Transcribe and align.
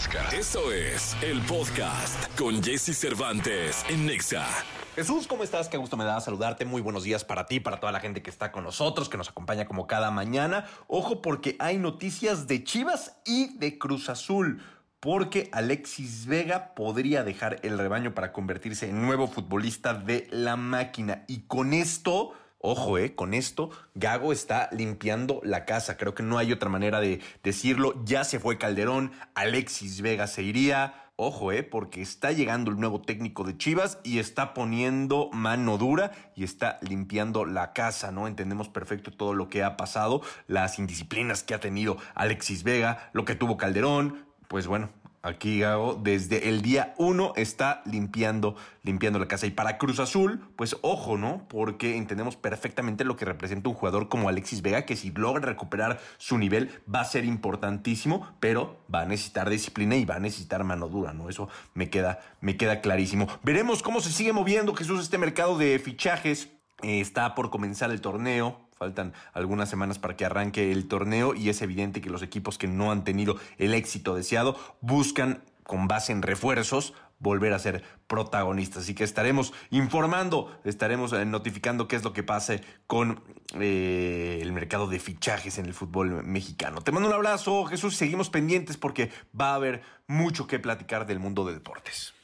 podcast. 0.00 0.32
Eso 0.32 0.72
es 0.72 1.16
el 1.22 1.40
podcast 1.42 2.38
con 2.38 2.62
Jesse 2.62 2.96
Cervantes 2.96 3.84
en 3.88 4.06
Nexa. 4.06 4.46
Jesús, 4.94 5.26
¿cómo 5.26 5.44
estás? 5.44 5.68
Qué 5.68 5.76
gusto 5.76 5.96
me 5.96 6.04
da 6.04 6.20
saludarte. 6.20 6.64
Muy 6.64 6.80
buenos 6.80 7.04
días 7.04 7.22
para 7.24 7.46
ti, 7.46 7.60
para 7.60 7.80
toda 7.80 7.92
la 7.92 8.00
gente 8.00 8.22
que 8.22 8.30
está 8.30 8.50
con 8.50 8.64
nosotros, 8.64 9.10
que 9.10 9.18
nos 9.18 9.28
acompaña 9.28 9.66
como 9.66 9.86
cada 9.86 10.10
mañana. 10.10 10.64
Ojo 10.86 11.20
porque 11.20 11.56
hay 11.58 11.76
noticias 11.76 12.46
de 12.46 12.64
Chivas 12.64 13.16
y 13.26 13.56
de 13.58 13.78
Cruz 13.78 14.08
Azul 14.08 14.62
porque 15.00 15.50
Alexis 15.52 16.26
Vega 16.26 16.74
podría 16.74 17.22
dejar 17.22 17.60
el 17.62 17.78
rebaño 17.78 18.14
para 18.14 18.32
convertirse 18.32 18.88
en 18.88 19.02
nuevo 19.02 19.28
futbolista 19.28 19.92
de 19.92 20.28
la 20.30 20.56
máquina. 20.56 21.24
Y 21.26 21.40
con 21.42 21.74
esto, 21.74 22.32
ojo, 22.60 22.98
eh, 22.98 23.14
con 23.14 23.34
esto, 23.34 23.70
Gago 23.94 24.32
está 24.32 24.68
limpiando 24.72 25.40
la 25.42 25.64
casa. 25.64 25.96
Creo 25.96 26.14
que 26.14 26.22
no 26.22 26.38
hay 26.38 26.52
otra 26.52 26.68
manera 26.68 27.00
de 27.00 27.20
decirlo. 27.42 27.94
Ya 28.04 28.24
se 28.24 28.38
fue 28.38 28.58
Calderón, 28.58 29.12
Alexis 29.34 30.00
Vega 30.00 30.26
se 30.26 30.42
iría. 30.42 31.06
Ojo, 31.16 31.52
eh, 31.52 31.62
porque 31.62 32.00
está 32.00 32.32
llegando 32.32 32.70
el 32.70 32.80
nuevo 32.80 33.02
técnico 33.02 33.44
de 33.44 33.56
Chivas 33.58 33.98
y 34.04 34.20
está 34.20 34.54
poniendo 34.54 35.28
mano 35.32 35.76
dura 35.76 36.12
y 36.34 36.44
está 36.44 36.78
limpiando 36.80 37.44
la 37.44 37.74
casa, 37.74 38.10
¿no? 38.10 38.26
Entendemos 38.26 38.70
perfecto 38.70 39.10
todo 39.10 39.34
lo 39.34 39.50
que 39.50 39.62
ha 39.62 39.76
pasado, 39.76 40.22
las 40.46 40.78
indisciplinas 40.78 41.42
que 41.42 41.52
ha 41.52 41.60
tenido 41.60 41.98
Alexis 42.14 42.62
Vega, 42.62 43.10
lo 43.12 43.26
que 43.26 43.34
tuvo 43.34 43.58
Calderón, 43.58 44.24
pues 44.48 44.66
bueno, 44.66 44.88
aquí 45.22 45.60
Gago 45.60 45.98
desde 46.02 46.48
el 46.48 46.62
día 46.62 46.94
uno 46.98 47.32
está 47.36 47.82
limpiando, 47.84 48.56
limpiando 48.82 49.18
la 49.18 49.28
casa. 49.28 49.46
Y 49.46 49.50
para 49.50 49.78
Cruz 49.78 50.00
Azul, 50.00 50.40
pues 50.56 50.76
ojo, 50.82 51.18
¿no? 51.18 51.46
Porque 51.48 51.96
entendemos 51.96 52.36
perfectamente 52.36 53.04
lo 53.04 53.16
que 53.16 53.24
representa 53.24 53.68
un 53.68 53.74
jugador 53.74 54.08
como 54.08 54.28
Alexis 54.28 54.62
Vega, 54.62 54.86
que 54.86 54.96
si 54.96 55.10
logra 55.10 55.46
recuperar 55.46 56.00
su 56.18 56.38
nivel 56.38 56.70
va 56.92 57.00
a 57.00 57.04
ser 57.04 57.24
importantísimo, 57.24 58.26
pero 58.40 58.78
va 58.92 59.02
a 59.02 59.06
necesitar 59.06 59.50
disciplina 59.50 59.96
y 59.96 60.04
va 60.04 60.16
a 60.16 60.20
necesitar 60.20 60.64
mano 60.64 60.88
dura, 60.88 61.12
¿no? 61.12 61.28
Eso 61.28 61.48
me 61.74 61.90
queda, 61.90 62.20
me 62.40 62.56
queda 62.56 62.80
clarísimo. 62.80 63.28
Veremos 63.42 63.82
cómo 63.82 64.00
se 64.00 64.12
sigue 64.12 64.32
moviendo 64.32 64.74
Jesús 64.74 65.00
este 65.00 65.18
mercado 65.18 65.58
de 65.58 65.78
fichajes. 65.78 66.48
Eh, 66.82 67.00
está 67.00 67.34
por 67.34 67.50
comenzar 67.50 67.90
el 67.90 68.00
torneo, 68.00 68.58
Faltan 68.80 69.12
algunas 69.34 69.68
semanas 69.68 69.98
para 69.98 70.16
que 70.16 70.24
arranque 70.24 70.72
el 70.72 70.88
torneo 70.88 71.34
y 71.34 71.50
es 71.50 71.60
evidente 71.60 72.00
que 72.00 72.08
los 72.08 72.22
equipos 72.22 72.56
que 72.56 72.66
no 72.66 72.90
han 72.90 73.04
tenido 73.04 73.36
el 73.58 73.74
éxito 73.74 74.14
deseado 74.14 74.56
buscan 74.80 75.44
con 75.64 75.86
base 75.86 76.12
en 76.12 76.22
refuerzos 76.22 76.94
volver 77.18 77.52
a 77.52 77.58
ser 77.58 77.84
protagonistas. 78.06 78.84
Así 78.84 78.94
que 78.94 79.04
estaremos 79.04 79.52
informando, 79.68 80.58
estaremos 80.64 81.12
eh, 81.12 81.26
notificando 81.26 81.88
qué 81.88 81.96
es 81.96 82.04
lo 82.04 82.14
que 82.14 82.22
pase 82.22 82.62
con 82.86 83.22
eh, 83.60 84.38
el 84.40 84.50
mercado 84.54 84.86
de 84.86 84.98
fichajes 84.98 85.58
en 85.58 85.66
el 85.66 85.74
fútbol 85.74 86.24
mexicano. 86.24 86.80
Te 86.80 86.90
mando 86.90 87.06
un 87.10 87.14
abrazo, 87.14 87.66
Jesús. 87.66 87.96
Seguimos 87.96 88.30
pendientes 88.30 88.78
porque 88.78 89.10
va 89.38 89.50
a 89.50 89.56
haber 89.56 89.82
mucho 90.06 90.46
que 90.46 90.58
platicar 90.58 91.06
del 91.06 91.18
mundo 91.18 91.44
de 91.44 91.52
deportes. 91.52 92.14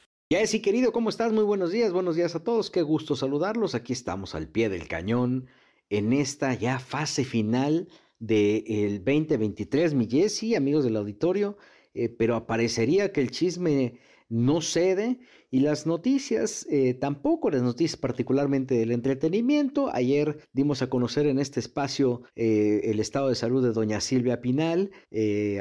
sí, 0.47 0.59
querido, 0.63 0.91
¿cómo 0.91 1.09
estás? 1.09 1.31
Muy 1.31 1.43
buenos 1.43 1.71
días, 1.71 1.93
buenos 1.93 2.15
días 2.15 2.33
a 2.33 2.43
todos. 2.43 2.71
Qué 2.71 2.81
gusto 2.81 3.15
saludarlos. 3.15 3.75
Aquí 3.75 3.93
estamos 3.93 4.33
al 4.33 4.47
pie 4.47 4.69
del 4.69 4.87
cañón 4.87 5.49
en 5.89 6.13
esta 6.13 6.53
ya 6.53 6.79
fase 6.79 7.23
final 7.23 7.87
del 8.19 9.03
2023, 9.03 9.93
mi 9.93 10.07
Jesse, 10.07 10.55
amigos 10.55 10.83
del 10.83 10.97
auditorio, 10.97 11.57
eh, 11.93 12.09
pero 12.09 12.35
aparecería 12.35 13.11
que 13.11 13.21
el 13.21 13.31
chisme 13.31 13.99
no 14.29 14.59
cede 14.61 15.19
y 15.49 15.61
las 15.61 15.87
noticias 15.87 16.67
eh, 16.69 16.93
tampoco, 16.93 17.49
las 17.49 17.61
noticias 17.61 17.97
particularmente 17.97 18.75
del 18.75 18.91
entretenimiento. 18.91 19.89
Ayer 19.93 20.39
dimos 20.51 20.81
a 20.81 20.89
conocer 20.89 21.27
en 21.27 21.39
este 21.39 21.59
espacio 21.59 22.23
eh, 22.35 22.81
el 22.85 22.99
estado 22.99 23.29
de 23.29 23.35
salud 23.35 23.63
de 23.63 23.71
doña 23.71 24.01
Silvia 24.01 24.41
Pinal, 24.41 24.91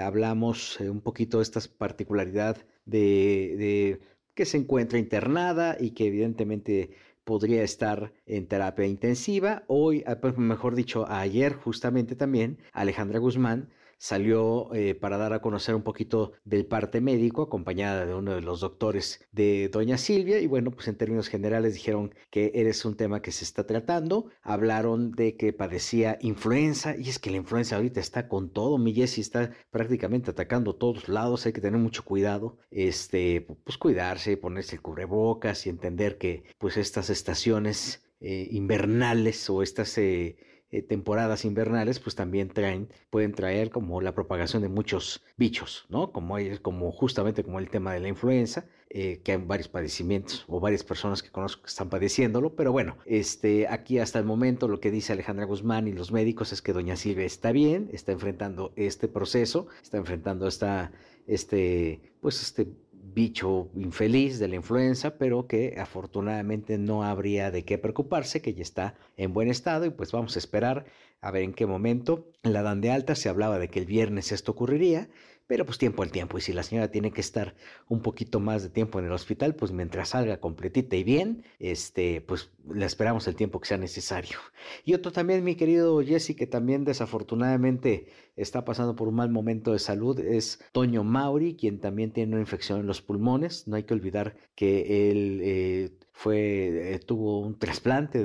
hablamos 0.03 0.81
un 0.81 1.01
poquito 1.01 1.39
de 1.39 1.45
esta 1.45 1.61
particularidad 1.79 2.57
de 2.85 4.01
que 4.35 4.45
se 4.45 4.59
encuentra 4.59 4.99
internada 4.99 5.77
y 5.81 5.91
que 5.91 6.07
evidentemente 6.07 6.91
podría 7.27 7.65
estar 7.65 8.13
en 8.25 8.47
terapia 8.47 8.87
intensiva. 8.87 9.65
Hoy, 9.67 10.05
ah, 10.07 10.21
pues, 10.21 10.39
mejor 10.39 10.77
dicho, 10.77 11.05
ayer 11.11 11.55
justamente 11.55 12.15
también, 12.15 12.59
Alejandra 12.73 13.19
Guzmán 13.19 13.69
salió 13.99 14.73
eh, 14.75 14.95
para 14.95 15.17
dar 15.17 15.33
a 15.33 15.41
conocer 15.41 15.75
un 15.75 15.83
poquito 15.83 16.33
del 16.45 16.67
parte 16.67 17.01
médico, 17.01 17.43
acompañada 17.43 18.07
de 18.07 18.15
uno 18.15 18.35
de 18.35 18.41
los 18.41 18.61
doctores 18.61 19.27
de 19.33 19.69
Doña 19.69 19.99
Silvia. 19.99 20.41
Y 20.41 20.47
bueno, 20.47 20.71
pues 20.71 20.89
en 20.89 20.97
términos 20.97 21.29
generales 21.29 21.75
dijeron 21.75 22.15
que 22.31 22.53
eres 22.55 22.85
un 22.85 22.97
tema 22.97 23.23
que 23.23 23.33
se 23.33 23.45
está 23.45 23.67
tratando. 23.67 24.31
Hablaron 24.43 25.13
de 25.13 25.37
que 25.37 25.53
padecía 25.53 26.19
influenza, 26.21 26.97
y 26.97 27.09
es 27.09 27.19
que 27.19 27.31
la 27.31 27.39
influenza 27.39 27.77
ahorita 27.77 28.01
está 28.01 28.29
con 28.29 28.51
todo. 28.51 28.79
Mi 28.79 28.95
Jessie 28.95 29.23
está 29.23 29.53
prácticamente 29.71 30.31
atacando 30.31 30.77
todos 30.77 31.09
lados. 31.09 31.47
Hay 31.47 31.53
que 31.53 31.61
tener 31.61 31.81
mucho 31.81 32.05
cuidado, 32.05 32.59
este, 32.71 33.47
pues 33.65 33.79
cuidarse, 33.79 34.37
ponerse 34.37 34.77
el 34.77 34.83
cubrebocas 34.83 35.67
y 35.67 35.71
entender 35.71 36.19
que 36.19 36.45
pues 36.59 36.77
estas 36.77 37.11
estaciones 37.11 38.03
eh, 38.21 38.49
invernales 38.51 39.49
o 39.51 39.63
estas 39.63 39.99
eh, 39.99 40.37
eh, 40.77 40.83
temporadas 40.83 41.47
invernales, 41.47 42.01
pues 42.01 42.15
también 42.15 42.49
traen, 42.51 42.89
pueden 43.09 43.33
traer 43.33 43.71
como 43.71 44.03
la 44.03 44.15
propagación 44.15 44.61
de 44.61 44.69
muchos 44.69 45.23
bichos, 45.39 45.87
¿no? 45.89 46.13
Como, 46.13 46.37
como 46.61 46.93
justamente 46.93 47.43
como 47.43 47.59
el 47.61 47.71
tema 47.71 47.95
de 47.95 48.01
la 48.01 48.09
influenza, 48.09 48.67
eh, 48.91 49.23
que 49.25 49.33
hay 49.33 49.39
varios 49.39 49.69
padecimientos 49.69 50.45
o 50.49 50.61
varias 50.61 50.85
personas 50.85 51.23
que 51.23 51.31
conozco 51.31 51.63
que 51.63 51.69
están 51.69 51.89
padeciéndolo, 51.89 52.57
pero 52.57 52.73
bueno, 52.73 52.99
este, 53.07 53.69
aquí 53.69 53.99
hasta 53.99 54.19
el 54.19 54.27
momento 54.27 54.69
lo 54.69 54.79
que 54.79 54.91
dice 54.91 55.15
Alejandra 55.15 55.47
Guzmán 55.47 55.89
y 55.89 55.93
los 55.93 56.13
médicos 56.13 56.53
es 56.53 56.61
que 56.61 56.75
doña 56.75 56.97
Silvia 56.97 57.25
está 57.25 57.53
bien, 57.53 57.89
está 57.95 58.13
enfrentando 58.13 58.75
este 58.77 59.09
proceso, 59.09 59.69
está 59.83 59.97
enfrentando 59.97 60.47
esta, 60.47 60.93
este, 61.27 62.03
pues 62.21 62.43
este 62.43 62.69
bicho 63.15 63.71
infeliz 63.75 64.39
de 64.39 64.49
la 64.49 64.57
influenza, 64.57 65.19
pero 65.19 65.47
que 65.47 65.77
afortunadamente 65.79 66.79
no 66.79 67.05
habría 67.05 67.51
de 67.51 67.65
qué 67.65 67.79
preocuparse, 67.79 68.43
que 68.43 68.55
ya 68.55 68.63
está 68.63 68.95
en 69.17 69.33
buen 69.33 69.49
estado 69.49 69.87
y 69.87 69.91
pues 69.91 70.13
vamos 70.13 70.37
a 70.37 70.39
esperar 70.39 70.87
a 71.21 71.31
ver 71.31 71.43
en 71.43 71.55
qué 71.55 71.67
momento 71.67 72.31
la 72.43 72.63
dan 72.63 72.81
de 72.81 72.91
alta. 72.91 73.15
Se 73.15 73.29
hablaba 73.29 73.59
de 73.59 73.69
que 73.69 73.79
el 73.79 73.87
viernes 73.87 74.33
esto 74.33 74.53
ocurriría 74.53 75.09
pero 75.47 75.65
pues 75.65 75.79
tiempo 75.79 76.03
al 76.03 76.11
tiempo. 76.11 76.39
Y 76.39 76.41
si 76.41 76.53
la 76.53 76.63
señora 76.63 76.91
tiene 76.91 77.13
que 77.13 77.21
estar 77.21 77.55
un 77.89 78.03
poquito 78.03 78.41
más 78.41 78.63
de 78.63 78.69
tiempo 78.69 78.99
en 78.99 79.07
el 79.07 79.13
hospital, 79.13 79.55
pues 79.55 79.73
mientras 79.73 80.11
salga 80.11 80.41
completita 80.41 80.97
y 80.97 81.05
bien, 81.05 81.45
este, 81.59 82.21
pues 82.21 82.51
le 82.73 82.85
esperamos 82.85 83.27
el 83.29 83.37
tiempo 83.37 83.61
que 83.61 83.69
sea 83.69 83.79
necesario. 83.79 84.39
Y 84.85 84.95
otro 84.95 85.13
también, 85.13 85.45
mi 85.45 85.55
querido 85.55 86.01
Jesse, 86.03 86.35
que 86.37 86.47
también 86.47 86.85
desafortunadamente 86.85 88.09
está 88.37 88.65
pasando 88.65 88.97
por 88.97 89.09
un 89.09 89.15
mal 89.15 89.31
momento 89.31 89.73
de 89.73 89.79
salud, 89.79 90.19
es 90.21 90.61
Toño 90.73 91.05
Mauri, 91.05 91.57
quien 91.57 91.81
también 91.81 92.13
tiene 92.13 92.33
una 92.33 92.41
infección 92.41 92.81
en 92.81 92.87
los 92.87 93.03
pulmones. 93.03 93.67
No 93.69 93.77
hay 93.77 93.85
que 93.85 93.95
olvidar 93.95 94.37
que 94.55 95.11
él 95.11 95.41
eh, 95.43 95.91
fue, 96.13 96.95
eh, 96.95 96.99
tuvo 96.99 97.41
un 97.41 97.59
trasplante 97.59 98.25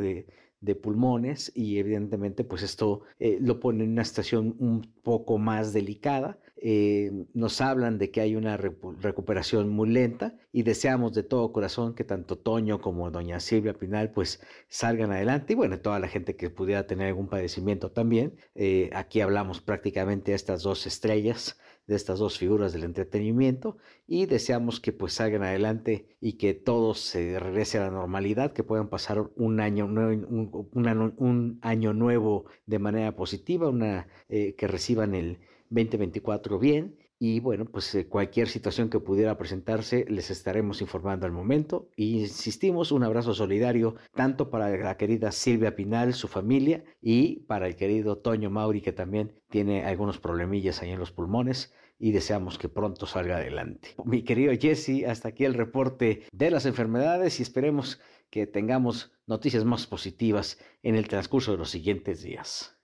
de 0.61 0.75
pulmones 0.75 1.51
y 1.55 1.79
evidentemente 1.79 2.43
pues 2.43 2.61
esto 2.61 3.01
eh, 3.19 3.39
lo 3.41 3.59
pone 3.59 3.83
en 3.83 3.91
una 3.91 4.05
situación 4.05 4.55
un 4.59 4.81
poco 5.03 5.37
más 5.37 5.73
delicada. 5.73 6.39
Eh, 6.63 7.11
nos 7.33 7.59
hablan 7.59 7.97
de 7.97 8.11
que 8.11 8.21
hay 8.21 8.35
una 8.35 8.55
recuperación 8.55 9.69
muy 9.69 9.89
lenta 9.89 10.37
y 10.51 10.61
deseamos 10.61 11.11
de 11.13 11.23
todo 11.23 11.51
corazón 11.51 11.95
que 11.95 12.03
tanto 12.03 12.37
Toño 12.37 12.81
como 12.81 13.09
doña 13.09 13.39
Silvia 13.39 13.73
Pinal 13.73 14.11
pues 14.11 14.41
salgan 14.67 15.11
adelante 15.11 15.53
y 15.53 15.55
bueno, 15.55 15.79
toda 15.79 15.99
la 15.99 16.07
gente 16.07 16.35
que 16.35 16.51
pudiera 16.51 16.85
tener 16.85 17.07
algún 17.07 17.29
padecimiento 17.29 17.91
también. 17.91 18.35
Eh, 18.53 18.91
aquí 18.93 19.21
hablamos 19.21 19.59
prácticamente 19.59 20.31
de 20.31 20.35
estas 20.35 20.61
dos 20.61 20.85
estrellas 20.85 21.57
de 21.87 21.95
estas 21.95 22.19
dos 22.19 22.37
figuras 22.37 22.73
del 22.73 22.83
entretenimiento 22.83 23.77
y 24.07 24.25
deseamos 24.25 24.79
que 24.79 24.93
pues 24.93 25.13
salgan 25.13 25.43
adelante 25.43 26.15
y 26.21 26.33
que 26.33 26.53
todo 26.53 26.93
se 26.93 27.39
regrese 27.39 27.79
a 27.79 27.81
la 27.81 27.91
normalidad, 27.91 28.53
que 28.53 28.63
puedan 28.63 28.87
pasar 28.87 29.29
un 29.35 29.59
año, 29.59 29.85
un, 29.85 31.17
un, 31.17 31.59
año 31.61 31.93
nuevo 31.93 32.45
de 32.65 32.79
manera 32.79 33.15
positiva, 33.15 33.69
una, 33.69 34.07
eh, 34.29 34.55
que 34.55 34.67
reciban 34.67 35.15
el 35.15 35.39
2024 35.71 36.59
bien 36.59 36.97
y 37.23 37.39
bueno, 37.39 37.65
pues 37.65 37.93
eh, 37.93 38.07
cualquier 38.07 38.47
situación 38.47 38.89
que 38.89 38.99
pudiera 38.99 39.37
presentarse 39.37 40.05
les 40.09 40.31
estaremos 40.31 40.81
informando 40.81 41.27
al 41.27 41.31
momento. 41.31 41.87
Y 41.95 42.21
insistimos, 42.21 42.91
un 42.91 43.03
abrazo 43.03 43.35
solidario 43.35 43.93
tanto 44.15 44.49
para 44.49 44.75
la 44.75 44.97
querida 44.97 45.31
Silvia 45.31 45.75
Pinal, 45.75 46.15
su 46.15 46.27
familia, 46.27 46.83
y 46.99 47.41
para 47.41 47.67
el 47.67 47.75
querido 47.75 48.17
Toño 48.17 48.49
Mauri, 48.49 48.81
que 48.81 48.91
también 48.91 49.39
tiene 49.51 49.85
algunos 49.85 50.17
problemillas 50.17 50.81
ahí 50.81 50.89
en 50.89 50.97
los 50.97 51.11
pulmones 51.11 51.71
y 51.99 52.11
deseamos 52.11 52.57
que 52.57 52.69
pronto 52.69 53.05
salga 53.05 53.37
adelante. 53.37 53.89
Mi 54.03 54.23
querido 54.23 54.51
Jesse, 54.59 55.05
hasta 55.07 55.29
aquí 55.29 55.45
el 55.45 55.53
reporte 55.53 56.23
de 56.31 56.49
las 56.49 56.65
enfermedades 56.65 57.39
y 57.39 57.43
esperemos 57.43 57.99
que 58.31 58.47
tengamos 58.47 59.11
noticias 59.27 59.63
más 59.63 59.85
positivas 59.85 60.57
en 60.81 60.95
el 60.95 61.07
transcurso 61.07 61.51
de 61.51 61.59
los 61.59 61.69
siguientes 61.69 62.23
días. 62.23 62.80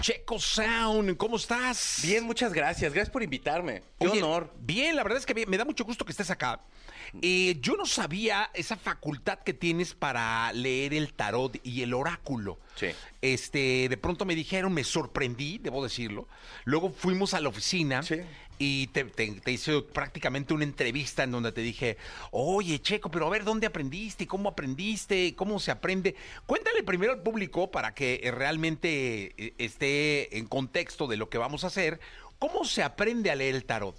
Checo 0.00 0.38
Sound, 0.38 1.16
¿cómo 1.16 1.36
estás? 1.36 2.00
Bien, 2.02 2.24
muchas 2.24 2.52
gracias. 2.52 2.92
Gracias 2.92 3.10
por 3.10 3.22
invitarme. 3.22 3.82
Qué 3.98 4.08
honor. 4.08 4.52
Bien, 4.60 4.96
la 4.96 5.02
verdad 5.02 5.18
es 5.18 5.26
que 5.26 5.46
me 5.46 5.56
da 5.56 5.64
mucho 5.64 5.84
gusto 5.84 6.04
que 6.04 6.12
estés 6.12 6.30
acá. 6.30 6.60
Eh, 7.22 7.56
yo 7.60 7.76
no 7.76 7.86
sabía 7.86 8.50
esa 8.54 8.76
facultad 8.76 9.38
que 9.40 9.54
tienes 9.54 9.94
para 9.94 10.52
leer 10.52 10.94
el 10.94 11.14
tarot 11.14 11.58
y 11.64 11.82
el 11.82 11.94
oráculo. 11.94 12.58
Sí. 12.74 12.88
Este, 13.22 13.88
de 13.88 13.96
pronto 13.96 14.24
me 14.24 14.34
dijeron, 14.34 14.72
me 14.72 14.84
sorprendí, 14.84 15.58
debo 15.58 15.82
decirlo. 15.82 16.28
Luego 16.64 16.90
fuimos 16.90 17.34
a 17.34 17.40
la 17.40 17.48
oficina 17.48 18.02
y 18.58 18.88
te, 18.88 19.06
hice 19.46 19.82
prácticamente 19.82 20.52
una 20.52 20.64
entrevista 20.64 21.22
en 21.22 21.30
donde 21.30 21.52
te 21.52 21.60
dije, 21.60 21.96
oye, 22.30 22.80
Checo, 22.80 23.10
pero 23.10 23.26
a 23.26 23.30
ver, 23.30 23.44
¿dónde 23.44 23.66
aprendiste? 23.66 24.26
¿Cómo 24.26 24.48
aprendiste? 24.48 25.34
¿Cómo 25.34 25.60
se 25.60 25.70
aprende? 25.70 26.16
Cuéntale 26.46 26.82
primero 26.82 27.12
al 27.12 27.22
público 27.22 27.70
para 27.70 27.94
que 27.94 28.20
eh, 28.22 28.30
realmente 28.30 29.34
eh, 29.36 29.54
esté 29.58 30.38
en 30.38 30.46
contexto 30.46 31.06
de 31.06 31.16
lo 31.16 31.28
que 31.28 31.38
vamos 31.38 31.64
a 31.64 31.68
hacer. 31.68 32.00
¿Cómo 32.38 32.64
se 32.64 32.82
aprende 32.82 33.30
a 33.30 33.36
leer 33.36 33.54
el 33.54 33.64
tarot? 33.64 33.96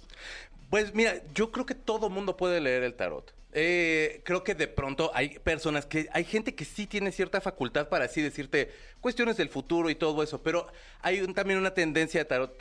Pues 0.68 0.94
mira, 0.94 1.14
yo 1.34 1.50
creo 1.50 1.66
que 1.66 1.74
todo 1.74 2.10
mundo 2.10 2.36
puede 2.36 2.60
leer 2.60 2.82
el 2.82 2.94
tarot. 2.94 3.34
Eh, 3.52 4.20
creo 4.24 4.44
que 4.44 4.54
de 4.54 4.68
pronto 4.68 5.10
hay 5.12 5.38
personas 5.40 5.84
que, 5.84 6.08
hay 6.12 6.22
gente 6.24 6.54
que 6.54 6.64
sí 6.64 6.86
tiene 6.86 7.10
cierta 7.10 7.40
facultad 7.40 7.88
para 7.88 8.04
así 8.04 8.22
decirte 8.22 8.70
cuestiones 9.00 9.36
del 9.36 9.48
futuro 9.48 9.90
y 9.90 9.96
todo 9.96 10.22
eso, 10.22 10.40
pero 10.42 10.68
hay 11.00 11.20
un- 11.20 11.34
también 11.34 11.58
una 11.58 11.74
tendencia 11.74 12.20
de 12.20 12.24
tarot 12.26 12.56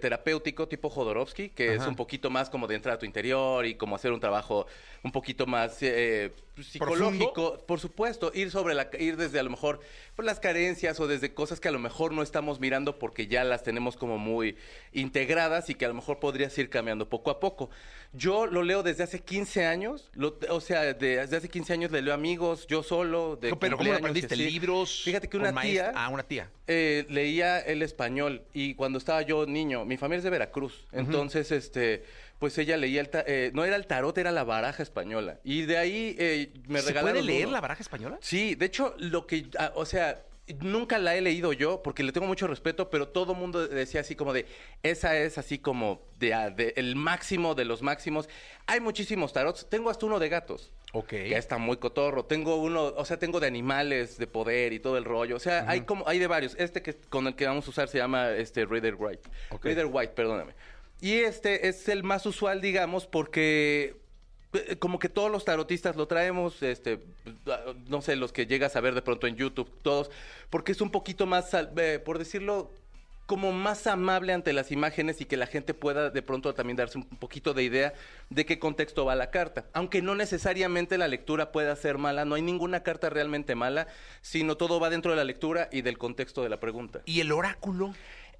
terapéutico 0.00 0.66
tipo 0.68 0.88
Jodorowsky, 0.88 1.50
que 1.50 1.74
es 1.74 1.80
un 1.88 1.96
poquito 1.96 2.30
más 2.30 2.48
como 2.48 2.66
de 2.66 2.76
entrar 2.76 2.94
a 2.94 2.98
tu 2.98 3.06
interior 3.06 3.66
y 3.66 3.74
como 3.74 3.96
hacer 3.96 4.12
un 4.12 4.20
trabajo 4.20 4.66
un 5.02 5.12
poquito 5.12 5.46
más 5.46 5.78
eh, 5.82 6.32
psicológico, 6.62 7.58
por 7.66 7.80
supuesto, 7.80 8.30
ir 8.34 8.50
sobre 8.50 8.74
la, 8.74 8.88
ir 8.98 9.16
desde 9.16 9.40
a 9.40 9.42
lo 9.42 9.50
mejor 9.50 9.80
por 10.14 10.24
las 10.24 10.40
carencias 10.40 11.00
o 11.00 11.06
desde 11.06 11.34
cosas 11.34 11.58
que 11.60 11.68
a 11.68 11.72
lo 11.72 11.78
mejor 11.78 12.12
no 12.12 12.22
estamos 12.22 12.60
mirando 12.60 12.98
porque 12.98 13.26
ya 13.26 13.44
las 13.44 13.62
tenemos 13.62 13.96
como 13.96 14.16
muy 14.18 14.56
integradas 14.92 15.70
y 15.70 15.74
que 15.74 15.84
a 15.86 15.88
lo 15.88 15.94
mejor 15.94 16.18
podrías 16.20 16.56
ir 16.58 16.70
cambiando 16.70 17.08
poco 17.08 17.30
a 17.30 17.40
poco. 17.40 17.70
Yo 18.12 18.46
lo 18.46 18.62
leo 18.62 18.82
desde 18.82 19.02
hace 19.04 19.20
15 19.20 19.64
años, 19.66 20.10
lo- 20.14 20.29
o 20.48 20.60
sea, 20.60 20.82
de- 20.94 21.16
desde 21.16 21.36
hace 21.36 21.48
15 21.48 21.72
años 21.72 21.90
le 21.90 22.02
leo 22.02 22.14
amigos, 22.14 22.66
yo 22.66 22.82
solo, 22.82 23.36
de 23.36 23.54
pero 23.56 23.76
¿cómo 23.76 23.90
lo 23.92 23.96
aprendiste? 23.98 24.36
¿Libros? 24.36 25.02
Fíjate 25.04 25.28
que 25.28 25.36
una 25.36 25.58
tía 25.60 25.92
Ah, 25.94 26.08
una 26.08 26.22
tía. 26.22 26.50
eh, 26.66 27.06
leía 27.08 27.58
el 27.60 27.82
español 27.82 28.42
y 28.54 28.74
cuando 28.74 28.98
estaba 28.98 29.22
yo 29.22 29.46
niño, 29.46 29.84
mi 29.84 29.96
familia 29.96 30.18
es 30.18 30.24
de 30.24 30.30
Veracruz, 30.30 30.86
entonces, 30.92 31.50
este, 31.52 32.04
pues 32.38 32.56
ella 32.58 32.76
leía 32.76 33.00
el, 33.00 33.08
ta- 33.10 33.24
eh, 33.26 33.50
no 33.54 33.64
era 33.64 33.76
el 33.76 33.86
tarot, 33.86 34.16
era 34.16 34.30
la 34.32 34.44
baraja 34.44 34.82
española 34.82 35.38
y 35.44 35.62
de 35.62 35.76
ahí 35.78 36.16
eh, 36.18 36.50
me 36.68 36.80
¿Se 36.80 36.88
regalaron 36.88 37.18
puede 37.20 37.26
leer 37.26 37.44
uno. 37.46 37.52
la 37.54 37.60
baraja 37.60 37.82
española? 37.82 38.18
Sí, 38.22 38.54
de 38.54 38.66
hecho, 38.66 38.94
lo 38.98 39.26
que, 39.26 39.46
ah, 39.58 39.72
o 39.74 39.84
sea, 39.84 40.22
nunca 40.60 40.98
la 40.98 41.16
he 41.16 41.20
leído 41.20 41.52
yo 41.52 41.82
porque 41.82 42.02
le 42.02 42.12
tengo 42.12 42.26
mucho 42.26 42.46
respeto, 42.46 42.90
pero 42.90 43.08
todo 43.08 43.34
mundo 43.34 43.66
decía 43.66 44.00
así 44.00 44.16
como 44.16 44.32
de, 44.32 44.46
esa 44.82 45.16
es 45.16 45.38
así 45.38 45.58
como 45.58 46.02
de, 46.18 46.34
ah, 46.34 46.50
de 46.50 46.74
el 46.76 46.96
máximo 46.96 47.54
de 47.54 47.64
los 47.64 47.82
máximos. 47.82 48.28
Hay 48.66 48.80
muchísimos 48.80 49.32
tarots, 49.32 49.68
tengo 49.68 49.90
hasta 49.90 50.06
uno 50.06 50.18
de 50.18 50.28
gatos. 50.28 50.72
Ok. 50.92 51.08
Que 51.08 51.36
está 51.36 51.58
muy 51.58 51.76
cotorro. 51.76 52.24
Tengo 52.24 52.56
uno, 52.56 52.86
o 52.96 53.04
sea, 53.04 53.18
tengo 53.18 53.38
de 53.38 53.46
animales, 53.46 54.18
de 54.18 54.26
poder 54.26 54.72
y 54.72 54.80
todo 54.80 54.96
el 54.96 55.04
rollo. 55.04 55.36
O 55.36 55.40
sea, 55.40 55.64
hay 55.68 55.82
como, 55.82 56.06
hay 56.08 56.18
de 56.18 56.26
varios. 56.26 56.56
Este 56.58 56.82
que 56.82 56.94
con 56.94 57.28
el 57.28 57.34
que 57.36 57.46
vamos 57.46 57.66
a 57.66 57.70
usar 57.70 57.88
se 57.88 57.98
llama 57.98 58.30
este 58.30 58.66
Reader 58.66 58.96
White. 58.98 59.22
Ok. 59.50 59.64
Reader 59.66 59.86
White, 59.86 60.12
perdóname. 60.14 60.54
Y 61.00 61.14
este 61.20 61.68
es 61.68 61.88
el 61.88 62.02
más 62.02 62.26
usual, 62.26 62.60
digamos, 62.60 63.06
porque 63.06 63.99
como 64.78 64.98
que 64.98 65.08
todos 65.08 65.30
los 65.30 65.44
tarotistas 65.44 65.96
lo 65.96 66.06
traemos, 66.06 66.62
este, 66.62 67.00
no 67.88 68.02
sé, 68.02 68.16
los 68.16 68.32
que 68.32 68.46
llegas 68.46 68.76
a 68.76 68.80
ver 68.80 68.94
de 68.94 69.02
pronto 69.02 69.26
en 69.26 69.36
YouTube, 69.36 69.70
todos, 69.82 70.10
porque 70.50 70.72
es 70.72 70.80
un 70.80 70.90
poquito 70.90 71.26
más, 71.26 71.54
eh, 71.54 72.00
por 72.04 72.18
decirlo, 72.18 72.70
como 73.30 73.52
más 73.52 73.86
amable 73.86 74.32
ante 74.32 74.52
las 74.52 74.72
imágenes 74.72 75.20
y 75.20 75.24
que 75.24 75.36
la 75.36 75.46
gente 75.46 75.72
pueda 75.72 76.10
de 76.10 76.20
pronto 76.20 76.52
también 76.52 76.76
darse 76.76 76.98
un 76.98 77.04
poquito 77.04 77.54
de 77.54 77.62
idea 77.62 77.94
de 78.28 78.44
qué 78.44 78.58
contexto 78.58 79.04
va 79.04 79.14
la 79.14 79.30
carta. 79.30 79.66
Aunque 79.72 80.02
no 80.02 80.16
necesariamente 80.16 80.98
la 80.98 81.06
lectura 81.06 81.52
pueda 81.52 81.76
ser 81.76 81.96
mala, 81.96 82.24
no 82.24 82.34
hay 82.34 82.42
ninguna 82.42 82.82
carta 82.82 83.08
realmente 83.08 83.54
mala, 83.54 83.86
sino 84.20 84.56
todo 84.56 84.80
va 84.80 84.90
dentro 84.90 85.12
de 85.12 85.16
la 85.16 85.22
lectura 85.22 85.68
y 85.70 85.82
del 85.82 85.96
contexto 85.96 86.42
de 86.42 86.48
la 86.48 86.58
pregunta. 86.58 87.02
¿Y 87.04 87.20
el 87.20 87.30
oráculo? 87.30 87.94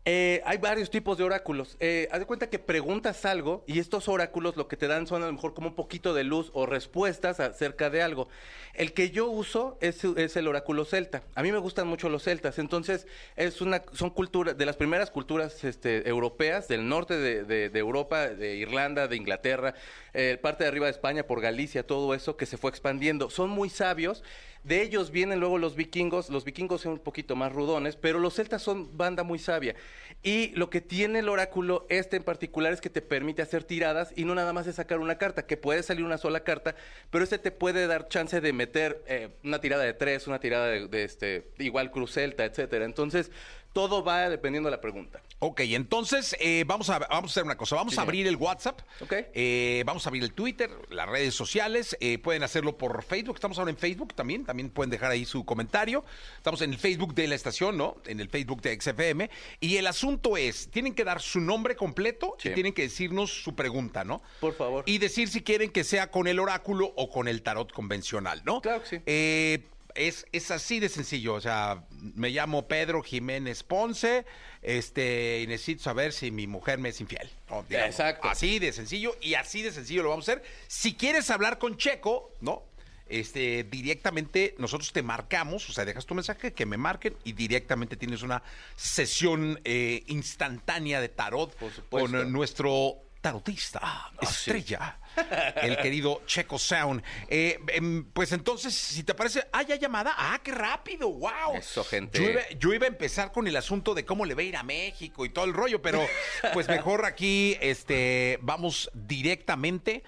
Eh, 0.06 0.41
hay 0.47 0.56
varios 0.56 0.91
tipos 0.91 1.19
de 1.19 1.25
oráculos. 1.25 1.76
Eh, 1.79 2.08
haz 2.11 2.20
de 2.20 2.25
cuenta 2.26 2.49
que 2.49 2.58
preguntas 2.58 3.26
algo 3.26 3.62
y 3.67 3.79
estos 3.81 4.08
oráculos 4.08 4.56
lo 4.56 4.67
que 4.67 4.79
te 4.79 4.87
dan 4.88 5.06
son 5.06 5.23
a 5.23 5.26
lo 5.26 5.32
mejor 5.32 5.52
como 5.52 5.69
un 5.69 5.75
poquito 5.75 6.14
de 6.14 6.25
luz 6.25 6.50
o 6.55 6.64
respuestas 6.64 7.38
acerca 7.38 7.91
de 7.91 8.02
algo. 8.02 8.26
El 8.73 8.94
que 8.94 9.11
yo 9.11 9.26
uso 9.26 9.76
es, 9.82 10.02
es 10.02 10.37
el 10.37 10.49
oráculo 10.49 10.87
celta. 10.87 11.23
A 11.35 11.43
mí 11.43 11.52
me 11.52 11.58
gustan 11.58 11.87
mucho 11.87 12.08
los 12.08 12.23
celtas, 12.23 12.58
entonces 12.58 13.06
es 13.37 13.61
una, 13.61 13.82
son 13.93 14.08
culturas, 14.08 14.56
de 14.56 14.64
las 14.64 14.76
primeras 14.79 15.11
culturas 15.11 15.62
este, 15.64 16.08
europeas, 16.08 16.67
del 16.67 16.88
norte 16.88 17.19
de, 17.19 17.44
de- 17.44 17.69
de 17.69 17.79
Europa, 17.79 18.29
de 18.29 18.56
Irlanda, 18.56 19.06
de 19.06 19.17
Inglaterra, 19.17 19.75
eh, 20.14 20.38
parte 20.41 20.64
de 20.64 20.69
arriba 20.69 20.87
de 20.87 20.93
España, 20.93 21.25
por 21.26 21.43
Galicia, 21.43 21.87
todo 21.87 22.14
eso 22.14 22.38
que 22.38 22.47
se 22.47 22.56
fue 22.56 22.70
expandiendo. 22.70 23.29
Son 23.29 23.50
muy 23.50 23.69
sabios. 23.69 24.23
De 24.62 24.82
ellos 24.82 25.10
vienen 25.10 25.40
luego 25.40 25.58
los 25.58 25.74
vikingos. 25.74 26.28
Los 26.28 26.44
vikingos 26.44 26.82
son 26.82 26.92
un 26.92 26.98
poquito 26.98 27.34
más 27.36 27.52
rudones, 27.52 27.96
pero 27.96 28.18
los 28.18 28.34
celtas 28.34 28.62
son 28.62 28.96
banda 28.96 29.22
muy 29.22 29.38
sabia. 29.38 29.74
Y 30.22 30.49
lo 30.55 30.69
que 30.69 30.81
tiene 30.81 31.20
el 31.20 31.28
oráculo, 31.31 31.87
este 31.88 32.17
en 32.17 32.22
particular, 32.25 32.72
es 32.72 32.81
que 32.81 32.90
te 32.90 33.00
permite 33.00 33.40
hacer 33.40 33.64
tiradas 33.64 34.12
y 34.17 34.25
no 34.25 34.34
nada 34.34 34.52
más 34.52 34.67
es 34.67 34.76
sacar 34.76 34.99
una 34.99 35.17
carta, 35.17 35.46
que 35.46 35.56
puede 35.56 35.82
salir 35.82 36.05
una 36.05 36.19
sola 36.19 36.40
carta, 36.44 36.75
pero 37.11 37.25
este 37.25 37.38
te 37.38 37.50
puede 37.50 37.87
dar 37.87 38.08
chance 38.08 38.40
de 38.40 38.52
meter 38.52 39.02
eh, 39.06 39.31
una 39.44 39.61
tirada 39.61 39.82
de 39.84 39.94
tres, 39.94 40.26
una 40.26 40.38
tirada 40.38 40.67
de, 40.67 40.88
de 40.88 41.05
este, 41.05 41.50
igual 41.58 41.90
cruz 41.90 42.12
celta, 42.12 42.44
etcétera. 42.44 42.84
Entonces, 42.84 43.31
todo 43.72 44.02
va 44.02 44.28
dependiendo 44.28 44.67
de 44.69 44.72
la 44.76 44.81
pregunta. 44.81 45.22
Ok, 45.38 45.61
entonces 45.61 46.34
eh, 46.40 46.64
vamos, 46.66 46.90
a, 46.90 46.99
vamos 46.99 47.31
a 47.31 47.32
hacer 47.32 47.44
una 47.44 47.56
cosa. 47.56 47.76
Vamos 47.76 47.94
Sí, 47.94 48.00
a 48.00 48.02
abrir 48.02 48.26
el 48.26 48.34
WhatsApp. 48.37 48.81
Ok. 49.00 49.12
Eh, 49.32 49.84
vamos 49.87 50.05
a 50.05 50.08
abrir 50.11 50.25
el 50.25 50.32
Twitter, 50.32 50.69
las 50.90 51.08
redes 51.08 51.34
sociales. 51.34 51.96
eh, 52.00 52.19
pueden 52.19 52.43
hacerlo 52.43 52.76
por 52.76 53.02
Facebook. 53.05 53.37
Estamos 53.37 53.58
ahora 53.61 53.70
en 53.70 53.76
Facebook 53.78 54.12
también. 54.14 54.44
También 54.44 54.70
pueden 54.70 54.90
dejar 54.90 55.12
ahí 55.12 55.25
su 55.25 55.44
comentario. 55.44 56.05
Estamos 56.37 56.61
en 56.62 56.73
el 56.73 56.78
Facebook 56.78 57.14
de 57.14 57.28
la 57.28 57.37
estación, 57.37 57.76
¿no? 57.78 57.96
En 58.06 58.19
el 58.19 58.28
Facebook 58.28 58.61
de 58.61 58.78
XFM. 58.78 59.31
Y 59.61 59.76
el 59.76 59.87
asunto 59.87 60.09
es, 60.36 60.68
tienen 60.70 60.94
que 60.94 61.04
dar 61.04 61.20
su 61.20 61.40
nombre 61.40 61.76
completo 61.76 62.36
Sí. 62.38 62.48
y 62.48 62.52
tienen 62.54 62.72
que 62.72 62.82
decirnos 62.82 63.30
su 63.42 63.54
pregunta, 63.54 64.04
¿no? 64.04 64.22
Por 64.40 64.54
favor. 64.54 64.84
Y 64.86 64.98
decir 64.98 65.28
si 65.28 65.42
quieren 65.42 65.70
que 65.70 65.84
sea 65.84 66.10
con 66.10 66.26
el 66.26 66.38
oráculo 66.38 66.92
o 66.96 67.10
con 67.10 67.28
el 67.28 67.42
tarot 67.42 67.72
convencional, 67.72 68.42
¿no? 68.44 68.60
Claro 68.60 68.82
que 68.82 68.88
sí. 68.88 69.02
Eh, 69.06 69.64
es, 69.94 70.26
es 70.32 70.50
así 70.50 70.78
de 70.80 70.88
sencillo, 70.88 71.34
o 71.34 71.40
sea, 71.40 71.84
me 72.14 72.30
llamo 72.30 72.68
Pedro 72.68 73.02
Jiménez 73.02 73.62
Ponce, 73.64 74.24
este, 74.62 75.40
y 75.42 75.46
necesito 75.46 75.82
saber 75.82 76.12
si 76.12 76.30
mi 76.30 76.46
mujer 76.46 76.78
me 76.78 76.90
es 76.90 77.00
infiel. 77.00 77.28
¿no? 77.48 77.64
Digamos, 77.68 77.90
Exacto. 77.90 78.28
Así 78.28 78.58
de 78.60 78.72
sencillo, 78.72 79.16
y 79.20 79.34
así 79.34 79.62
de 79.62 79.72
sencillo 79.72 80.02
lo 80.04 80.10
vamos 80.10 80.28
a 80.28 80.32
hacer. 80.32 80.44
Si 80.68 80.94
quieres 80.94 81.28
hablar 81.30 81.58
con 81.58 81.76
Checo, 81.76 82.30
¿no? 82.40 82.62
Este, 83.10 83.64
directamente 83.64 84.54
nosotros 84.58 84.92
te 84.92 85.02
marcamos, 85.02 85.68
o 85.68 85.72
sea, 85.72 85.84
dejas 85.84 86.06
tu 86.06 86.14
mensaje, 86.14 86.52
que 86.52 86.66
me 86.66 86.76
marquen 86.76 87.16
y 87.24 87.32
directamente 87.32 87.96
tienes 87.96 88.22
una 88.22 88.42
sesión 88.76 89.60
eh, 89.64 90.04
instantánea 90.06 91.00
de 91.00 91.08
tarot 91.08 91.56
con 91.90 92.14
eh, 92.14 92.24
nuestro 92.24 93.02
tarotista 93.20 94.12
estrella, 94.20 94.98
el 95.62 95.76
querido 95.76 96.23
Checo 96.26 96.58
Sound. 96.58 97.02
Eh, 97.28 97.58
em, 97.68 98.04
pues 98.04 98.32
entonces, 98.32 98.75
si 98.75 99.02
te 99.02 99.14
parece, 99.14 99.46
ah, 99.52 99.62
ya 99.62 99.76
llamada, 99.76 100.14
ah, 100.16 100.40
qué 100.42 100.52
rápido, 100.52 101.11
wow. 101.12 101.54
Eso, 101.54 101.85
gente. 101.85 102.18
Yo 102.18 102.30
iba, 102.30 102.49
yo 102.58 102.73
iba 102.73 102.87
a 102.87 102.88
empezar 102.88 103.32
con 103.32 103.46
el 103.46 103.56
asunto 103.56 103.94
de 103.94 104.04
cómo 104.04 104.25
le 104.25 104.35
va 104.35 104.40
a 104.40 104.44
ir 104.44 104.56
a 104.56 104.62
México 104.62 105.25
y 105.25 105.30
todo 105.30 105.44
el 105.44 105.52
rollo, 105.52 105.82
pero 105.82 106.06
pues 106.52 106.68
mejor 106.68 107.04
aquí, 107.04 107.56
este, 107.61 108.38
vamos 108.40 108.90
directamente 108.94 110.02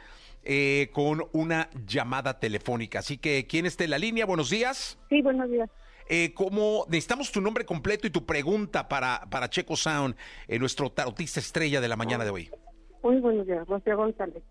eh, 0.44 0.90
con 0.92 1.24
una 1.32 1.70
llamada 1.86 2.38
telefónica. 2.40 2.98
Así 3.00 3.18
que, 3.18 3.46
¿quién 3.46 3.66
está 3.66 3.84
en 3.84 3.90
la 3.90 3.98
línea? 3.98 4.26
Buenos 4.26 4.50
días. 4.50 4.98
Sí, 5.08 5.22
buenos 5.22 5.50
días. 5.50 5.68
Eh, 6.08 6.32
¿cómo- 6.34 6.84
necesitamos 6.88 7.30
tu 7.32 7.40
nombre 7.40 7.64
completo 7.64 8.06
y 8.06 8.10
tu 8.10 8.26
pregunta 8.26 8.88
para, 8.88 9.26
para 9.30 9.48
Checo 9.48 9.76
Sound, 9.76 10.16
eh, 10.48 10.58
nuestro 10.58 10.90
tarotista 10.90 11.40
estrella 11.40 11.80
de 11.80 11.88
la 11.88 11.96
mañana 11.96 12.24
de 12.24 12.30
hoy. 12.30 12.50
Muy 13.02 13.18
buenos 13.20 13.46
días, 13.46 13.66
Rocío 13.66 13.96
González. 13.96 14.42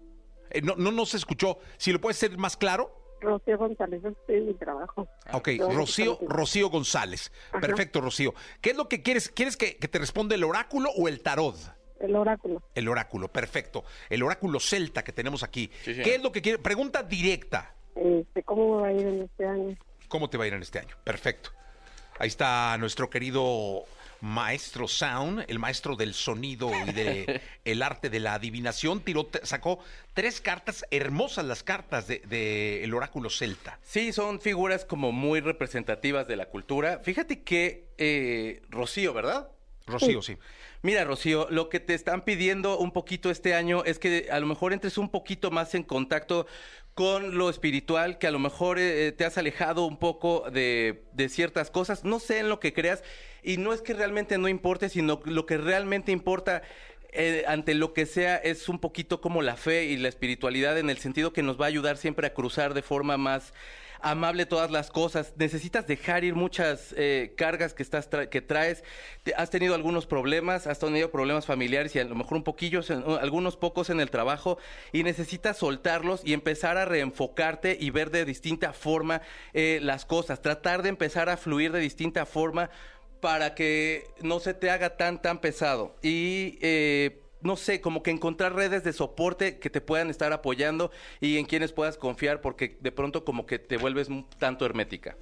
Eh, 0.50 0.62
no, 0.62 0.76
no 0.76 0.92
nos 0.92 1.14
escuchó. 1.14 1.60
Si 1.78 1.92
lo 1.92 2.00
puedes 2.02 2.18
ser 2.18 2.38
más 2.38 2.58
claro. 2.58 2.98
Rocío 3.22 3.58
González, 3.58 4.02
estoy 4.04 4.38
en 4.38 4.48
mi 4.48 4.54
trabajo. 4.56 5.08
Ok, 5.32 5.50
No, 5.60 5.70
Rocío, 5.70 6.70
González. 6.70 7.32
Ajá. 7.52 7.60
Perfecto, 7.60 8.02
Rocío. 8.02 8.34
¿Qué 8.62 8.72
es 8.72 8.76
lo 8.78 8.90
que 8.90 9.04
quieres? 9.04 9.30
¿Quieres 9.30 9.58
que, 9.58 9.78
que 9.78 9.88
te 9.88 10.00
responda 10.00 10.34
el 10.36 10.44
oráculo 10.44 10.90
o 10.98 11.08
el 11.08 11.22
tarot? 11.22 11.56
El 12.02 12.16
oráculo. 12.16 12.62
El 12.76 12.88
oráculo, 12.88 13.28
perfecto. 13.28 13.84
El 14.10 14.24
oráculo 14.24 14.60
celta 14.60 15.04
que 15.04 15.12
tenemos 15.14 15.44
aquí. 15.44 15.70
Sí. 15.84 15.96
¿Qué 16.04 16.16
es 16.16 16.22
lo 16.24 16.32
que 16.32 16.42
quiere? 16.42 16.58
Pregunta 16.60 17.04
directa. 17.04 17.74
Este, 17.96 18.44
¿Cómo 18.44 18.76
me 18.78 18.82
va 18.84 18.88
a 18.88 18.94
ir 18.94 19.06
en 19.08 19.22
este 19.24 19.46
año? 19.46 19.76
¿Cómo 20.08 20.30
te 20.30 20.38
va 20.38 20.46
a 20.46 20.48
ir 20.48 20.54
en 20.54 20.62
este 20.62 20.80
año? 20.80 20.96
Perfecto. 21.04 21.52
Ahí 22.20 22.28
está 22.28 22.78
nuestro 22.78 23.10
querido 23.10 23.84
maestro 24.22 24.88
Sound, 24.88 25.46
el 25.48 25.58
maestro 25.58 25.96
del 25.96 26.14
sonido 26.14 26.70
y 26.88 26.92
de 26.92 27.42
el 27.66 27.82
arte 27.82 28.10
de 28.12 28.20
la 28.20 28.36
adivinación. 28.36 29.02
Tiró, 29.02 29.26
te- 29.26 29.44
sacó 29.46 29.80
tres 30.14 30.40
cartas, 30.42 30.86
hermosas 30.92 31.46
las 31.46 31.64
cartas 31.64 32.08
de, 32.08 32.20
de 32.28 32.84
el 32.84 32.94
oráculo 32.94 33.30
celta. 33.32 33.80
Sí, 33.82 34.14
son 34.14 34.40
figuras 34.40 34.86
como 34.86 35.12
muy 35.12 35.40
representativas 35.40 36.28
de 36.28 36.36
la 36.36 36.46
cultura. 36.48 37.00
Fíjate 37.04 37.42
que 37.42 37.88
eh, 37.98 38.62
Rocío, 38.70 39.14
¿verdad? 39.14 39.50
Rocío, 39.88 40.22
sí. 40.22 40.38
Mira, 40.84 41.04
Rocío, 41.04 41.48
lo 41.52 41.70
que 41.70 41.80
te 41.80 41.94
están 41.94 42.24
pidiendo 42.24 42.80
un 42.80 42.92
poquito 42.92 43.30
este 43.30 43.54
año 43.54 43.84
es 43.86 44.00
que 44.00 44.30
a 44.32 44.40
lo 44.40 44.48
mejor 44.48 44.74
entres 44.74 44.98
un 44.98 45.10
poquito 45.10 45.52
más 45.52 45.76
en 45.76 45.84
contacto 45.84 46.48
con 46.96 47.38
lo 47.38 47.52
espiritual, 47.52 48.18
que 48.18 48.26
a 48.26 48.32
lo 48.32 48.40
mejor 48.40 48.80
eh, 48.80 49.12
te 49.12 49.24
has 49.24 49.38
alejado 49.38 49.86
un 49.86 49.98
poco 49.98 50.50
de, 50.52 51.04
de 51.14 51.30
ciertas 51.30 51.70
cosas. 51.70 52.04
No 52.04 52.20
sé 52.20 52.40
en 52.40 52.50
lo 52.50 52.60
que 52.60 52.74
creas, 52.74 53.04
y 53.44 53.58
no 53.58 53.74
es 53.74 53.82
que 53.82 53.94
realmente 53.94 54.40
no 54.40 54.48
importe, 54.48 54.90
sino 54.90 55.22
lo 55.26 55.46
que 55.46 55.58
realmente 55.58 56.12
importa 56.12 56.64
eh, 57.14 57.44
ante 57.46 57.76
lo 57.76 57.94
que 57.94 58.06
sea 58.06 58.38
es 58.38 58.70
un 58.70 58.80
poquito 58.80 59.20
como 59.20 59.42
la 59.42 59.58
fe 59.58 59.84
y 59.84 59.98
la 59.98 60.08
espiritualidad 60.08 60.78
en 60.78 60.90
el 60.90 60.98
sentido 60.98 61.34
que 61.34 61.44
nos 61.44 61.60
va 61.60 61.66
a 61.66 61.68
ayudar 61.68 61.98
siempre 61.98 62.26
a 62.26 62.34
cruzar 62.34 62.74
de 62.74 62.82
forma 62.82 63.18
más 63.18 63.54
amable 64.04 64.46
todas 64.46 64.72
las 64.72 64.90
cosas. 64.92 65.34
Necesitas 65.38 65.88
dejar 65.88 66.24
ir 66.24 66.36
muchas 66.36 66.94
eh, 66.98 67.34
cargas 67.38 67.74
que 67.74 67.84
estás 67.84 68.08
que 68.08 68.42
traes. 68.42 68.84
Has 69.36 69.50
tenido 69.50 69.76
algunos 69.76 70.06
problemas, 70.06 70.68
has 70.68 70.80
tenido 70.80 71.12
problemas 71.12 71.46
familiares 71.46 71.96
y 71.96 72.00
a 72.00 72.04
lo 72.04 72.16
mejor 72.16 72.38
un 72.38 72.44
poquillo, 72.44 72.82
algunos 73.22 73.58
pocos 73.58 73.90
en 73.90 74.00
el 74.00 74.10
trabajo 74.10 74.58
y 74.92 75.04
necesitas 75.04 75.58
soltarlos 75.58 76.22
y 76.26 76.34
empezar 76.34 76.78
a 76.78 76.86
reenfocarte 76.86 77.78
y 77.80 77.90
ver 77.90 78.12
de 78.12 78.26
distinta 78.26 78.74
forma 78.74 79.22
eh, 79.54 79.80
las 79.82 80.06
cosas. 80.06 80.42
Tratar 80.42 80.84
de 80.84 80.90
empezar 80.90 81.30
a 81.30 81.38
fluir 81.38 81.72
de 81.72 81.80
distinta 81.80 82.26
forma 82.26 82.70
para 83.22 83.54
que 83.54 84.08
no 84.22 84.40
se 84.40 84.54
te 84.54 84.72
haga 84.72 84.98
tan 84.98 85.22
tan 85.22 85.40
pesado 85.40 85.96
y 86.02 86.58
eh, 86.62 87.21
no 87.42 87.56
sé, 87.56 87.82
como 87.82 88.04
que 88.04 88.12
encontrar 88.12 88.54
redes 88.56 88.84
de 88.84 88.94
soporte 88.94 89.60
que 89.60 89.70
te 89.70 89.82
puedan 89.82 90.10
estar 90.10 90.32
apoyando 90.34 90.92
y 91.20 91.38
en 91.38 91.46
quienes 91.46 91.72
puedas 91.74 91.98
confiar 91.98 92.42
porque 92.42 92.78
de 92.80 92.92
pronto 92.92 93.24
como 93.26 93.46
que 93.46 93.60
te 93.60 93.78
vuelves 93.78 94.08
un 94.10 94.30
tanto 94.40 94.66
hermética. 94.66 95.18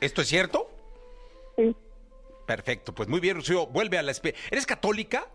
¿Esto 0.00 0.22
es 0.22 0.28
cierto? 0.28 0.70
Sí, 1.56 1.74
Perfecto, 2.46 2.94
pues 2.94 3.08
muy 3.08 3.20
bien, 3.20 3.36
Rocío. 3.36 3.66
Vuelve 3.66 3.98
a 3.98 4.02
la... 4.02 4.12
espe- 4.12 4.34
¿Eres 4.50 4.64
católica? 4.64 5.28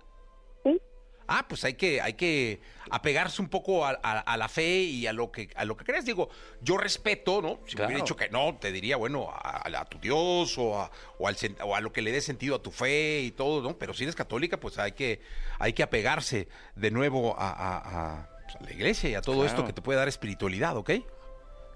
Ah, 1.28 1.46
pues 1.48 1.64
hay 1.64 1.76
que, 1.76 2.02
hay 2.02 2.14
que 2.14 2.60
apegarse 2.92 3.42
un 3.42 3.48
poco 3.50 3.86
a, 3.86 3.98
a- 4.04 4.20
a 4.20 4.38
la 4.38 4.50
fe 4.50 4.82
y 4.82 5.08
a 5.08 5.14
lo 5.14 5.32
que 5.32 5.50
a 5.56 5.66
lo 5.66 5.78
que 5.78 5.86
creas. 5.86 6.06
Digo, 6.06 6.30
yo 6.62 6.78
respeto, 6.78 7.42
¿no? 7.42 7.60
Si 7.66 7.72
me 7.72 7.78
Claro. 7.78 7.88
hubiera 7.88 8.04
dicho 8.04 8.16
que 8.16 8.30
no, 8.30 8.58
te 8.60 8.72
diría, 8.72 8.98
bueno, 8.98 9.30
a, 9.32 9.64
a 9.80 9.86
tu 9.86 10.00
Dios 10.00 10.58
o 10.58 10.80
a, 10.80 10.92
o, 11.18 11.28
al 11.28 11.38
o 11.64 11.76
a 11.76 11.82
lo 11.82 11.94
que 11.94 12.02
le 12.02 12.12
dé 12.12 12.22
sentido 12.22 12.56
a 12.56 12.62
tu 12.62 12.72
fe 12.72 13.22
y 13.22 13.32
todo, 13.32 13.62
¿no? 13.62 13.78
Pero 13.78 13.94
si 13.94 14.04
eres 14.04 14.16
católica, 14.16 14.58
pues 14.60 14.78
hay 14.80 14.92
que, 14.92 15.22
hay 15.60 15.74
que 15.74 15.84
apegarse 15.84 16.48
de 16.76 16.92
nuevo 16.92 17.36
a, 17.40 17.50
a- 17.52 17.78
a, 18.18 18.30
pues, 18.44 18.56
a 18.58 18.64
la 18.64 18.72
iglesia 18.74 19.10
y 19.10 19.16
a 19.16 19.22
todo 19.22 19.46
esto 19.46 19.66
que 19.66 19.74
te 19.74 19.82
puede 19.82 19.98
dar 20.00 20.08
espiritualidad, 20.08 20.76
¿ok? 20.78 20.92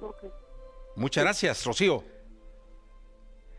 ok. 0.02 0.24
Muchas 0.96 1.24
gracias, 1.24 1.64
Rocío. 1.66 2.04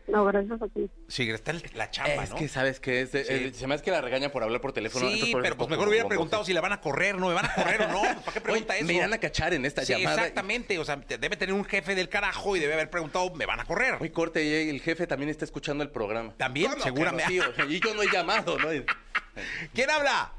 No, 0.09 0.25
gracias 0.25 0.61
a 0.61 0.67
ti. 0.67 0.89
Sí, 1.07 1.29
está 1.29 1.53
la 1.75 1.91
chamba, 1.91 2.23
es 2.23 2.31
¿no? 2.31 2.35
que 2.35 2.47
sabes 2.47 2.79
que 2.79 3.01
es 3.01 3.11
de- 3.11 3.23
Sí. 3.25 3.33
eh, 3.33 3.51
se 3.53 3.67
me 3.67 3.75
hace 3.75 3.83
que 3.83 3.91
la 3.91 4.01
regañan 4.01 4.31
por 4.31 4.41
hablar 4.43 4.59
por 4.59 4.73
teléfono. 4.73 5.05
Sí, 5.05 5.13
entonces 5.13 5.31
por 5.31 5.41
eso 5.41 5.43
pero 5.43 5.55
pues 5.57 5.65
poco- 5.67 5.69
mejor 5.71 5.87
hubiera 5.89 6.07
preguntado 6.07 6.43
si 6.43 6.51
la 6.53 6.61
van 6.61 6.73
a 6.73 6.81
correr, 6.81 7.17
¿no? 7.17 7.27
¿Me 7.27 7.35
van 7.35 7.45
a 7.45 7.53
correr 7.53 7.81
o 7.83 7.87
no? 7.89 8.01
¿Para 8.25 8.33
qué 8.33 8.41
pregunta 8.41 8.73
Oye, 8.73 8.79
eso? 8.79 8.87
Me 8.87 8.93
irán 8.93 9.13
a 9.13 9.17
cachar 9.19 9.53
en 9.53 9.65
esta 9.65 9.85
Sí, 9.85 9.93
llamada. 9.93 10.17
exactamente. 10.21 10.79
O 10.79 10.85
sea, 10.85 10.99
te- 10.99 11.17
debe 11.19 11.37
tener 11.37 11.53
un 11.53 11.63
jefe 11.63 11.93
del 11.95 12.09
carajo 12.09 12.55
y 12.55 12.59
debe 12.59 12.73
haber 12.73 12.89
preguntado, 12.89 13.33
¿me 13.35 13.45
van 13.45 13.59
a 13.59 13.65
correr? 13.65 13.99
Muy 13.99 14.09
corte 14.09 14.43
y 14.43 14.69
el 14.69 14.81
jefe 14.81 15.05
también 15.05 15.29
está 15.29 15.45
escuchando 15.45 15.83
el 15.83 15.91
programa. 15.91 16.33
También, 16.37 16.71
¿Cómo? 16.71 16.83
seguramente. 16.83 17.25
Pero 17.27 17.43
sí, 17.45 17.49
o 17.51 17.55
sea, 17.55 17.65
y 17.65 17.79
yo 17.79 17.93
no 17.93 18.01
he 18.01 18.07
llamado, 18.11 18.57
¿no? 18.57 18.67
¿Quién 19.73 19.89
habla? 19.89 20.33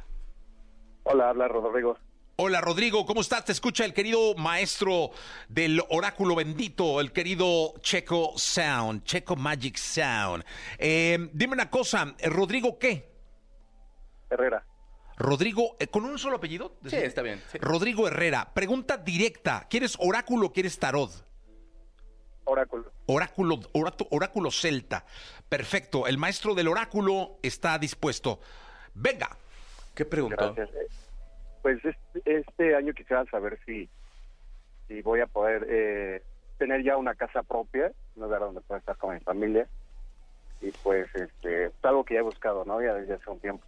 Hola, 1.05 1.31
habla 1.31 1.49
Rodrigo. 1.49 1.97
Hola, 2.43 2.63
Rodrigo, 2.63 3.05
¿cómo 3.05 3.21
estás? 3.21 3.45
Te 3.45 3.53
escucha 3.53 3.85
el 3.85 3.93
querido 3.93 4.35
maestro 4.35 5.11
del 5.51 5.83
oráculo 5.91 6.35
bendito, 6.35 6.99
el 6.99 7.13
querido 7.13 7.75
Checo 7.83 8.33
Sound, 8.35 9.05
Checo 9.05 9.37
Magic 9.37 9.77
Sound. 9.77 10.43
Eh, 10.79 11.29
dime 11.35 11.53
una 11.53 11.69
cosa, 11.69 12.15
eh, 12.17 12.31
¿Rodrigo 12.31 12.79
qué? 12.79 13.11
Herrera. 14.31 14.65
Rodrigo, 15.19 15.77
eh, 15.79 15.89
¿con 15.89 16.07
un 16.07 16.19
solo 16.19 16.37
apellido? 16.37 16.79
Sí, 16.87 16.97
está 16.97 17.21
bien. 17.21 17.43
sí. 17.53 17.59
Rodrigo 17.59 18.09
Herrera, 18.09 18.55
pregunta 18.55 18.97
directa. 18.97 19.67
¿Quieres 19.69 19.97
oráculo 20.01 20.47
o 20.47 20.53
quieres 20.55 20.79
tarot? 20.79 21.11
Oráculo. 22.45 22.91
Oráculo, 23.05 23.61
orato- 23.75 24.09
oráculo 24.13 24.51
celta. 24.51 25.05
Perfecto. 25.47 26.07
El 26.07 26.17
maestro 26.17 26.55
del 26.55 26.69
oráculo 26.69 27.39
está 27.43 27.79
dispuesto. 27.79 28.41
Venga. 28.95 29.37
¿Qué 29.95 30.07
preguntó? 30.07 30.55
Gracias. 30.55 30.71
Pues 31.63 31.85
este, 31.85 32.39
este 32.39 32.75
año 32.75 32.93
quisiera 32.95 33.25
saber 33.27 33.59
si, 33.67 33.89
si 34.89 35.03
voy 35.03 35.21
a 35.21 35.27
poder 35.27 35.67
eh, 35.69 36.23
tener 36.59 36.83
ya 36.83 36.97
una 36.97 37.15
casa 37.15 37.43
propia, 37.43 37.93
un 38.17 38.23
lugar 38.23 38.41
donde 38.41 38.61
pueda 38.61 38.81
estar 38.81 38.97
con 38.97 39.15
mi 39.15 39.21
familia. 39.21 39.67
Y 40.61 40.71
pues 40.83 41.09
este, 41.15 41.67
es 41.67 41.73
algo 41.83 42.05
que 42.05 42.15
ya 42.15 42.21
he 42.21 42.23
buscado, 42.23 42.65
¿no? 42.65 42.83
Ya 42.83 42.95
desde 42.95 43.15
hace 43.15 43.31
un 43.31 43.41
tiempo. 43.41 43.65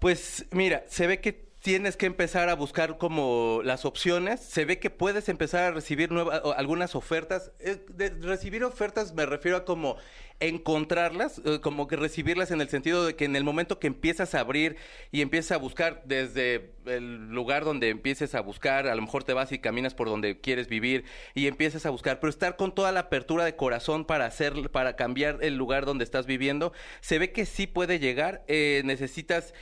Pues 0.00 0.46
mira, 0.50 0.84
se 0.86 1.06
ve 1.06 1.20
que 1.20 1.53
tienes 1.64 1.96
que 1.96 2.04
empezar 2.04 2.50
a 2.50 2.54
buscar 2.54 2.98
como 2.98 3.62
las 3.64 3.86
opciones, 3.86 4.40
se 4.40 4.66
ve 4.66 4.78
que 4.78 4.90
puedes 4.90 5.30
empezar 5.30 5.62
a 5.62 5.70
recibir 5.70 6.12
nuevas, 6.12 6.42
algunas 6.58 6.94
ofertas. 6.94 7.52
Eh, 7.58 7.78
recibir 8.20 8.64
ofertas 8.64 9.14
me 9.14 9.24
refiero 9.24 9.56
a 9.56 9.64
como 9.64 9.96
encontrarlas, 10.40 11.40
eh, 11.42 11.60
como 11.62 11.88
que 11.88 11.96
recibirlas 11.96 12.50
en 12.50 12.60
el 12.60 12.68
sentido 12.68 13.06
de 13.06 13.16
que 13.16 13.24
en 13.24 13.34
el 13.34 13.44
momento 13.44 13.78
que 13.78 13.86
empiezas 13.86 14.34
a 14.34 14.40
abrir 14.40 14.76
y 15.10 15.22
empiezas 15.22 15.52
a 15.52 15.56
buscar 15.56 16.02
desde 16.04 16.74
el 16.84 17.30
lugar 17.30 17.64
donde 17.64 17.88
empieces 17.88 18.34
a 18.34 18.42
buscar, 18.42 18.86
a 18.86 18.94
lo 18.94 19.00
mejor 19.00 19.24
te 19.24 19.32
vas 19.32 19.50
y 19.50 19.58
caminas 19.58 19.94
por 19.94 20.10
donde 20.10 20.42
quieres 20.42 20.68
vivir 20.68 21.06
y 21.34 21.46
empiezas 21.46 21.86
a 21.86 21.90
buscar, 21.90 22.20
pero 22.20 22.28
estar 22.28 22.56
con 22.56 22.74
toda 22.74 22.92
la 22.92 23.00
apertura 23.00 23.42
de 23.42 23.56
corazón 23.56 24.04
para 24.04 24.26
hacer, 24.26 24.52
para 24.70 24.96
cambiar 24.96 25.38
el 25.40 25.56
lugar 25.56 25.86
donde 25.86 26.04
estás 26.04 26.26
viviendo, 26.26 26.74
se 27.00 27.18
ve 27.18 27.32
que 27.32 27.46
sí 27.46 27.66
puede 27.66 28.00
llegar, 28.00 28.44
eh, 28.48 28.82
necesitas 28.84 29.54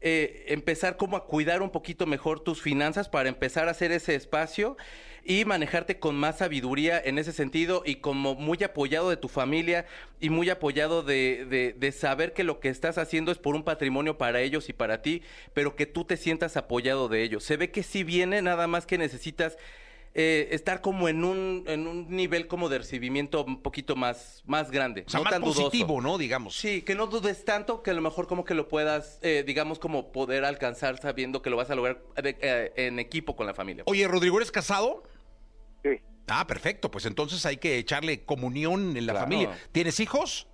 eh, 0.00 0.44
empezar 0.48 0.96
como 0.96 1.16
a 1.16 1.26
cuidar 1.26 1.62
un 1.62 1.70
poquito 1.70 2.06
mejor 2.06 2.40
tus 2.40 2.60
finanzas 2.62 3.08
para 3.08 3.28
empezar 3.28 3.68
a 3.68 3.72
hacer 3.72 3.92
ese 3.92 4.14
espacio 4.14 4.76
y 5.24 5.44
manejarte 5.44 5.98
con 5.98 6.14
más 6.14 6.38
sabiduría 6.38 7.00
en 7.04 7.18
ese 7.18 7.32
sentido 7.32 7.82
y 7.84 7.96
como 7.96 8.36
muy 8.36 8.62
apoyado 8.62 9.10
de 9.10 9.16
tu 9.16 9.26
familia 9.28 9.84
y 10.20 10.30
muy 10.30 10.48
apoyado 10.50 11.02
de, 11.02 11.74
de- 11.76 11.92
saber 11.92 12.32
que 12.32 12.44
lo 12.44 12.60
que 12.60 12.68
estás 12.68 12.98
haciendo 12.98 13.32
es 13.32 13.38
por 13.38 13.56
un 13.56 13.64
patrimonio 13.64 14.18
para 14.18 14.40
ellos 14.40 14.68
y 14.68 14.72
para 14.72 15.02
ti, 15.02 15.22
pero 15.52 15.74
que 15.74 15.86
tú 15.86 16.04
te 16.04 16.16
sientas 16.16 16.56
apoyado 16.56 17.08
de 17.08 17.22
ellos. 17.22 17.42
Se 17.42 17.56
ve 17.56 17.70
que 17.70 17.82
sí 17.82 18.04
viene, 18.04 18.42
nada 18.42 18.66
más 18.68 18.86
que 18.86 18.98
necesitas 18.98 19.56
eh, 20.18 20.48
estar 20.52 20.80
como 20.80 21.08
en 21.10 21.24
un, 21.24 21.64
en 21.66 21.86
un 21.86 22.08
nivel 22.08 22.46
como 22.48 22.70
de 22.70 22.78
recibimiento 22.78 23.44
un 23.44 23.60
poquito 23.62 23.96
más, 23.96 24.42
más 24.46 24.70
grande. 24.70 25.04
O 25.06 25.10
sea, 25.10 25.18
no 25.20 25.24
más 25.24 25.32
tan 25.34 25.42
dudoso. 25.42 25.64
positivo, 25.64 26.00
¿no? 26.00 26.16
Digamos. 26.16 26.56
Sí, 26.56 26.80
que 26.80 26.94
no 26.94 27.06
dudes 27.06 27.44
tanto, 27.44 27.82
que 27.82 27.90
a 27.90 27.94
lo 27.94 28.00
mejor 28.00 28.26
como 28.26 28.44
que 28.44 28.54
lo 28.54 28.66
puedas, 28.66 29.18
eh, 29.22 29.44
digamos, 29.46 29.78
como 29.78 30.12
poder 30.12 30.46
alcanzar 30.46 30.98
sabiendo 30.98 31.42
que 31.42 31.50
lo 31.50 31.56
vas 31.58 31.68
a 31.68 31.74
lograr 31.74 32.02
de- 32.22 32.38
eh, 32.40 32.72
en 32.76 32.98
equipo 32.98 33.36
con 33.36 33.46
la 33.46 33.52
familia. 33.52 33.84
Oye, 33.86 34.08
Rodrigo, 34.08 34.38
¿eres 34.38 34.50
casado? 34.50 35.02
Sí, 35.82 36.00
Ah, 36.28 36.46
perfecto. 36.46 36.90
Pues 36.90 37.06
entonces 37.06 37.44
hay 37.46 37.58
que 37.58 37.76
echarle 37.78 38.24
comunión 38.24 38.96
en 38.96 39.06
la 39.06 39.12
Claro. 39.12 39.26
familia. 39.26 39.58
¿Tienes 39.70 40.00
hijos? 40.00 40.48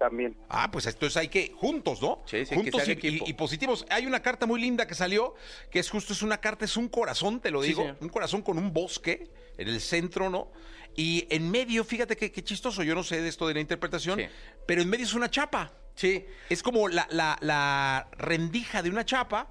También. 0.00 0.36
Ah, 0.48 0.68
pues 0.72 0.86
entonces 0.86 1.16
hay 1.18 1.28
que 1.28 1.52
juntos, 1.54 2.02
¿no? 2.02 2.22
Sí, 2.26 2.44
sí, 2.44 2.50
que 2.50 2.56
juntos 2.56 2.82
se 2.82 2.92
y, 2.94 2.98
y- 3.06 3.22
y 3.26 3.32
positivos. 3.34 3.86
Hay 3.90 4.06
una 4.06 4.20
carta 4.20 4.46
muy 4.46 4.60
linda 4.60 4.86
que 4.86 4.94
salió, 4.96 5.34
que 5.70 5.78
es 5.78 5.88
justo, 5.90 6.12
es 6.14 6.22
una 6.22 6.38
carta, 6.38 6.64
es 6.64 6.76
un 6.76 6.88
corazón, 6.88 7.38
te 7.40 7.50
lo 7.52 7.62
Sí, 7.62 7.68
digo, 7.68 7.82
señor. 7.82 7.98
un 8.00 8.08
corazón 8.08 8.42
con 8.42 8.58
un 8.58 8.72
bosque 8.72 9.30
en 9.58 9.68
el 9.68 9.80
centro, 9.80 10.30
¿no? 10.30 10.50
Y 10.96 11.26
en 11.30 11.48
medio, 11.50 11.84
fíjate 11.84 12.16
qué, 12.16 12.32
qué 12.32 12.42
chistoso, 12.42 12.82
yo 12.82 12.94
no 12.96 13.04
sé 13.04 13.20
de 13.22 13.28
esto 13.28 13.46
de 13.46 13.54
la 13.54 13.60
interpretación, 13.60 14.18
Sí. 14.18 14.26
pero 14.66 14.82
en 14.82 14.88
medio 14.88 15.04
es 15.04 15.14
una 15.14 15.30
chapa. 15.30 15.72
Sí, 15.94 16.24
Es 16.48 16.62
como 16.62 16.88
la, 16.88 17.06
la- 17.10 17.36
la 17.42 18.08
rendija 18.16 18.82
de 18.82 18.88
una 18.88 19.04
chapa, 19.04 19.50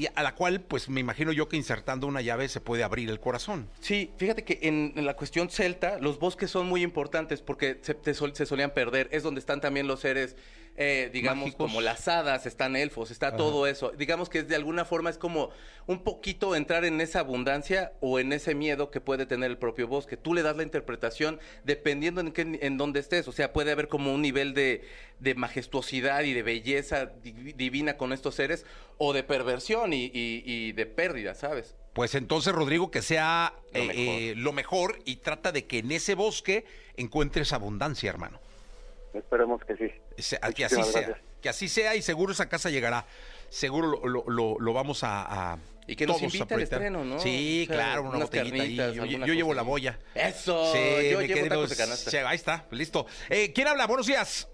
y 0.00 0.08
a 0.14 0.22
la 0.22 0.34
cual, 0.34 0.62
pues 0.62 0.88
me 0.88 1.00
imagino 1.00 1.30
yo 1.32 1.48
que 1.48 1.56
insertando 1.56 2.06
una 2.06 2.22
llave 2.22 2.48
se 2.48 2.60
puede 2.60 2.82
abrir 2.84 3.10
el 3.10 3.20
corazón. 3.20 3.68
Sí, 3.80 4.10
fíjate 4.16 4.44
que 4.44 4.58
en, 4.62 4.92
la 5.04 5.14
cuestión 5.14 5.50
celta, 5.50 5.98
los 5.98 6.18
bosques 6.18 6.50
son 6.50 6.66
muy 6.66 6.82
importantes 6.82 7.42
porque 7.42 7.78
se, 7.82 8.14
sol- 8.14 8.34
se 8.34 8.46
solían 8.46 8.70
perder. 8.72 9.08
Es 9.12 9.22
donde 9.22 9.40
están 9.40 9.60
también 9.60 9.86
los 9.86 10.00
seres, 10.00 10.36
eh, 10.76 11.10
digamos, 11.12 11.46
Mágicos. 11.46 11.66
como 11.66 11.80
las 11.80 12.08
hadas, 12.08 12.46
están 12.46 12.74
elfos, 12.76 13.10
está 13.10 13.36
todo 13.36 13.66
eso. 13.66 13.90
Digamos 13.98 14.28
que 14.30 14.42
de 14.42 14.56
alguna 14.56 14.84
forma 14.84 15.10
es 15.10 15.18
como 15.18 15.50
un 15.86 16.02
poquito 16.04 16.54
entrar 16.56 16.84
en 16.84 17.00
esa 17.00 17.20
abundancia 17.20 17.92
o 18.00 18.18
en 18.18 18.32
ese 18.32 18.54
miedo 18.54 18.90
que 18.90 19.00
puede 19.00 19.26
tener 19.26 19.50
el 19.50 19.58
propio 19.58 19.88
bosque. 19.88 20.16
Tú 20.16 20.32
le 20.34 20.42
das 20.42 20.56
la 20.56 20.62
interpretación 20.62 21.38
dependiendo 21.64 22.20
en, 22.22 22.32
qué, 22.32 22.58
en 22.62 22.76
dónde 22.78 23.00
estés. 23.00 23.28
O 23.28 23.32
sea, 23.32 23.52
puede 23.52 23.72
haber 23.72 23.88
como 23.88 24.14
un 24.14 24.22
nivel 24.22 24.54
de, 24.54 24.82
de 25.18 25.34
majestuosidad 25.34 26.22
y 26.22 26.32
de 26.32 26.42
belleza 26.42 27.06
di- 27.06 27.32
divina 27.52 27.96
con 27.98 28.12
estos 28.12 28.34
seres 28.36 28.64
o 28.96 29.12
de 29.12 29.22
perversión 29.22 29.92
y, 29.92 30.04
y- 30.06 30.42
y 30.46 30.72
de 30.72 30.86
pérdida, 30.86 31.34
¿sabes? 31.34 31.74
Pues 31.92 32.14
entonces, 32.14 32.54
Rodrigo, 32.54 32.90
que 32.90 33.02
sea 33.02 33.52
Lo 33.74 33.80
eh, 33.80 33.86
mejor. 33.86 33.94
eh, 33.98 34.34
lo 34.36 34.52
mejor 34.52 34.98
y 35.04 35.16
trata 35.16 35.50
de 35.52 35.66
que 35.66 35.78
en 35.78 35.90
ese 35.92 36.14
bosque 36.14 36.64
encuentres 36.96 37.52
abundancia, 37.52 38.08
hermano. 38.08 38.38
Esperemos 39.12 39.60
que 39.64 39.76
sí. 39.76 39.90
Que 40.54 40.64
así 40.64 40.82
sea. 40.82 41.20
Que 41.40 41.48
así 41.48 41.68
sea 41.68 41.94
y 41.94 42.02
seguro 42.02 42.32
esa 42.32 42.48
casa 42.48 42.68
llegará. 42.70 43.06
Seguro 43.48 43.88
lo, 43.88 44.06
lo- 44.06 44.24
lo- 44.28 44.56
lo 44.60 44.72
vamos 44.72 45.02
a, 45.02 45.52
a 45.52 45.58
Y 45.86 45.96
que 45.96 46.06
nos 46.06 46.22
a 46.22 46.54
al 46.54 46.60
estreno, 46.62 47.04
¿no? 47.04 47.18
Sí, 47.18 47.62
O 47.64 47.66
sea, 47.66 47.74
claro, 47.76 48.02
una 48.02 48.18
botellita 48.18 48.54
ahí. 48.62 48.76
carnitas, 48.76 48.94
Yo, 48.94 49.02
alguna 49.02 49.26
yo 49.26 49.34
llevo 49.34 49.54
la 49.54 49.62
ahí. 49.62 49.66
boya. 49.68 49.98
Eso, 50.14 50.72
Sí, 50.72 50.78
yo 51.10 51.18
mi 51.18 51.26
llevo 51.26 51.48
tacos 51.48 51.70
de 51.70 51.76
canasta. 51.76 52.10
Che, 52.10 52.20
ahí 52.20 52.36
está, 52.36 52.66
listo. 52.70 53.06
Eh, 53.28 53.52
¿Quién 53.52 53.68
habla? 53.68 53.86
Buenos 53.86 54.06
días. 54.06 54.48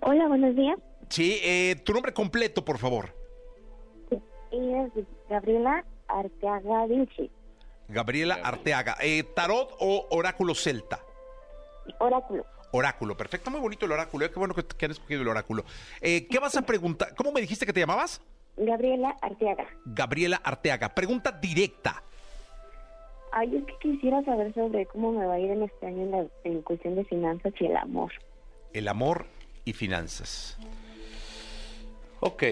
Hola, 0.00 0.26
buenos 0.28 0.56
días. 0.56 0.78
Sí, 1.10 1.38
eh, 1.42 1.76
tu 1.84 1.92
nombre 1.92 2.12
completo, 2.12 2.64
por 2.64 2.78
favor. 2.78 3.14
Es 4.10 5.04
Gabriela 5.28 5.84
Arteaga 6.08 6.86
Vinci, 6.86 7.30
Gabriela 7.88 8.40
Arteaga. 8.42 8.96
Eh, 9.00 9.24
¿Tarot 9.34 9.76
o 9.78 10.06
oráculo 10.10 10.54
celta? 10.54 11.00
oráculo. 12.00 12.44
Oráculo, 12.72 13.16
perfecto, 13.16 13.50
muy 13.50 13.60
bonito 13.60 13.86
el 13.86 13.92
oráculo. 13.92 14.26
eh, 14.26 14.30
Qué 14.30 14.38
bueno 14.38 14.54
que, 14.54 14.62
que 14.64 14.84
han 14.84 14.90
escogido 14.90 15.22
el 15.22 15.28
oráculo. 15.28 15.64
Eh, 16.00 16.26
¿Qué 16.28 16.38
vas 16.38 16.56
a 16.56 16.62
preguntar? 16.62 17.14
¿Cómo 17.14 17.32
me 17.32 17.40
dijiste 17.40 17.64
que 17.64 17.72
te 17.72 17.80
llamabas? 17.80 18.20
Gabriela 18.56 19.16
Arteaga. 19.22 19.66
Gabriela 19.84 20.40
Arteaga. 20.42 20.94
Pregunta 20.94 21.32
directa. 21.32 22.02
Ay, 23.32 23.56
es 23.56 23.64
que 23.64 23.74
quisiera 23.80 24.22
saber 24.24 24.52
sobre 24.54 24.86
cómo 24.86 25.12
me 25.12 25.24
va 25.26 25.34
a 25.34 25.38
ir 25.38 25.50
en 25.50 25.62
este 25.62 25.86
año 25.86 26.02
en, 26.02 26.10
la, 26.10 26.26
en 26.44 26.62
cuestión 26.62 26.96
de 26.96 27.04
finanzas 27.04 27.52
y 27.60 27.66
el 27.66 27.76
amor. 27.76 28.10
El 28.72 28.88
amor 28.88 29.26
y 29.64 29.72
finanzas. 29.74 30.58
Ok. 32.20 32.42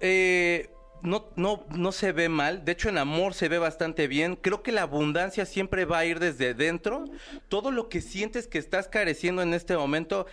Eh, 0.00 0.68
no, 1.04 1.30
no, 1.36 1.64
no 1.70 1.92
se 1.92 2.10
ve 2.12 2.28
mal. 2.28 2.64
De 2.64 2.72
hecho, 2.72 2.88
en 2.88 2.98
amor 2.98 3.34
se 3.34 3.48
ve 3.48 3.58
bastante 3.58 4.08
bien. 4.08 4.34
Creo 4.36 4.62
que 4.62 4.72
la 4.72 4.82
abundancia 4.82 5.46
siempre 5.46 5.84
va 5.84 5.98
a 5.98 6.04
ir 6.06 6.18
desde 6.18 6.54
dentro. 6.54 7.04
Todo 7.48 7.70
lo 7.70 7.88
que 7.88 8.00
sientes 8.00 8.48
que 8.48 8.58
estás 8.58 8.88
careciendo 8.88 9.42
en 9.42 9.54
este 9.54 9.76
momento 9.76 10.26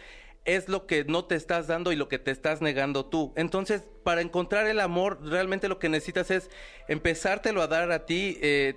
es 0.44 0.68
lo 0.70 0.88
que 0.88 1.04
no 1.04 1.26
te 1.26 1.36
estás 1.36 1.68
dando 1.68 1.92
y 1.92 1.96
lo 1.96 2.08
que 2.08 2.18
te 2.18 2.32
estás 2.32 2.62
negando 2.62 3.06
tú. 3.06 3.32
Entonces, 3.36 3.84
para 4.04 4.22
encontrar 4.22 4.66
el 4.66 4.80
amor, 4.80 5.20
realmente 5.24 5.68
lo 5.68 5.78
que 5.78 5.88
necesitas 5.88 6.32
es 6.32 6.50
empezártelo 6.88 7.62
a 7.62 7.68
dar 7.68 7.92
a 7.92 8.08
ti, 8.08 8.40
eh, 8.42 8.74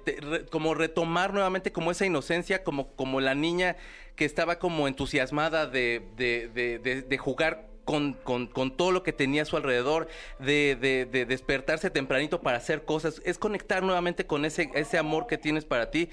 como 0.51 0.75
retomar 0.75 1.33
nuevamente 1.33 1.73
como 1.73 1.91
esa 1.91 2.05
inocencia, 2.05 2.65
como, 2.65 2.95
como 2.97 3.21
la 3.23 3.35
niña 3.35 3.77
que 4.15 4.27
estaba 4.27 4.59
como 4.59 4.87
entusiasmada 4.89 5.67
de, 5.67 6.03
de, 6.17 6.51
de, 6.53 6.79
de- 6.79 7.03
de 7.03 7.19
jugar 7.19 7.74
con, 7.85 8.15
con- 8.15 8.47
con 8.47 8.77
todo 8.77 8.93
lo 8.93 9.03
que 9.03 9.13
tenía 9.13 9.43
a 9.43 9.45
su 9.45 9.57
alrededor, 9.57 10.09
de, 10.39 10.77
de- 10.81 11.07
de 11.07 11.27
despertarse 11.27 11.91
tempranito 11.91 12.41
para 12.41 12.57
hacer 12.59 12.85
cosas, 12.85 13.21
es 13.25 13.39
conectar 13.39 13.83
nuevamente 13.83 14.27
con 14.27 14.45
ese, 14.45 14.71
ese 14.75 14.99
amor 14.99 15.27
que 15.27 15.39
tienes 15.39 15.65
para 15.65 15.91
ti. 15.91 16.09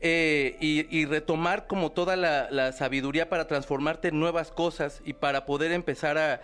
eh, 0.00 0.56
y, 0.60 0.86
y 0.94 1.06
retomar 1.06 1.66
como 1.66 1.92
toda 1.92 2.16
la, 2.16 2.48
la 2.50 2.72
sabiduría 2.72 3.30
para 3.30 3.46
transformarte 3.46 4.08
en 4.08 4.20
nuevas 4.20 4.50
cosas 4.50 5.00
y 5.06 5.14
para 5.14 5.46
poder 5.46 5.72
empezar 5.72 6.18
a, 6.18 6.42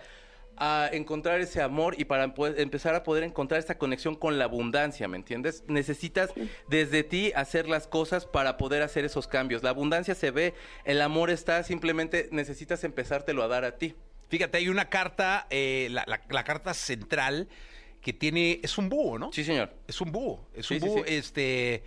a 0.57 0.89
encontrar 0.91 1.41
ese 1.41 1.61
amor 1.61 1.93
y 1.99 2.05
para 2.05 2.33
poder- 2.33 2.59
empezar 2.59 2.95
a 2.95 3.03
poder 3.03 3.23
encontrar 3.23 3.59
esa 3.59 3.77
conexión 3.77 4.15
con 4.15 4.39
la 4.39 4.45
abundancia, 4.45 5.07
¿me 5.07 5.17
entiendes? 5.17 5.63
Necesitas 5.67 6.31
desde 6.69 7.03
ti 7.03 7.33
hacer 7.35 7.67
las 7.67 7.87
cosas 7.87 8.25
para 8.25 8.57
poder 8.57 8.81
hacer 8.81 9.05
esos 9.05 9.27
cambios. 9.27 9.61
La 9.61 9.69
abundancia 9.71 10.15
se 10.15 10.31
ve, 10.31 10.55
el 10.83 10.99
amor 11.01 11.29
está, 11.29 11.61
simplemente 11.63 12.29
necesitas 12.31 12.83
empezártelo 12.83 13.43
a 13.43 13.47
dar 13.47 13.63
a 13.65 13.77
ti. 13.77 13.93
Fíjate, 14.31 14.57
hay 14.59 14.69
una 14.69 14.89
carta, 14.89 15.45
eh, 15.49 15.89
la, 15.91 16.05
la- 16.07 16.21
la 16.29 16.43
carta 16.45 16.73
central 16.73 17.49
que 18.01 18.13
tiene, 18.13 18.61
es 18.63 18.77
un 18.77 18.87
búho, 18.89 19.19
¿no? 19.19 19.31
Sí, 19.33 19.43
señor. 19.43 19.73
Es 19.87 19.99
un 20.01 20.11
búho, 20.11 20.47
es 20.55 20.71
un 20.71 20.79
sí, 20.79 20.87
búho, 20.87 21.03
sí. 21.05 21.13
este, 21.13 21.83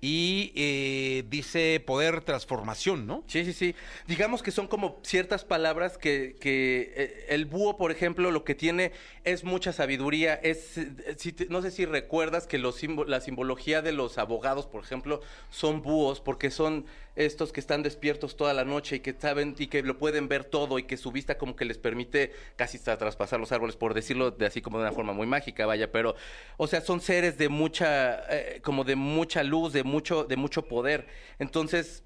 y 0.00 0.52
eh, 0.54 1.24
dice 1.28 1.82
poder 1.84 2.20
transformación, 2.20 3.06
¿no? 3.06 3.24
Sí, 3.26 3.46
sí, 3.46 3.54
sí. 3.54 3.74
Digamos 4.06 4.42
que 4.42 4.50
son 4.50 4.68
como 4.68 5.00
ciertas 5.02 5.46
palabras 5.46 5.96
que, 5.96 6.36
que 6.38 6.92
eh, 6.94 7.26
el 7.30 7.46
búho, 7.46 7.78
por 7.78 7.90
ejemplo, 7.90 8.30
lo 8.30 8.44
que 8.44 8.54
tiene 8.54 8.92
es 9.24 9.42
mucha 9.42 9.72
sabiduría. 9.72 10.34
Es, 10.34 10.76
eh, 10.76 10.90
si 11.16 11.32
te- 11.32 11.46
no 11.46 11.62
sé 11.62 11.70
si 11.70 11.86
recuerdas 11.86 12.46
que 12.46 12.58
los 12.58 12.80
la 13.08 13.20
simbología 13.22 13.80
de 13.80 13.92
los 13.92 14.18
abogados, 14.18 14.66
por 14.66 14.84
ejemplo, 14.84 15.22
son 15.50 15.80
búhos 15.80 16.20
porque 16.20 16.50
son 16.50 16.84
estos 17.16 17.52
que 17.52 17.60
están 17.60 17.82
despiertos 17.82 18.36
toda 18.36 18.52
la 18.52 18.64
noche 18.64 18.96
y 18.96 19.00
que 19.00 19.14
saben 19.18 19.54
y 19.58 19.66
que 19.66 19.82
lo 19.82 19.98
pueden 19.98 20.28
ver 20.28 20.44
todo 20.44 20.78
y 20.78 20.84
que 20.84 20.96
su 20.96 21.10
vista 21.10 21.38
como 21.38 21.56
que 21.56 21.64
les 21.64 21.78
permite 21.78 22.32
casi 22.56 22.76
hasta 22.76 22.96
traspasar 22.98 23.40
los 23.40 23.50
árboles, 23.52 23.76
por 23.76 23.94
decirlo 23.94 24.30
de 24.30 24.46
así 24.46 24.60
como 24.60 24.78
de 24.78 24.84
una 24.84 24.92
forma 24.92 25.12
muy 25.14 25.26
mágica, 25.26 25.66
vaya. 25.66 25.90
Pero, 25.90 26.14
o 26.58 26.66
sea, 26.66 26.82
son 26.82 27.00
seres 27.00 27.38
de 27.38 27.48
mucha, 27.48 28.22
eh, 28.28 28.60
como 28.62 28.84
de 28.84 28.96
mucha 28.96 29.42
luz, 29.42 29.72
de 29.72 29.82
mucho, 29.82 30.24
de 30.24 30.36
mucho 30.36 30.68
poder. 30.68 31.06
Entonces, 31.38 32.04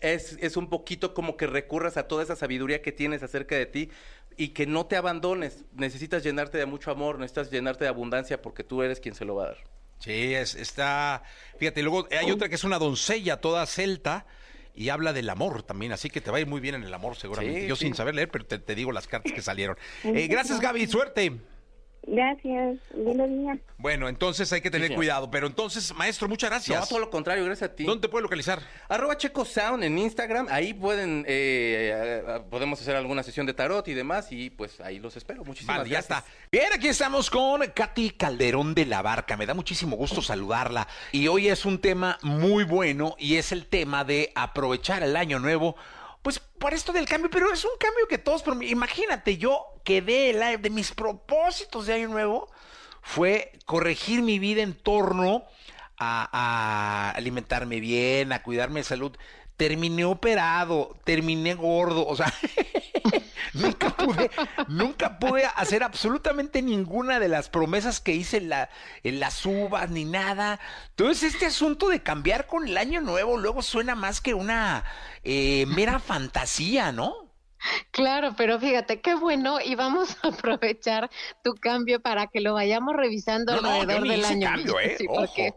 es, 0.00 0.38
es 0.40 0.56
un 0.56 0.68
poquito 0.68 1.14
como 1.14 1.36
que 1.36 1.46
recurras 1.46 1.96
a 1.96 2.06
toda 2.06 2.22
esa 2.22 2.36
sabiduría 2.36 2.80
que 2.80 2.92
tienes 2.92 3.22
acerca 3.22 3.56
de 3.56 3.66
ti 3.66 3.90
y 4.36 4.48
que 4.48 4.66
no 4.66 4.86
te 4.86 4.96
abandones. 4.96 5.64
Necesitas 5.72 6.22
llenarte 6.22 6.58
de 6.58 6.66
mucho 6.66 6.90
amor, 6.90 7.18
necesitas 7.18 7.50
llenarte 7.50 7.84
de 7.84 7.88
abundancia 7.88 8.40
porque 8.40 8.62
tú 8.62 8.82
eres 8.82 9.00
quien 9.00 9.14
se 9.14 9.24
lo 9.24 9.34
va 9.34 9.44
a 9.44 9.46
dar. 9.48 9.64
Sí, 9.98 10.34
es, 10.34 10.54
está, 10.54 11.22
fíjate, 11.58 11.82
luego 11.82 12.06
hay 12.10 12.30
otra 12.30 12.48
que 12.48 12.56
es 12.56 12.64
una 12.64 12.78
doncella 12.78 13.40
toda 13.40 13.64
celta 13.66 14.26
y 14.74 14.88
habla 14.88 15.12
del 15.12 15.30
amor 15.30 15.62
también, 15.62 15.92
así 15.92 16.10
que 16.10 16.20
te 16.20 16.30
va 16.30 16.38
a 16.38 16.40
ir 16.40 16.46
muy 16.46 16.60
bien 16.60 16.74
en 16.74 16.82
el 16.82 16.92
amor 16.92 17.16
seguramente. 17.16 17.62
Sí, 17.62 17.66
Yo 17.68 17.76
sí. 17.76 17.84
sin 17.86 17.94
saber 17.94 18.14
leer, 18.14 18.30
pero 18.30 18.44
te, 18.44 18.58
te 18.58 18.74
digo 18.74 18.92
las 18.92 19.06
cartas 19.06 19.32
que 19.32 19.42
salieron. 19.42 19.76
Eh, 20.04 20.26
gracias 20.28 20.60
Gaby, 20.60 20.86
suerte. 20.86 21.32
Gracias. 22.06 22.78
Buenos 22.94 23.28
días. 23.30 23.58
Bueno, 23.78 24.08
entonces 24.08 24.52
hay 24.52 24.60
que 24.60 24.70
tener 24.70 24.94
cuidado, 24.94 25.30
pero 25.30 25.46
entonces, 25.46 25.94
maestro, 25.94 26.28
muchas 26.28 26.50
gracias. 26.50 26.80
No, 26.80 26.86
todo 26.86 26.98
lo 26.98 27.10
contrario, 27.10 27.44
gracias 27.44 27.70
a 27.70 27.74
ti. 27.74 27.84
¿Dónde 27.84 28.02
te 28.02 28.08
puede 28.08 28.22
localizar? 28.22 28.60
Arroba 28.88 29.16
Checo 29.16 29.44
Sound 29.44 29.84
en 29.84 29.98
Instagram, 29.98 30.46
ahí 30.50 30.74
pueden, 30.74 31.24
eh, 31.26 32.22
podemos 32.50 32.80
hacer 32.80 32.96
alguna 32.96 33.22
sesión 33.22 33.46
de 33.46 33.54
tarot 33.54 33.86
y 33.88 33.94
demás 33.94 34.32
y 34.32 34.50
pues 34.50 34.80
ahí 34.80 34.98
los 34.98 35.16
espero. 35.16 35.44
Muchísimas 35.44 35.78
Vale, 35.78 35.88
ya 35.90 35.98
gracias. 35.98 36.18
está. 36.18 36.32
Bien, 36.50 36.72
aquí 36.72 36.88
estamos 36.88 37.30
con 37.30 37.60
Katy 37.74 38.10
Calderón 38.10 38.74
de 38.74 38.86
la 38.86 39.02
Barca. 39.02 39.36
Me 39.36 39.46
da 39.46 39.54
muchísimo 39.54 39.96
gusto 39.96 40.22
saludarla. 40.22 40.86
Y 41.12 41.28
hoy 41.28 41.48
es 41.48 41.64
un 41.64 41.78
tema 41.78 42.18
muy 42.22 42.64
bueno 42.64 43.16
y 43.18 43.36
es 43.36 43.52
el 43.52 43.66
tema 43.66 44.04
de 44.04 44.30
aprovechar 44.34 45.02
el 45.02 45.16
año 45.16 45.38
nuevo. 45.38 45.76
Pues 46.24 46.38
por 46.38 46.72
esto 46.72 46.94
del 46.94 47.04
cambio, 47.04 47.28
pero 47.28 47.52
es 47.52 47.66
un 47.66 47.76
cambio 47.78 48.08
que 48.08 48.16
todos, 48.16 48.42
pero 48.42 48.62
imagínate, 48.62 49.36
yo 49.36 49.66
quedé 49.84 50.30
el 50.30 50.62
de 50.62 50.70
mis 50.70 50.90
propósitos 50.92 51.84
de 51.84 51.92
año 51.92 52.08
nuevo 52.08 52.48
fue 53.02 53.52
corregir 53.66 54.22
mi 54.22 54.38
vida 54.38 54.62
en 54.62 54.72
torno 54.72 55.44
a, 55.98 56.30
a 56.32 57.10
alimentarme 57.10 57.78
bien, 57.78 58.32
a 58.32 58.42
cuidarme 58.42 58.80
de 58.80 58.84
salud. 58.84 59.14
Terminé 59.58 60.06
operado, 60.06 60.96
terminé 61.04 61.52
gordo, 61.52 62.06
o 62.06 62.16
sea, 62.16 62.32
nunca 63.62 63.90
pude, 63.90 64.30
nunca 64.68 65.18
pude 65.18 65.44
hacer 65.56 65.82
absolutamente 65.82 66.62
ninguna 66.62 67.18
de 67.20 67.28
las 67.28 67.48
promesas 67.48 68.00
que 68.00 68.12
hice 68.12 68.38
en, 68.38 68.48
la, 68.48 68.68
en 69.02 69.20
las 69.20 69.44
uvas 69.46 69.90
ni 69.90 70.04
nada. 70.04 70.60
Entonces, 70.90 71.34
este 71.34 71.46
asunto 71.46 71.88
de 71.88 72.02
cambiar 72.02 72.46
con 72.46 72.66
el 72.66 72.76
año 72.76 73.00
nuevo 73.00 73.36
luego 73.38 73.62
suena 73.62 73.94
más 73.94 74.20
que 74.20 74.34
una 74.34 74.84
eh, 75.22 75.66
mera 75.68 75.98
fantasía, 76.00 76.92
¿no? 76.92 77.14
Claro, 77.92 78.34
pero 78.36 78.60
fíjate, 78.60 79.00
qué 79.00 79.14
bueno 79.14 79.58
y 79.64 79.74
vamos 79.74 80.18
a 80.22 80.28
aprovechar 80.28 81.08
tu 81.42 81.54
cambio 81.54 81.98
para 82.00 82.26
que 82.26 82.40
lo 82.42 82.52
vayamos 82.52 82.94
revisando 82.94 83.56
No, 83.56 83.62
no, 83.62 83.68
yo 83.68 83.80
alrededor 83.80 84.02
ni 84.02 84.08
del 84.10 84.20
hice 84.20 84.32
año. 84.34 84.46
cambio, 84.48 84.80
¿eh? 84.80 84.98
Ojo. 85.08 85.14
porque- 85.20 85.54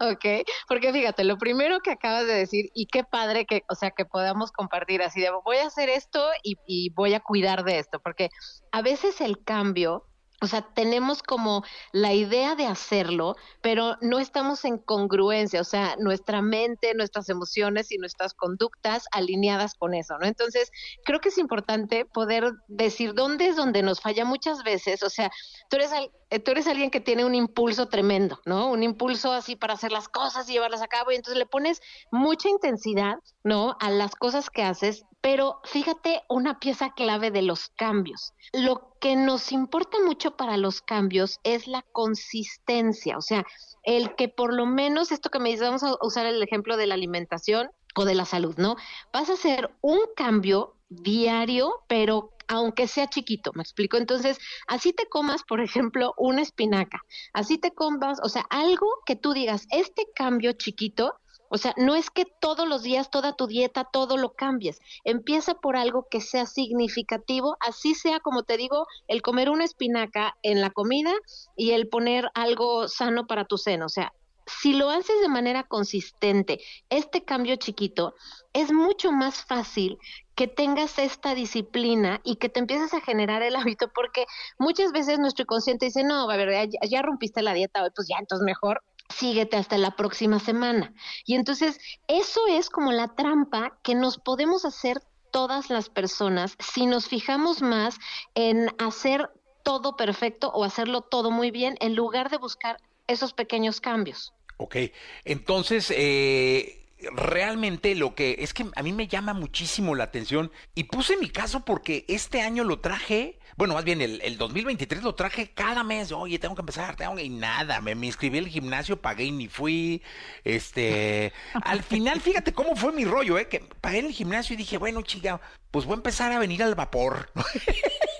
ok, 0.00 0.46
porque 0.68 0.92
fíjate, 0.92 1.24
lo 1.24 1.38
primero 1.38 1.80
que 1.80 1.92
acabas 1.92 2.26
de 2.26 2.34
decir 2.34 2.70
y 2.74 2.86
qué 2.86 3.04
padre 3.04 3.46
que, 3.46 3.62
o 3.68 3.74
sea, 3.74 3.90
que 3.90 4.04
podamos 4.04 4.52
compartir 4.52 5.02
así 5.02 5.20
de 5.20 5.30
voy 5.44 5.56
a 5.58 5.66
hacer 5.66 5.88
esto 5.88 6.26
y, 6.42 6.56
y 6.66 6.90
voy 6.90 7.14
a 7.14 7.20
cuidar 7.20 7.64
de 7.64 7.78
esto, 7.78 8.00
porque 8.00 8.30
a 8.72 8.82
veces 8.82 9.20
el 9.20 9.42
cambio 9.44 10.06
o 10.40 10.46
sea, 10.46 10.62
tenemos 10.74 11.22
como 11.22 11.64
la 11.92 12.12
idea 12.12 12.54
de 12.54 12.66
hacerlo, 12.66 13.36
pero 13.62 13.96
no 14.00 14.18
estamos 14.18 14.64
en 14.64 14.78
congruencia, 14.78 15.60
o 15.60 15.64
sea, 15.64 15.96
nuestra 15.98 16.42
mente, 16.42 16.94
nuestras 16.94 17.28
emociones 17.28 17.92
y 17.92 17.98
nuestras 17.98 18.34
conductas 18.34 19.04
alineadas 19.12 19.74
con 19.74 19.94
eso, 19.94 20.18
¿no? 20.18 20.26
Entonces, 20.26 20.70
creo 21.04 21.20
que 21.20 21.30
es 21.30 21.38
importante 21.38 22.04
poder 22.04 22.52
decir 22.68 23.14
dónde 23.14 23.48
es 23.48 23.56
donde 23.56 23.82
nos 23.82 24.00
falla 24.00 24.24
muchas 24.24 24.62
veces, 24.64 25.02
o 25.02 25.10
sea, 25.10 25.30
tú 25.70 25.76
eres, 25.76 25.92
eh, 26.30 26.40
tú 26.40 26.50
eres 26.50 26.66
alguien 26.66 26.90
que 26.90 27.00
tiene 27.00 27.24
un 27.24 27.34
impulso 27.34 27.88
tremendo, 27.88 28.40
¿no? 28.44 28.70
Un 28.70 28.82
impulso 28.82 29.32
así 29.32 29.56
para 29.56 29.74
hacer 29.74 29.92
las 29.92 30.08
cosas 30.08 30.48
y 30.48 30.52
llevarlas 30.52 30.82
a 30.82 30.88
cabo, 30.88 31.12
y 31.12 31.16
entonces 31.16 31.38
le 31.38 31.46
pones 31.46 31.80
mucha 32.10 32.48
intensidad, 32.48 33.16
¿no? 33.44 33.76
A 33.80 33.90
las 33.90 34.14
cosas 34.14 34.50
que 34.50 34.62
haces, 34.62 35.04
pero 35.24 35.58
fíjate 35.64 36.22
una 36.28 36.60
pieza 36.60 36.92
clave 36.92 37.30
de 37.30 37.40
los 37.40 37.70
cambios. 37.70 38.34
Lo 38.52 38.94
que 39.00 39.16
nos 39.16 39.52
importa 39.52 39.96
mucho 40.04 40.36
para 40.36 40.58
los 40.58 40.82
cambios 40.82 41.40
es 41.44 41.66
la 41.66 41.80
consistencia, 41.80 43.16
o 43.16 43.22
sea, 43.22 43.46
el 43.84 44.16
que 44.16 44.28
por 44.28 44.52
lo 44.52 44.66
menos 44.66 45.12
esto 45.12 45.30
que 45.30 45.38
me 45.38 45.48
dices, 45.48 45.64
vamos 45.64 45.82
a 45.82 45.96
usar 46.02 46.26
el 46.26 46.42
ejemplo 46.42 46.76
de 46.76 46.86
la 46.86 46.92
alimentación 46.92 47.70
o 47.94 48.04
de 48.04 48.14
la 48.14 48.26
salud, 48.26 48.54
¿no? 48.58 48.76
Vas 49.14 49.30
a 49.30 49.32
hacer 49.32 49.74
un 49.80 49.98
cambio 50.14 50.76
diario, 50.90 51.72
pero 51.88 52.34
aunque 52.46 52.86
sea 52.86 53.08
chiquito, 53.08 53.50
¿me 53.54 53.62
explico? 53.62 53.96
Entonces, 53.96 54.38
así 54.66 54.92
te 54.92 55.08
comas, 55.08 55.42
por 55.44 55.62
ejemplo, 55.62 56.12
una 56.18 56.42
espinaca, 56.42 57.00
así 57.32 57.56
te 57.56 57.72
comas, 57.72 58.18
o 58.22 58.28
sea, 58.28 58.44
algo 58.50 58.86
que 59.06 59.16
tú 59.16 59.32
digas, 59.32 59.66
este 59.70 60.06
cambio 60.14 60.52
chiquito, 60.52 61.14
o 61.54 61.56
sea, 61.56 61.72
no 61.76 61.94
es 61.94 62.10
que 62.10 62.24
todos 62.24 62.66
los 62.66 62.82
días, 62.82 63.10
toda 63.10 63.32
tu 63.32 63.46
dieta, 63.46 63.84
todo 63.84 64.16
lo 64.16 64.32
cambies. 64.32 64.80
Empieza 65.04 65.54
por 65.54 65.76
algo 65.76 66.08
que 66.10 66.20
sea 66.20 66.46
significativo, 66.46 67.56
así 67.60 67.94
sea, 67.94 68.18
como 68.18 68.42
te 68.42 68.56
digo, 68.56 68.88
el 69.06 69.22
comer 69.22 69.50
una 69.50 69.64
espinaca 69.64 70.36
en 70.42 70.60
la 70.60 70.70
comida 70.70 71.12
y 71.56 71.70
el 71.70 71.86
poner 71.86 72.28
algo 72.34 72.88
sano 72.88 73.28
para 73.28 73.44
tu 73.44 73.56
seno. 73.56 73.86
O 73.86 73.88
sea, 73.88 74.12
si 74.46 74.72
lo 74.72 74.90
haces 74.90 75.20
de 75.20 75.28
manera 75.28 75.62
consistente, 75.62 76.58
este 76.90 77.22
cambio 77.22 77.54
chiquito, 77.54 78.16
es 78.52 78.72
mucho 78.72 79.12
más 79.12 79.44
fácil 79.44 79.98
que 80.34 80.48
tengas 80.48 80.98
esta 80.98 81.36
disciplina 81.36 82.20
y 82.24 82.34
que 82.36 82.48
te 82.48 82.58
empieces 82.58 82.92
a 82.94 83.00
generar 83.00 83.44
el 83.44 83.54
hábito, 83.54 83.92
porque 83.94 84.26
muchas 84.58 84.90
veces 84.90 85.20
nuestro 85.20 85.44
inconsciente 85.44 85.86
dice, 85.86 86.02
no, 86.02 86.28
a 86.28 86.36
ver, 86.36 86.68
ya, 86.82 87.02
rompiste 87.02 87.42
la 87.42 87.54
dieta 87.54 87.84
hoy, 87.84 87.90
pues 87.94 88.08
ya, 88.08 88.16
entonces 88.18 88.44
mejor 88.44 88.82
síguete 89.08 89.56
hasta 89.56 89.78
la 89.78 89.96
próxima 89.96 90.38
semana. 90.38 90.94
Y 91.24 91.34
entonces 91.34 91.78
eso 92.08 92.40
es 92.48 92.70
como 92.70 92.92
la 92.92 93.14
trampa 93.14 93.78
que 93.82 93.94
nos 93.94 94.18
podemos 94.18 94.64
hacer 94.64 95.02
todas 95.30 95.68
las 95.70 95.88
personas 95.88 96.56
si 96.60 96.86
nos 96.86 97.08
fijamos 97.08 97.60
más 97.60 97.96
en 98.34 98.70
hacer 98.78 99.30
todo 99.64 99.96
perfecto 99.96 100.50
o 100.54 100.62
hacerlo 100.62 101.00
todo 101.00 101.30
muy 101.30 101.50
bien 101.50 101.76
en 101.80 101.96
lugar 101.96 102.30
de 102.30 102.36
buscar 102.36 102.76
esos 103.08 103.32
pequeños 103.32 103.80
cambios. 103.80 104.32
Ok, 104.56 104.76
entonces, 105.24 105.92
eh, 105.96 106.83
realmente 107.12 107.94
lo 107.94 108.14
que 108.14 108.36
es 108.40 108.54
que 108.54 108.66
a 108.74 108.82
mí 108.82 108.92
me 108.92 109.08
llama 109.08 109.34
muchísimo 109.34 109.94
la 109.94 110.04
atención 110.04 110.50
y 110.74 110.84
puse 110.84 111.16
mi 111.16 111.28
caso 111.28 111.64
porque 111.64 112.04
este 112.08 112.40
año 112.40 112.64
lo 112.64 112.80
traje, 112.80 113.38
bueno, 113.56 113.74
más 113.74 113.84
bien 113.84 114.00
el, 114.00 114.20
el 114.22 114.38
2023 114.38 115.02
lo 115.02 115.14
traje 115.14 115.50
cada 115.50 115.84
mes, 115.84 116.12
oye, 116.12 116.38
tengo 116.38 116.54
que 116.54 116.62
empezar, 116.62 116.96
tengo 116.96 117.16
que, 117.16 117.24
y 117.24 117.28
nada, 117.28 117.80
me, 117.80 117.94
me 117.94 118.06
inscribí 118.06 118.38
al 118.38 118.48
gimnasio, 118.48 119.00
pagué 119.00 119.24
y 119.24 119.32
ni 119.32 119.48
fui, 119.48 120.02
este, 120.44 121.32
al 121.64 121.82
final, 121.82 122.20
fíjate 122.20 122.52
cómo 122.52 122.76
fue 122.76 122.92
mi 122.92 123.04
rollo, 123.04 123.38
eh, 123.38 123.48
que 123.48 123.60
pagué 123.80 123.98
en 123.98 124.06
el 124.06 124.12
gimnasio 124.12 124.54
y 124.54 124.56
dije, 124.56 124.78
bueno, 124.78 125.02
chica, 125.02 125.40
pues 125.70 125.86
voy 125.86 125.94
a 125.94 125.96
empezar 125.96 126.32
a 126.32 126.38
venir 126.38 126.62
al 126.62 126.74
vapor. 126.74 127.30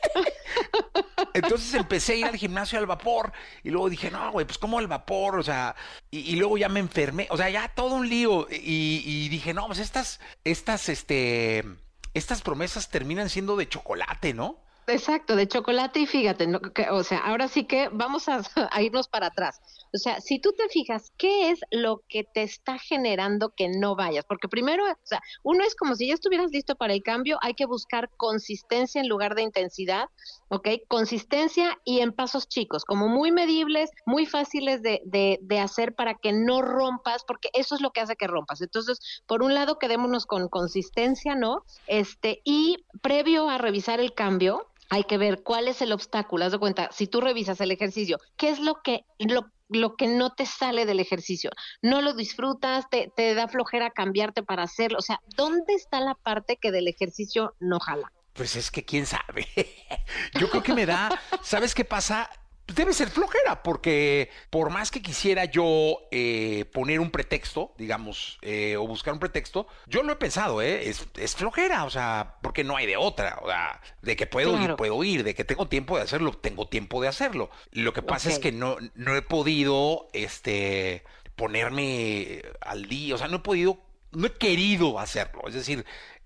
Entonces 1.35 1.75
empecé 1.75 2.13
a 2.13 2.17
ir 2.17 2.25
al 2.27 2.37
gimnasio 2.37 2.79
al 2.79 2.87
vapor 2.87 3.33
y 3.65 3.71
luego 3.71 3.91
dije, 3.91 4.09
no, 4.09 4.31
güey, 4.31 4.47
pues 4.47 4.57
como 4.57 4.79
al 4.79 4.87
vapor, 4.87 5.37
o 5.39 5.43
sea, 5.43 5.75
y, 6.11 6.21
y, 6.21 6.37
luego 6.37 6.57
ya 6.57 6.69
me 6.69 6.79
enfermé, 6.79 7.27
o 7.29 7.37
sea, 7.37 7.51
ya 7.51 7.69
todo 7.75 7.97
un 7.97 8.09
lío 8.09 8.47
y, 8.51 9.03
y, 9.05 9.29
dije, 9.29 9.53
no, 9.53 9.67
pues 9.67 9.81
estas, 9.81 10.21
estas, 10.45 10.89
este, 10.89 11.65
estas 12.15 12.41
promesas 12.41 12.89
terminan 12.89 13.29
siendo 13.29 13.57
de 13.57 13.69
chocolate, 13.69 14.33
¿no? 14.33 14.61
Exacto, 14.87 15.35
de 15.35 15.49
chocolate 15.49 16.01
y 16.01 16.07
fíjate, 16.07 16.47
¿no? 16.47 16.61
o 16.91 17.03
sea, 17.05 17.19
ahora 17.19 17.49
sí 17.49 17.65
que 17.65 17.89
vamos 17.91 18.29
a, 18.29 18.43
a, 18.71 18.83
irnos 18.83 19.09
para 19.09 19.29
atrás. 19.29 19.61
O 19.95 19.99
sea, 19.99 20.21
si 20.21 20.39
tú 20.39 20.53
te 20.53 20.69
fijas, 20.69 21.13
¿qué 21.17 21.51
es 21.51 21.61
lo 21.71 22.03
que 22.09 22.25
te 22.25 22.43
está 22.43 22.79
generando 22.79 23.55
que 23.57 23.69
no 23.69 23.97
vayas? 23.97 24.25
Porque 24.27 24.49
primero, 24.49 24.85
o 24.85 25.07
sea, 25.07 25.21
uno 25.43 25.65
es 25.65 25.75
como 25.75 25.95
si 25.95 26.09
ya 26.09 26.15
estuvieras 26.15 26.51
listo 26.51 26.75
para 26.77 26.93
el 26.93 27.03
cambio, 27.03 27.39
hay 27.41 27.55
que 27.55 27.65
buscar 27.65 28.11
consistencia 28.17 29.01
en 29.01 29.09
lugar 29.09 29.35
de 29.35 29.43
intensidad, 29.43 30.09
¿ok? 30.49 30.69
Consistencia 30.89 31.79
y 31.85 32.01
en 32.01 32.13
pasos 32.13 32.49
chicos, 32.49 32.85
como 32.85 33.09
muy 33.09 33.33
medibles, 33.33 33.91
muy 34.05 34.27
fáciles 34.27 34.83
de, 34.83 35.01
de, 35.07 35.39
de 35.43 35.61
hacer 35.61 35.95
para 35.95 36.15
que 36.15 36.33
no 36.33 36.61
rompas, 36.61 37.25
porque 37.27 37.49
eso 37.55 37.75
es 37.75 37.81
lo 37.81 37.91
que 37.91 38.01
hace 38.01 38.17
que 38.17 38.27
rompas. 38.27 38.61
Entonces, 38.61 38.99
por 39.27 39.43
un 39.43 39.55
lado, 39.55 39.79
quedémonos 39.79 40.27
con 40.27 40.49
consistencia, 40.49 41.35
¿no? 41.35 41.65
Este, 41.87 42.41
y 42.45 42.85
previo 43.01 43.49
a 43.49 43.59
revisar 43.59 44.01
el 44.01 44.13
cambio, 44.15 44.67
hay 44.91 45.05
que 45.05 45.19
ver 45.19 45.43
cuál 45.43 45.69
es 45.69 45.83
el 45.83 45.93
obstáculo. 45.93 46.45
Haz 46.45 46.53
de 46.53 46.59
cuenta, 46.59 46.89
si 46.93 47.07
tú 47.07 47.21
revisas 47.21 47.61
el 47.61 47.71
ejercicio, 47.71 48.19
¿qué 48.37 48.51
es 48.51 48.59
lo 48.59 48.83
que, 48.83 49.05
lo, 49.19 49.51
lo 49.69 49.97
que 49.97 50.07
no 50.07 50.31
te 50.35 50.47
sale 50.47 50.87
del 50.87 51.01
ejercicio? 51.01 51.51
No 51.83 52.01
lo 52.01 52.15
disfrutas, 52.15 52.89
te, 52.91 53.13
te 53.17 53.35
da 53.35 53.49
flojera 53.49 53.91
cambiarte 53.91 54.43
para 54.43 54.65
hacerlo. 54.65 54.99
O 54.99 55.03
sea, 55.03 55.21
¿dónde 55.37 55.75
está 55.75 56.01
la 56.01 56.15
parte 56.15 56.57
que 56.57 56.71
del 56.71 56.89
ejercicio 56.89 57.55
no 57.61 57.81
jala? 57.81 58.13
Pues 58.33 58.57
es 58.57 58.71
que 58.71 58.85
quién 58.85 59.07
sabe. 59.07 59.47
Yo 60.41 60.51
creo 60.51 60.63
que 60.63 60.75
me 60.75 60.87
da, 60.87 61.21
¿sabes 61.43 61.75
qué 61.75 61.85
pasa? 61.85 62.29
Debe 62.67 62.95
ser 62.95 63.11
flojera, 63.11 63.63
porque 63.63 64.31
por 64.51 64.71
más 64.71 64.91
que 64.91 65.03
quisiera 65.03 65.45
yo 65.45 65.99
eh, 66.11 66.65
poner 66.73 67.01
un 67.01 67.11
pretexto, 67.11 67.75
digamos, 67.77 68.39
eh, 68.43 68.77
o 68.77 68.87
buscar 68.87 69.13
un 69.13 69.21
pretexto, 69.21 69.67
yo 69.87 70.03
lo 70.03 70.13
he 70.13 70.17
pensado, 70.17 70.63
¿eh? 70.63 70.89
Es, 70.89 71.07
es, 71.17 71.35
flojera, 71.35 71.85
o 71.85 71.91
sea, 71.91 72.37
porque 72.43 72.65
no 72.65 72.77
hay 72.77 72.87
de 72.87 72.97
otra, 72.97 73.39
o 73.43 73.49
sea, 73.49 73.81
de 74.03 74.17
que 74.17 74.27
puedo 74.27 74.53
claro. 74.53 74.73
ir, 74.73 74.77
puedo 74.77 75.05
ir, 75.05 75.25
de 75.25 75.35
que 75.35 75.45
tengo 75.45 75.69
tiempo 75.69 75.97
de 75.97 76.05
hacerlo, 76.05 76.33
tengo 76.33 76.67
tiempo 76.67 77.03
de 77.03 77.09
hacerlo. 77.09 77.51
Lo 77.73 77.93
que 77.93 78.03
pasa 78.03 78.29
okay. 78.29 78.37
es 78.37 78.39
que 78.39 78.53
no, 78.53 78.77
no 78.95 79.15
he 79.15 79.23
podido, 79.23 80.09
este, 80.13 81.05
ponerme 81.37 82.43
al 82.61 82.87
día, 82.87 83.15
o 83.15 83.19
sea, 83.19 83.29
no 83.29 83.37
he 83.37 83.41
podido, 83.41 83.79
no 84.13 84.27
he 84.27 84.33
querido 84.33 84.99
hacerlo, 84.99 85.43
es 85.49 85.55
decir, 85.55 85.85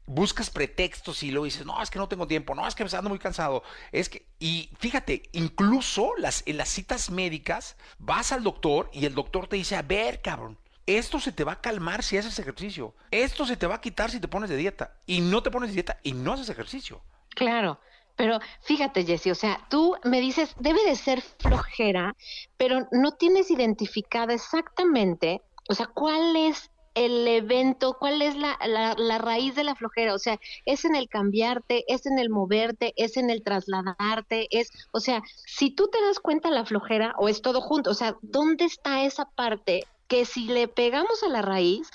buscas 0.09 0.51
pretextos 0.51 1.23
y 1.23 1.31
luego 1.31 1.45
dices, 1.45 1.67
no, 1.67 1.81
es 1.83 1.91
que 1.91 1.99
no 1.99 2.09
tengo 2.09 2.27
tiempo, 2.27 2.55
no, 2.55 2.67
es 2.67 2.75
que 2.75 2.85
me 2.85 2.91
ando 2.91 3.11
muy 3.11 3.19
cansado, 3.19 3.63
es 3.93 4.09
que, 4.09 4.27
y 4.41 4.71
fíjate, 4.79 5.23
incluso 5.33 6.13
las, 6.17 6.43
en 6.47 6.57
las 6.57 6.71
citas 6.71 7.11
médicas 7.11 7.77
vas 7.99 8.33
al 8.33 8.43
doctor 8.43 8.91
y 8.93 9.05
el 9.05 9.15
doctor 9.15 9.47
te 9.47 9.57
dice, 9.57 9.77
a 9.77 9.83
ver, 9.83 10.23
cabrón, 10.23 10.59
esto 10.87 11.21
se 11.21 11.33
te 11.33 11.45
va 11.45 11.53
a 11.53 11.61
calmar 11.61 12.03
si 12.03 12.17
haces 12.17 12.39
ejercicio, 12.39 12.95
esto 13.11 13.45
se 13.45 13.57
te 13.57 13.67
va 13.67 13.77
a 13.77 13.81
quitar 13.81 14.11
si 14.11 14.19
te 14.19 14.29
pones 14.29 14.49
de 14.49 14.57
dieta, 14.57 14.97
y 15.07 15.21
no 15.21 15.43
te 15.43 15.51
pones 15.51 15.71
de 15.71 15.75
dieta 15.75 15.99
y 16.03 16.13
no 16.13 16.33
haces 16.33 16.49
ejercicio. 16.49 17.03
Claro. 17.31 17.79
Pero 18.17 18.41
fíjate, 18.63 19.05
Jessy, 19.05 19.31
o 19.31 19.35
sea, 19.37 19.65
tú 19.71 19.95
me 20.03 20.21
dices, 20.21 20.53
debe 20.59 20.85
de 20.85 20.97
ser 20.97 21.23
flojera, 21.23 22.17
pero 22.57 22.89
no 22.91 23.13
tienes 23.13 23.49
identificada 23.49 24.35
exactamente, 24.35 25.41
o 25.69 25.75
sea, 25.75 25.87
cuál 25.87 26.35
es 26.35 26.69
el 26.99 27.29
evento, 27.29 27.97
cuál 27.99 28.23
es 28.23 28.37
la, 28.37 28.59
la, 28.67 28.95
la, 28.99 29.19
raíz 29.19 29.55
de 29.55 29.65
la 29.65 29.75
flojera, 29.75 30.15
o 30.15 30.19
sea, 30.19 30.39
es 30.65 30.85
en 30.85 30.97
el 30.97 31.09
cambiarte, 31.09 31.85
es 31.87 32.07
en 32.07 32.19
el 32.19 32.29
moverte, 32.29 32.93
es 32.97 33.17
en 33.17 33.31
el 33.31 33.43
trasladarte, 33.43 34.49
es, 34.51 34.71
o 34.91 35.01
sea, 35.01 35.23
si 35.47 35.71
tú 35.71 35.89
te 35.89 36.01
das 36.03 36.19
cuenta 36.19 36.51
la 36.51 36.65
flojera 36.65 37.15
o 37.19 37.29
es 37.29 37.41
todo 37.41 37.61
junto, 37.61 37.91
o 37.91 37.95
sea, 37.95 38.17
¿dónde 38.23 38.65
está 38.65 39.05
esa 39.05 39.27
parte 39.27 39.87
que 40.09 40.25
si 40.25 40.47
le 40.47 40.67
pegamos 40.67 41.23
a 41.23 41.29
la 41.29 41.43
raíz, 41.43 41.89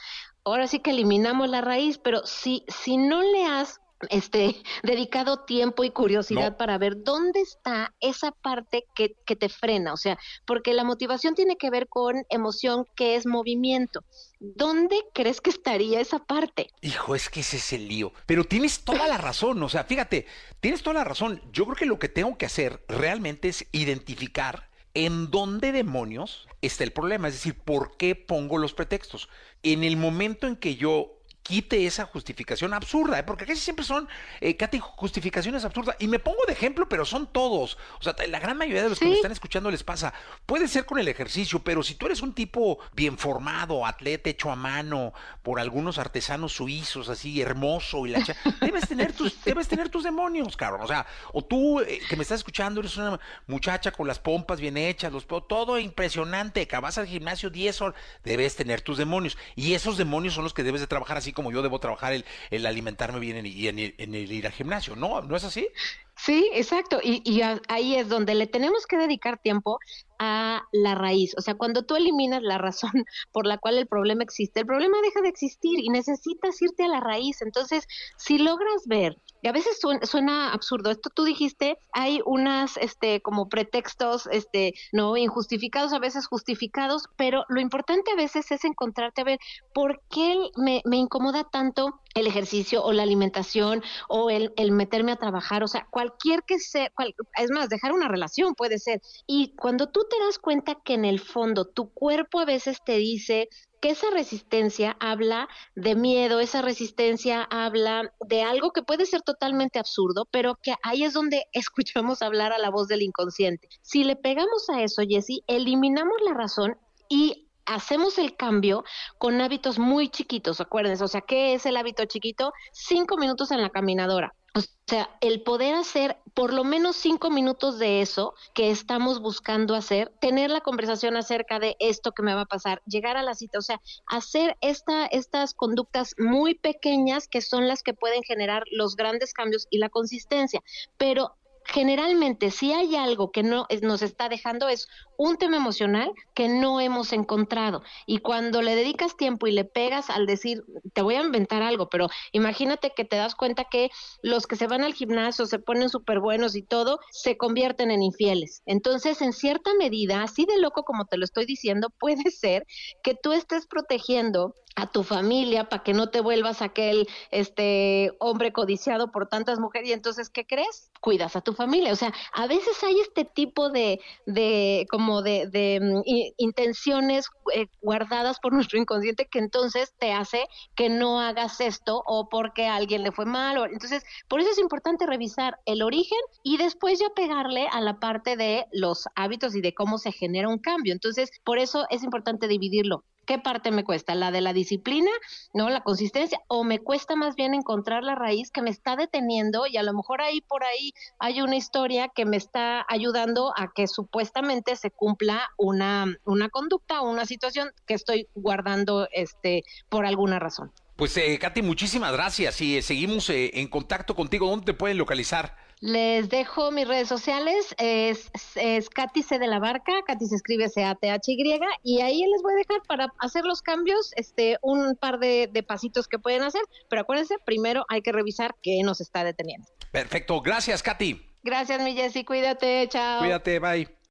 ahora 0.46 0.68
sí 0.68 0.80
que 0.80 0.92
eliminamos 0.92 1.50
la 1.50 1.62
raíz, 1.62 1.98
pero 1.98 2.26
si, 2.26 2.64
si 2.68 2.98
no 2.98 3.22
le 3.22 3.46
has 3.46 3.82
este 4.10 4.56
dedicado 4.84 5.46
tiempo 5.46 5.84
y 5.84 5.92
curiosidad 5.92 6.52
no. 6.52 6.58
para 6.58 6.78
ver 6.78 7.04
dónde 7.04 7.42
está 7.42 7.94
esa 8.00 8.32
parte 8.32 8.86
que, 8.96 9.16
que, 9.26 9.36
te 9.36 9.50
frena, 9.50 9.94
o 9.94 9.98
sea, 9.98 10.18
porque 10.46 10.74
la 10.74 10.84
motivación 10.84 11.36
tiene 11.36 11.58
que 11.58 11.70
ver 11.70 11.88
con 11.88 12.26
emoción 12.30 12.86
que 12.96 13.16
es 13.16 13.26
movimiento. 13.26 14.04
¿Dónde 14.40 14.98
crees 15.14 15.40
que 15.40 15.50
estaría 15.50 16.02
esa 16.02 16.20
parte? 16.20 16.68
Hijo, 16.82 17.16
es 17.16 17.30
que 17.30 17.40
ese 17.40 17.58
es 17.58 17.74
el 17.74 17.88
lío. 17.88 18.12
Pero 18.26 18.44
tienes 18.44 18.84
toda 18.84 19.08
la 19.08 19.18
razón, 19.18 19.62
o 19.64 19.70
sea, 19.70 19.86
fíjate, 19.86 20.26
tienes 20.60 20.84
toda 20.84 20.96
la 20.96 21.04
razón. 21.04 21.42
Yo 21.52 21.66
creo 21.66 21.76
que 21.76 21.86
lo 21.86 22.00
que 22.00 22.10
tengo 22.10 22.38
que 22.38 22.46
hacer 22.46 22.84
realmente 22.88 23.48
es 23.48 23.66
identificar 23.72 24.70
en 24.94 25.32
dónde 25.32 25.72
demonios 25.72 26.48
está 26.62 26.84
el 26.84 26.92
problema, 26.92 27.28
es 27.28 27.36
decir, 27.36 27.56
por 27.56 27.98
qué 27.98 28.16
pongo 28.16 28.58
los 28.58 28.74
pretextos. 28.74 29.30
En 29.64 29.84
el 29.84 29.98
momento 29.98 30.48
en 30.48 30.56
que 30.56 30.76
yo 30.76 31.20
quite 31.44 31.86
esa 31.86 32.06
justificación 32.06 32.74
absurda, 32.74 33.20
¿eh? 33.20 33.24
porque 33.24 33.46
casi 33.46 33.60
siempre 33.60 33.86
son, 33.86 34.08
eh, 34.42 34.56
Katy, 34.56 34.80
justificaciones 34.80 35.66
absurdas. 35.66 35.96
Y 36.00 36.08
me 36.08 36.20
pongo 36.20 36.40
de 36.48 36.54
ejemplo, 36.54 36.88
pero 36.90 37.06
son 37.06 37.28
todos. 37.28 37.78
O 38.00 38.04
sea, 38.04 38.16
la 38.28 38.40
gran 38.40 38.58
mayoría 38.58 38.84
de 38.84 38.90
los 38.90 38.98
¿Sí? 38.98 39.06
que 39.06 39.10
me 39.10 39.16
están 39.16 39.32
escuchando 39.32 39.70
les 39.70 39.84
pasa. 39.84 40.14
Puede 40.46 40.68
ser 40.68 40.86
con 40.86 41.00
el 41.00 41.08
ejercicio, 41.08 41.60
pero 41.60 41.84
si 41.84 41.96
tú 41.96 42.06
eres 42.06 42.22
un 42.22 42.34
tipo 42.34 42.80
bien 42.94 43.18
formado, 43.18 43.86
atleta 43.86 44.30
hecho 44.30 44.50
a 44.50 44.56
mano 44.56 45.14
por 45.42 45.60
algunos 45.60 45.98
artesanos 45.98 46.54
suizos, 46.54 47.10
así 47.10 47.42
hermoso 47.42 48.08
y 48.08 48.12
la 48.12 48.24
debes 48.62 48.88
tener 48.88 49.14
tus, 49.14 49.44
debes 49.44 49.68
tener 49.68 49.90
tus 49.90 50.04
demonios, 50.04 50.56
cabrón. 50.56 50.82
O 50.82 50.88
sea, 50.88 51.06
o 51.34 51.44
tú 51.44 51.82
eh, 51.82 52.00
que 52.08 52.16
me 52.16 52.24
estás 52.24 52.40
escuchando 52.40 52.80
eres 52.80 52.96
una 52.98 53.20
muchacha 53.48 53.92
con 53.92 54.08
las 54.08 54.20
pompas 54.20 54.62
bien 54.62 54.78
hechas, 54.78 55.12
los 55.12 55.28
todo 55.28 55.78
impresionante, 55.80 56.68
que 56.68 56.78
vas 56.78 56.98
al 56.98 57.08
gimnasio 57.08 57.50
10 57.50 57.82
horas, 57.82 57.96
debes 58.24 58.56
tener 58.56 58.82
tus 58.82 58.98
demonios. 58.98 59.38
Y 59.56 59.74
esos 59.74 59.98
demonios 59.98 60.34
son 60.36 60.44
los 60.44 60.54
que 60.54 60.64
debes 60.64 60.82
de 60.82 60.88
trabajar 60.88 61.18
así 61.18 61.33
como 61.34 61.52
yo 61.52 61.62
debo 61.62 61.80
trabajar 61.80 62.14
el, 62.14 62.26
el 62.52 62.66
alimentarme 62.66 63.20
bien 63.20 63.46
y 63.46 63.68
en, 63.68 63.80
el 63.80 64.32
ir 64.32 64.46
al 64.46 64.54
gimnasio, 64.54 64.96
¿no? 64.96 65.22
¿No 65.22 65.36
es 65.36 65.44
así? 65.44 65.68
Sí, 66.16 66.50
exacto. 66.54 67.00
Y, 67.04 67.22
y 67.26 67.42
ahí 67.68 67.96
es 67.96 68.08
donde 68.08 68.36
le 68.36 68.48
tenemos 68.48 68.86
que 68.86 68.98
dedicar 68.98 69.40
tiempo 69.40 69.80
a 70.20 70.64
la 70.72 70.96
raíz. 70.96 71.34
O 71.38 71.42
sea, 71.42 71.56
cuando 71.56 71.84
tú 71.84 71.96
eliminas 71.96 72.42
la 72.42 72.58
razón 72.58 72.92
por 73.32 73.46
la 73.46 73.58
cual 73.58 73.78
el 73.78 73.88
problema 73.88 74.24
existe, 74.24 74.62
el 74.62 74.66
problema 74.66 74.98
deja 75.02 75.22
de 75.22 75.30
existir 75.30 75.80
y 75.80 75.90
necesitas 75.90 76.62
irte 76.62 76.84
a 76.84 76.88
la 76.88 77.00
raíz. 77.00 77.42
Entonces, 77.42 77.86
si 78.18 78.38
logras 78.38 78.88
ver, 78.88 79.18
y 79.42 79.50
a 79.50 79.52
veces 79.52 79.78
suena, 80.04 80.54
absurdo, 80.54 80.90
esto 80.90 81.10
tú 81.14 81.26
dijiste, 81.26 81.78
hay 81.92 82.22
unas, 82.26 82.78
este, 82.78 83.22
como 83.22 83.50
pretextos, 83.50 84.28
este, 84.32 84.74
no 84.94 85.18
injustificados, 85.18 85.92
a 85.92 86.00
veces 86.00 86.28
justificados, 86.28 87.04
pero 87.18 87.44
lo 87.50 87.60
importante 87.60 88.12
a 88.12 88.16
veces 88.16 88.50
es 88.52 88.64
encontrarte 88.64 89.22
a 89.22 89.26
ver 89.26 89.40
por 89.74 90.02
qué 90.10 90.38
me, 90.56 90.82
me 90.86 90.96
incomoda 90.96 91.44
tanto 91.44 92.00
el 92.14 92.28
ejercicio 92.28 92.84
o 92.84 92.94
la 92.94 93.04
alimentación 93.04 93.84
o 94.08 94.30
el, 94.30 94.54
el 94.56 94.72
meterme 94.72 95.12
a 95.12 95.18
trabajar, 95.18 95.64
o 95.64 95.68
sea, 95.68 95.88
cualquier 95.90 96.44
que 96.44 96.60
sea, 96.60 96.90
cual, 96.92 97.14
es 97.38 97.52
más, 97.52 97.70
dejar 97.70 97.92
una 97.92 98.08
relación 98.08 98.56
puede 98.56 98.80
ser. 98.80 99.02
Y 99.28 99.56
cuando 99.56 99.90
tú 99.90 100.03
te 100.06 100.20
das 100.20 100.40
cuenta 100.40 100.76
que 100.84 100.94
en 100.94 101.06
el 101.06 101.20
fondo 101.20 101.66
tu 101.66 101.90
cuerpo 101.94 102.40
a 102.40 102.46
veces 102.46 102.78
te 102.86 102.98
dice 102.98 103.50
que 103.82 103.90
esa 103.90 104.10
resistencia 104.12 104.96
habla 105.00 105.50
de 105.76 105.96
miedo, 105.96 106.40
esa 106.40 106.62
resistencia 106.62 107.44
habla 107.44 108.14
de 108.22 108.42
algo 108.42 108.72
que 108.72 108.82
puede 108.82 109.06
ser 109.06 109.22
totalmente 109.24 109.78
absurdo, 109.78 110.26
pero 110.32 110.56
que 110.62 110.74
ahí 110.84 111.04
es 111.04 111.14
donde 111.14 111.46
escuchamos 111.52 112.22
hablar 112.22 112.54
a 112.54 112.60
la 112.60 112.70
voz 112.70 112.88
del 112.88 113.02
inconsciente. 113.02 113.68
Si 113.82 114.04
le 114.04 114.16
pegamos 114.16 114.70
a 114.70 114.82
eso, 114.82 115.02
Jesse, 115.08 115.42
eliminamos 115.48 116.16
la 116.26 116.34
razón 116.34 116.78
y 117.10 117.50
hacemos 117.66 118.18
el 118.18 118.36
cambio 118.38 118.84
con 119.18 119.42
hábitos 119.42 119.80
muy 119.80 120.10
chiquitos, 120.10 120.62
acuérdense, 120.62 121.04
o 121.04 121.08
sea, 121.08 121.22
¿qué 121.22 121.54
es 121.54 121.66
el 121.66 121.78
hábito 121.78 122.06
chiquito? 122.06 122.54
Cinco 122.72 123.18
minutos 123.18 123.52
en 123.52 123.62
la 123.62 123.70
caminadora 123.70 124.34
O 124.56 124.62
sea, 124.88 125.10
el 125.22 125.42
poder 125.42 125.74
hacer 125.74 126.18
por 126.36 126.54
lo 126.54 126.64
menos 126.64 126.96
cinco 126.96 127.30
minutos 127.30 127.80
de 127.80 128.02
eso 128.02 128.36
que 128.54 128.70
estamos 128.70 129.20
buscando 129.20 129.76
hacer, 129.76 130.12
tener 130.20 130.52
la 130.52 130.62
conversación 130.62 131.18
acerca 131.18 131.60
de 131.60 131.76
esto 131.80 132.12
que 132.12 132.22
me 132.22 132.36
va 132.36 132.42
a 132.42 132.46
pasar, 132.46 132.82
llegar 132.86 133.18
a 133.18 133.24
la 133.24 133.34
cita, 133.34 133.60
o 133.60 133.64
sea, 133.64 133.82
hacer 134.08 134.56
esta, 134.62 135.06
estas 135.08 135.54
conductas 135.54 136.14
muy 136.18 136.54
pequeñas 136.54 137.28
que 137.28 137.42
son 137.42 137.68
las 137.68 137.82
que 137.82 137.94
pueden 137.94 138.24
generar 138.24 138.64
los 138.72 138.96
grandes 138.96 139.34
cambios 139.34 139.68
y 139.70 139.80
la 139.80 139.90
consistencia. 139.90 140.62
Pero 140.98 141.36
generalmente 141.66 142.52
si 142.52 142.74
hay 142.74 142.96
algo 142.96 143.32
que 143.32 143.44
no 143.44 143.68
nos 143.82 144.02
está 144.02 144.30
dejando 144.30 144.68
es 144.68 144.88
un 145.18 145.38
tema 145.38 145.58
emocional 145.58 146.12
que 146.34 146.48
no 146.50 146.80
hemos 146.80 147.14
encontrado. 147.14 147.84
Y 148.06 148.20
cuando 148.20 148.62
le 148.62 148.76
dedicas 148.76 149.16
tiempo 149.18 149.48
y 149.48 149.52
le 149.52 149.66
pegas 149.66 150.10
al 150.10 150.26
decir 150.26 150.64
te 150.94 151.02
voy 151.02 151.16
a 151.16 151.22
inventar 151.22 151.62
algo 151.62 151.90
pero 151.90 152.08
imagínate 152.32 152.92
que 152.96 153.06
te 153.06 153.16
das 153.16 153.36
cuenta 153.36 153.66
que 153.66 153.90
los 154.22 154.48
que 154.48 154.56
se 154.56 154.68
van 154.68 154.84
al 154.84 154.94
gimnasio 154.94 155.46
se 155.46 155.60
ponen 155.60 155.90
súper 155.90 156.20
buenos 156.20 156.56
y 156.56 156.62
todo 156.64 157.00
se 157.12 157.38
convierten 157.38 157.92
en 157.92 158.04
infieles. 158.04 158.62
Entonces 158.66 159.22
en 159.22 159.34
cierta 159.34 159.72
medida 159.78 160.24
así 160.24 160.46
de 160.46 160.60
loco 160.60 160.84
como 160.84 161.06
te 161.06 161.18
lo 161.18 161.26
estoy 161.26 161.46
diciendo 161.46 161.90
puede 162.00 162.32
ser 162.32 162.66
que 163.04 163.16
tú 163.16 163.34
estés 163.34 163.68
protegiendo 163.68 164.56
a 164.76 164.92
tu 164.92 165.04
familia 165.04 165.70
para 165.70 165.84
que 165.84 165.94
no 165.94 166.10
te 166.10 166.20
vuelvas 166.20 166.64
aquel 166.64 167.08
este 167.30 168.12
hombre 168.20 168.52
codiciado 168.52 169.12
por 169.12 169.28
tantas 169.28 169.60
mujeres. 169.60 169.90
Y 169.90 169.94
entonces 169.94 170.30
¿qué 170.30 170.46
crees? 170.46 170.92
Cuidas 171.00 171.36
a 171.36 171.42
tu 171.42 171.54
familia, 171.54 171.92
o 171.92 171.96
sea, 171.96 172.14
a 172.34 172.48
veces 172.48 172.84
hay 172.84 173.00
este 173.00 173.26
tipo 173.26 173.70
de, 173.70 174.00
de 174.26 174.88
de, 175.22 175.48
de 175.48 175.80
mm, 175.82 176.02
intenciones 176.38 177.28
eh, 177.54 177.68
guardadas 177.82 178.40
por 178.40 178.54
nuestro 178.54 178.80
inconsciente 178.80 179.28
que 179.30 179.40
entonces 179.40 179.94
te 180.00 180.12
hace 180.12 180.46
que 180.76 180.90
no 180.90 181.20
hagas 181.20 181.60
esto 181.62 182.02
o 182.06 182.30
porque 182.30 182.68
alguien 182.68 183.04
le 183.04 183.12
fue 183.12 183.26
mal, 183.26 183.58
o, 183.58 183.66
entonces 183.66 184.04
por 184.28 184.40
eso 184.40 184.52
es 184.52 184.60
importante 184.60 185.06
revisar 185.06 185.60
el 185.66 185.82
origen 185.82 186.20
y 186.44 186.58
después 186.58 187.00
ya 187.00 187.10
pegarle 187.16 187.68
a 187.72 187.82
la 187.82 188.00
parte 188.00 188.36
de 188.36 188.66
los 188.72 189.08
hábitos 189.16 189.56
y 189.56 189.62
de 189.62 189.74
cómo 189.74 189.98
se 189.98 190.12
genera 190.12 190.50
un 190.50 190.60
cambio, 190.60 190.94
entonces 190.94 191.30
por 191.44 191.58
eso 191.58 191.86
es 191.90 192.04
importante 192.04 192.48
dividirlo 192.48 193.04
¿Qué 193.26 193.40
parte 193.40 193.72
me 193.72 193.84
cuesta? 193.84 194.16
¿La 194.16 194.32
de 194.32 194.42
la 194.42 194.54
disciplina? 194.54 195.12
¿No? 195.54 195.70
¿La 195.70 195.82
consistencia? 195.82 196.40
¿O 196.48 196.64
me 196.64 196.80
cuesta 196.80 197.16
más 197.16 197.36
bien 197.36 197.54
encontrar 197.54 198.04
la 198.04 198.16
raíz 198.16 198.52
que 198.52 198.62
me 198.62 198.70
está 198.70 198.96
deteniendo 198.96 199.66
y 199.68 199.78
a 199.78 199.84
lo 199.84 199.94
mejor 199.94 200.22
ahí 200.22 200.42
por 200.42 200.64
ahí 200.64 200.94
hay 201.20 201.42
una 201.42 201.56
historia 201.56 202.10
que 202.10 202.26
me 202.26 202.38
está 202.38 202.86
ayudando 202.90 203.54
a 203.56 203.72
que 203.74 203.88
supuestamente 203.88 204.76
se 204.76 204.92
cumpla 204.92 205.50
una, 205.58 206.18
una 206.26 206.50
conducta 206.50 207.02
o 207.02 207.10
una 207.10 207.26
situación 207.26 207.72
que 207.86 207.94
estoy 207.94 208.28
guardando 208.36 209.08
este 209.12 209.64
por 209.90 210.06
alguna 210.06 210.40
razón? 210.40 210.72
Pues, 210.96 211.18
eh, 211.18 211.38
Katy, 211.40 211.64
muchísimas 211.64 212.14
gracias 212.14 212.62
y 212.62 212.78
eh, 212.78 212.82
seguimos 212.82 213.30
eh, 213.30 213.52
en 213.56 213.68
contacto 213.68 214.16
contigo. 214.16 214.50
¿Dónde 214.50 214.66
te 214.66 214.74
pueden 214.74 214.98
localizar? 214.98 215.58
Les 215.86 216.30
dejo 216.30 216.72
mis 216.72 216.88
redes 216.88 217.10
sociales, 217.10 217.76
es, 217.78 218.32
es 218.56 218.90
Katy 218.90 219.22
C 219.22 219.38
de 219.38 219.48
la 219.48 219.60
Barca, 219.60 219.92
Katy 220.08 220.28
se 220.28 220.36
escribe 220.36 220.70
C-A-T-H-Y, 220.70 221.60
y 221.84 222.00
ahí 222.00 222.22
les 222.26 222.42
voy 222.42 222.54
a 222.54 222.56
dejar 222.56 222.82
para 222.88 223.14
hacer 223.20 223.44
los 223.44 223.62
cambios, 223.62 224.14
este, 224.16 224.58
un 224.62 224.96
par 224.96 225.20
de, 225.20 225.50
de 225.52 225.62
pasitos 225.62 226.08
que 226.08 226.20
pueden 226.20 226.42
hacer, 226.44 226.62
pero 226.90 227.02
acuérdense, 227.02 227.36
primero 227.46 227.84
hay 227.90 228.02
que 228.02 228.14
revisar 228.14 228.56
qué 228.64 228.82
nos 228.82 229.02
está 229.02 229.26
deteniendo. 229.26 229.68
Perfecto, 229.92 230.40
gracias, 230.40 230.82
Katy. 230.82 231.22
Gracias, 231.44 231.82
mi 231.82 231.94
Jessy, 231.94 232.24
cuídate, 232.24 232.88
chao. 232.88 233.20
Cuídate, 233.20 233.60
bye. 233.60 234.03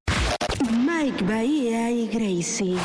Mike 0.72 1.24
Bahía 1.24 1.90
y 1.90 2.08
Gracie. 2.08 2.76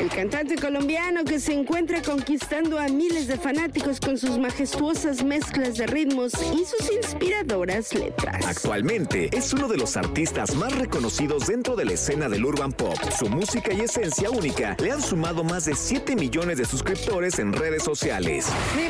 El 0.00 0.08
cantante 0.08 0.56
colombiano 0.56 1.24
que 1.24 1.38
se 1.38 1.52
encuentra 1.52 2.02
conquistando 2.02 2.78
a 2.78 2.88
miles 2.88 3.28
de 3.28 3.36
fanáticos 3.36 4.00
con 4.00 4.18
sus 4.18 4.36
majestuosas 4.38 5.22
mezclas 5.22 5.76
de 5.76 5.86
ritmos 5.86 6.32
y 6.34 6.64
sus 6.64 6.90
inspiradoras 6.92 7.94
letras. 7.94 8.44
Actualmente 8.46 9.30
es 9.32 9.52
uno 9.52 9.68
de 9.68 9.76
los 9.76 9.96
artistas 9.96 10.56
más 10.56 10.76
reconocidos 10.76 11.46
dentro 11.46 11.76
de 11.76 11.84
la 11.84 11.92
escena 11.92 12.28
del 12.28 12.44
urban 12.44 12.72
pop. 12.72 12.96
Su 13.16 13.28
música 13.28 13.72
y 13.72 13.82
esencia 13.82 14.30
única 14.30 14.76
le 14.80 14.90
han 14.90 15.02
sumado 15.02 15.44
más 15.44 15.66
de 15.66 15.74
7 15.76 16.16
millones 16.16 16.58
de 16.58 16.64
suscriptores 16.64 17.38
en 17.38 17.52
redes 17.52 17.84
sociales. 17.84 18.46
Mi 18.74 18.88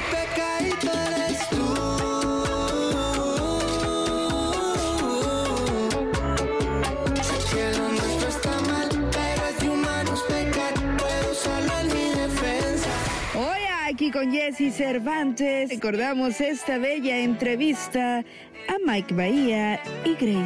aquí 14.01 14.11
con 14.11 14.33
Jesse 14.33 14.75
Cervantes 14.75 15.69
recordamos 15.69 16.41
esta 16.41 16.79
bella 16.79 17.19
entrevista 17.19 18.21
a 18.21 18.77
Mike 18.87 19.13
Bahía 19.13 19.79
y 20.07 20.15
que 20.15 20.43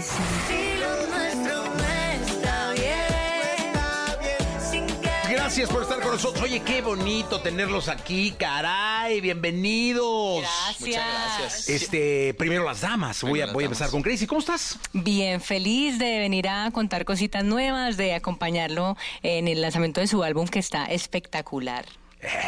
Gracias 5.31 5.71
por 5.71 5.83
estar 5.83 6.01
con 6.01 6.11
nosotros. 6.11 6.43
Oye, 6.43 6.63
qué 6.63 6.83
bonito 6.83 7.41
tenerlos 7.43 7.89
aquí, 7.89 8.33
caray. 8.33 9.21
Bienvenidos. 9.21 10.41
Gracias. 10.41 10.81
Muchas 10.81 11.05
gracias. 11.39 11.69
Este, 11.69 12.35
primero 12.35 12.65
las 12.65 12.81
damas. 12.81 13.23
Voy 13.23 13.31
a, 13.31 13.33
Primero 13.35 13.53
voy 13.53 13.65
a 13.65 13.67
empezar 13.67 13.87
damas. 13.87 13.93
con 13.93 14.03
Gracie. 14.03 14.27
¿Cómo 14.27 14.41
estás? 14.41 14.81
Bien, 14.93 15.41
feliz 15.41 16.01
de 16.01 16.19
venir 16.19 16.49
a 16.49 16.73
contar 16.73 17.05
cositas 17.05 17.45
nuevas, 17.45 17.97
de 17.97 18.15
acompañarlo 18.15 18.97
en 19.23 19.47
el 19.47 19.61
lanzamiento 19.61 20.01
de 20.01 20.09
su 20.09 20.25
álbum 20.25 20.49
que 20.49 20.59
está 20.59 20.87
espectacular. 20.87 21.85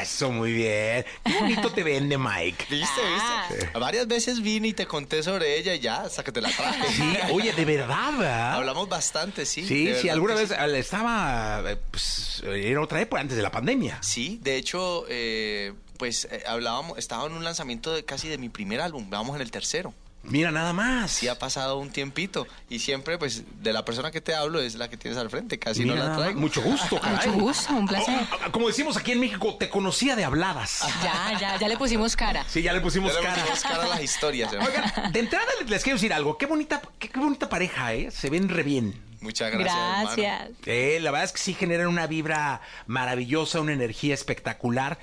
Eso, 0.01 0.31
muy 0.33 0.53
bien. 0.53 1.05
Qué 1.25 1.35
bonito 1.39 1.71
te 1.71 1.83
vende, 1.83 2.17
Mike. 2.17 2.67
¿Viste, 2.71 3.01
Ah. 3.21 3.47
viste? 3.51 3.79
Varias 3.79 4.07
veces 4.07 4.41
vine 4.41 4.69
y 4.69 4.73
te 4.73 4.87
conté 4.87 5.23
sobre 5.23 5.59
ella 5.59 5.75
y 5.75 5.81
ya, 5.81 6.03
hasta 6.03 6.25
que 6.25 6.33
te 6.33 6.41
la 6.41 6.51
traje. 6.51 6.83
Sí, 6.93 7.03
oye, 7.33 7.53
de 7.53 7.65
verdad, 7.65 8.13
¿verdad? 8.19 8.55
Hablamos 8.55 8.89
bastante, 8.89 9.45
sí. 9.45 9.67
Sí, 9.67 9.93
sí, 10.01 10.09
alguna 10.09 10.35
vez 10.35 10.49
sí. 10.49 10.55
eh, 10.59 10.79
estaba, 10.79 11.63
eh, 11.71 11.77
pues, 11.91 12.43
en 12.47 12.79
otra 12.79 13.01
época, 13.01 13.21
antes 13.21 13.37
de 13.37 13.43
la 13.43 13.51
pandemia. 13.51 13.99
Sí, 14.03 14.39
de 14.43 14.57
hecho, 14.57 15.05
eh, 15.09 15.73
pues 15.99 16.27
eh, 16.31 16.43
hablábamos, 16.47 16.99
estaba 16.99 17.27
en 17.27 17.33
un 17.33 17.45
lanzamiento 17.45 17.93
de 17.93 18.05
casi 18.05 18.29
de 18.29 18.39
mi 18.39 18.49
primer 18.49 18.81
álbum, 18.81 19.09
vamos 19.11 19.37
en 19.37 19.43
el 19.43 19.51
tercero. 19.51 19.93
Mira, 20.29 20.51
nada 20.51 20.73
más. 20.73 21.11
Sí 21.11 21.29
ha 21.29 21.39
pasado 21.39 21.79
un 21.79 21.91
tiempito 21.91 22.47
y 22.69 22.79
siempre, 22.81 23.17
pues, 23.19 23.45
de 23.63 23.73
la 23.73 23.85
persona 23.85 24.11
que 24.11 24.21
te 24.21 24.35
hablo 24.35 24.61
es 24.61 24.75
la 24.75 24.89
que 24.91 24.97
tienes 24.97 25.19
al 25.19 25.31
frente, 25.31 25.59
casi 25.59 25.83
Mira, 25.83 25.95
no 25.97 26.03
la 26.03 26.09
más. 26.11 26.19
traigo. 26.19 26.41
Mucho 26.41 26.63
gusto, 26.63 27.01
caray. 27.01 27.29
Mucho 27.29 27.39
gusto, 27.41 27.73
un 27.75 27.87
placer. 27.87 28.15
Oh, 28.47 28.53
como 28.53 28.67
decimos 28.69 28.97
aquí 28.97 29.13
en 29.13 29.21
México, 29.21 29.57
te 29.59 29.69
conocía 29.69 30.17
de 30.17 30.25
habladas. 30.25 30.81
Ya, 31.03 31.39
ya, 31.39 31.59
ya 31.59 31.69
le 31.69 31.77
pusimos 31.77 32.17
cara. 32.17 32.45
Sí, 32.49 32.63
ya 32.63 32.73
le 32.73 32.81
pusimos 32.81 33.13
Ya 33.15 33.21
le 33.21 33.27
cara. 33.27 33.41
pusimos 33.43 33.63
cara 33.63 33.85
a 33.85 33.89
las 33.89 34.03
historias. 34.03 34.53
¿eh? 34.53 34.59
Oigan, 34.59 35.13
de 35.13 35.21
entrada 35.21 35.47
les- 35.67 35.83
quiero 35.83 35.97
decir 35.97 36.13
algo. 36.13 36.37
Qué 36.39 36.47
bonita, 36.47 36.83
qué, 36.99 37.09
qué 37.09 37.19
bonita 37.21 37.49
pareja, 37.49 37.95
¿eh? 37.95 38.11
Se 38.11 38.29
ven 38.31 38.49
re 38.49 38.63
bien. 38.63 39.01
Muchas 39.21 39.51
gracias. 39.51 40.17
Gracias. 40.17 40.51
Eh, 40.67 40.99
la 41.01 41.11
verdad 41.11 41.25
es 41.25 41.33
que 41.33 41.39
sí 41.39 41.55
generan 41.55 41.87
una 41.89 42.07
vibra 42.07 42.61
maravillosa, 42.87 43.61
una 43.61 43.73
energía 43.73 44.15
espectacular. 44.15 44.99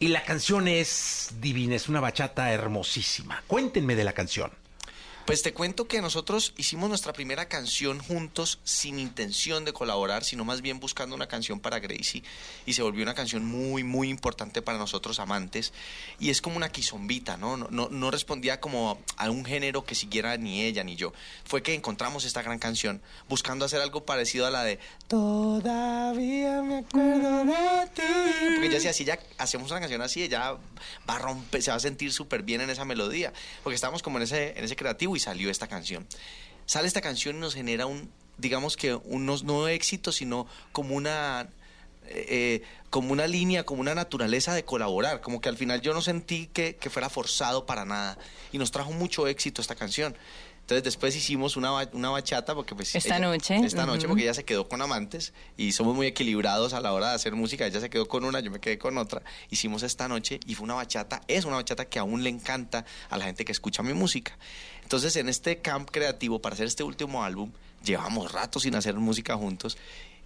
Y 0.00 0.08
la 0.08 0.22
canción 0.22 0.68
es 0.68 1.30
divina, 1.40 1.74
es 1.74 1.88
una 1.88 2.00
bachata 2.00 2.52
hermosísima. 2.52 3.42
Cuéntenme 3.46 3.96
de 3.96 4.04
la 4.04 4.12
canción. 4.12 4.52
Pues 5.28 5.42
te 5.42 5.52
cuento 5.52 5.86
que 5.86 6.00
nosotros 6.00 6.54
hicimos 6.56 6.88
nuestra 6.88 7.12
primera 7.12 7.48
canción 7.48 7.98
juntos 7.98 8.60
sin 8.64 8.98
intención 8.98 9.66
de 9.66 9.74
colaborar, 9.74 10.24
sino 10.24 10.42
más 10.42 10.62
bien 10.62 10.80
buscando 10.80 11.14
una 11.14 11.26
canción 11.26 11.60
para 11.60 11.80
Gracie 11.80 12.22
y 12.64 12.72
se 12.72 12.80
volvió 12.80 13.02
una 13.02 13.12
canción 13.12 13.44
muy, 13.44 13.84
muy 13.84 14.08
importante 14.08 14.62
para 14.62 14.78
nosotros 14.78 15.20
amantes 15.20 15.74
y 16.18 16.30
es 16.30 16.40
como 16.40 16.56
una 16.56 16.70
quizombita, 16.70 17.36
¿no? 17.36 17.58
No, 17.58 17.68
no, 17.70 17.90
no 17.90 18.10
respondía 18.10 18.58
como 18.58 18.98
a 19.18 19.28
un 19.28 19.44
género 19.44 19.84
que 19.84 19.94
siguiera 19.94 20.34
ni 20.38 20.62
ella 20.62 20.82
ni 20.82 20.96
yo. 20.96 21.12
Fue 21.44 21.62
que 21.62 21.74
encontramos 21.74 22.24
esta 22.24 22.40
gran 22.40 22.58
canción 22.58 23.02
buscando 23.28 23.66
hacer 23.66 23.82
algo 23.82 24.06
parecido 24.06 24.46
a 24.46 24.50
la 24.50 24.64
de 24.64 24.78
Todavía 25.08 26.62
me 26.62 26.78
acuerdo 26.78 27.44
de 27.44 27.86
ti. 27.94 28.02
Porque 28.54 28.66
ella 28.66 28.76
decía, 28.76 28.94
si 28.94 29.04
ya 29.04 29.18
hacemos 29.36 29.70
una 29.70 29.80
canción 29.80 30.00
así, 30.00 30.22
ella 30.22 30.52
va 31.06 31.16
a 31.16 31.18
romper, 31.18 31.62
se 31.62 31.70
va 31.70 31.76
a 31.76 31.80
sentir 31.80 32.14
súper 32.14 32.42
bien 32.44 32.62
en 32.62 32.70
esa 32.70 32.86
melodía. 32.86 33.34
Porque 33.62 33.74
estábamos 33.74 34.02
como 34.02 34.16
en 34.16 34.22
ese, 34.22 34.58
en 34.58 34.64
ese 34.64 34.74
creativo 34.74 35.17
y 35.18 35.20
salió 35.20 35.50
esta 35.50 35.66
canción. 35.66 36.06
Sale 36.66 36.88
esta 36.88 37.00
canción 37.02 37.36
y 37.36 37.40
nos 37.40 37.54
genera 37.54 37.86
un, 37.86 38.10
digamos 38.38 38.76
que 38.76 38.94
unos 38.94 39.44
no 39.44 39.68
éxitos, 39.68 40.16
sino 40.16 40.46
como 40.72 40.94
una 40.96 41.48
eh, 42.10 42.62
como 42.88 43.12
una 43.12 43.26
línea, 43.26 43.64
como 43.64 43.82
una 43.82 43.94
naturaleza 43.94 44.54
de 44.54 44.64
colaborar, 44.64 45.20
como 45.20 45.40
que 45.42 45.50
al 45.50 45.58
final 45.58 45.82
yo 45.82 45.92
no 45.92 46.00
sentí 46.00 46.46
que, 46.46 46.76
que 46.76 46.88
fuera 46.88 47.10
forzado 47.10 47.66
para 47.66 47.84
nada 47.84 48.16
y 48.50 48.56
nos 48.56 48.70
trajo 48.70 48.92
mucho 48.92 49.26
éxito 49.26 49.60
esta 49.60 49.74
canción. 49.74 50.16
Entonces 50.60 50.84
después 50.84 51.16
hicimos 51.16 51.56
una, 51.56 51.72
una 51.92 52.10
bachata 52.10 52.54
porque 52.54 52.74
pues 52.74 52.94
Esta 52.94 53.16
ella- 53.16 53.26
noche, 53.26 53.56
esta 53.56 53.86
noche 53.86 54.00
ujú. 54.00 54.08
porque 54.08 54.22
ella 54.24 54.34
se 54.34 54.44
quedó 54.44 54.68
con 54.68 54.82
amantes 54.82 55.32
y 55.56 55.72
somos 55.72 55.94
muy 55.94 56.06
equilibrados 56.06 56.74
a 56.74 56.80
la 56.80 56.92
hora 56.92 57.08
de 57.10 57.14
hacer 57.14 57.34
música, 57.34 57.66
ella 57.66 57.80
se 57.80 57.88
quedó 57.88 58.06
con 58.06 58.24
una, 58.24 58.40
yo 58.40 58.50
me 58.50 58.60
quedé 58.60 58.76
con 58.78 58.96
otra. 58.98 59.22
Hicimos 59.50 59.82
esta 59.82 60.08
noche 60.08 60.40
y 60.46 60.54
fue 60.54 60.64
una 60.64 60.74
bachata, 60.74 61.22
es 61.26 61.46
una 61.46 61.56
bachata 61.56 61.86
que 61.86 61.98
aún 61.98 62.22
le 62.22 62.28
encanta 62.30 62.84
a 63.08 63.16
la 63.16 63.24
gente 63.24 63.46
que 63.46 63.52
escucha 63.52 63.82
mi 63.82 63.94
música. 63.94 64.36
Entonces 64.88 65.16
en 65.16 65.28
este 65.28 65.58
camp 65.58 65.90
creativo 65.90 66.38
para 66.38 66.54
hacer 66.54 66.66
este 66.66 66.82
último 66.82 67.22
álbum, 67.22 67.52
llevamos 67.84 68.32
rato 68.32 68.58
sin 68.58 68.74
hacer 68.74 68.94
música 68.94 69.36
juntos 69.36 69.76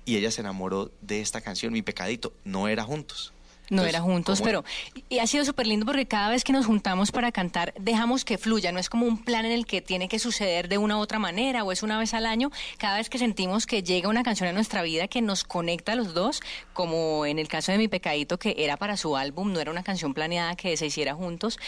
y 0.04 0.16
ella 0.18 0.30
se 0.30 0.40
enamoró 0.40 0.92
de 1.00 1.20
esta 1.20 1.40
canción, 1.40 1.72
Mi 1.72 1.82
Pecadito, 1.82 2.32
no 2.44 2.68
era 2.68 2.84
juntos. 2.84 3.32
No 3.70 3.82
Entonces, 3.82 3.94
era 3.94 4.02
juntos, 4.02 4.38
¿cómo 4.40 4.46
pero 4.46 4.64
y 5.08 5.18
ha 5.18 5.26
sido 5.26 5.44
súper 5.44 5.66
lindo 5.66 5.86
porque 5.86 6.06
cada 6.06 6.28
vez 6.28 6.44
que 6.44 6.52
nos 6.52 6.66
juntamos 6.66 7.12
para 7.12 7.32
cantar, 7.32 7.72
dejamos 7.78 8.24
que 8.24 8.36
fluya, 8.36 8.72
no 8.72 8.78
es 8.78 8.90
como 8.90 9.06
un 9.06 9.22
plan 9.22 9.44
en 9.44 9.52
el 9.52 9.66
que 9.66 9.80
tiene 9.80 10.08
que 10.08 10.18
suceder 10.18 10.68
de 10.68 10.78
una 10.78 10.98
u 10.98 11.00
otra 11.00 11.18
manera 11.18 11.64
o 11.64 11.72
es 11.72 11.82
una 11.82 11.98
vez 11.98 12.12
al 12.12 12.26
año. 12.26 12.50
Cada 12.76 12.96
vez 12.96 13.08
que 13.08 13.18
sentimos 13.18 13.66
que 13.66 13.82
llega 13.82 14.08
una 14.08 14.24
canción 14.24 14.48
a 14.48 14.52
nuestra 14.52 14.82
vida 14.82 15.08
que 15.08 15.22
nos 15.22 15.44
conecta 15.44 15.92
a 15.92 15.94
los 15.94 16.12
dos, 16.12 16.40
como 16.72 17.24
en 17.24 17.38
el 17.38 17.48
caso 17.48 17.72
de 17.72 17.78
Mi 17.78 17.88
Pecadito, 17.88 18.38
que 18.38 18.54
era 18.58 18.76
para 18.76 18.96
su 18.96 19.16
álbum, 19.16 19.52
no 19.52 19.60
era 19.60 19.70
una 19.70 19.82
canción 19.82 20.12
planeada 20.12 20.56
que 20.56 20.76
se 20.76 20.86
hiciera 20.86 21.14
juntos, 21.14 21.58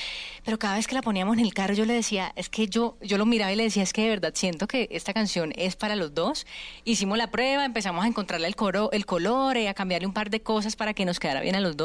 pero 0.45 0.59
cada 0.59 0.77
vez 0.77 0.87
que 0.87 0.95
la 0.95 1.03
poníamos 1.03 1.39
en 1.39 1.45
el 1.45 1.55
carro 1.55 1.75
yo 1.75 1.85
le 1.85 1.95
decía, 1.95 2.33
es 2.37 2.49
que 2.49 2.67
yo, 2.67 2.97
yo 3.01 3.19
lo 3.19 3.27
miraba 3.27 3.53
y 3.53 3.57
le 3.57 3.63
decía, 3.63 3.83
es 3.83 3.93
que 3.93 4.03
de 4.03 4.09
verdad 4.09 4.33
siento 4.35 4.67
que 4.67 4.89
esta 4.91 5.15
canción 5.15 5.53
es 5.57 5.77
para 5.77 5.97
los 5.97 6.15
dos. 6.15 6.47
Hicimos 6.85 7.19
la 7.19 7.31
prueba, 7.31 7.65
empezamos 7.65 8.05
a 8.05 8.09
encontrarle 8.09 8.49
el, 8.49 8.57
coro, 8.57 8.91
el 8.93 9.07
color, 9.07 9.57
eh, 9.57 9.69
a 9.69 9.75
cambiarle 9.75 10.07
un 10.07 10.15
par 10.15 10.31
de 10.31 10.43
cosas 10.43 10.77
para 10.77 10.93
que 10.93 11.05
nos 11.05 11.21
quedara 11.21 11.41
bien 11.41 11.55
a 11.55 11.61
los 11.61 11.77
dos 11.77 11.84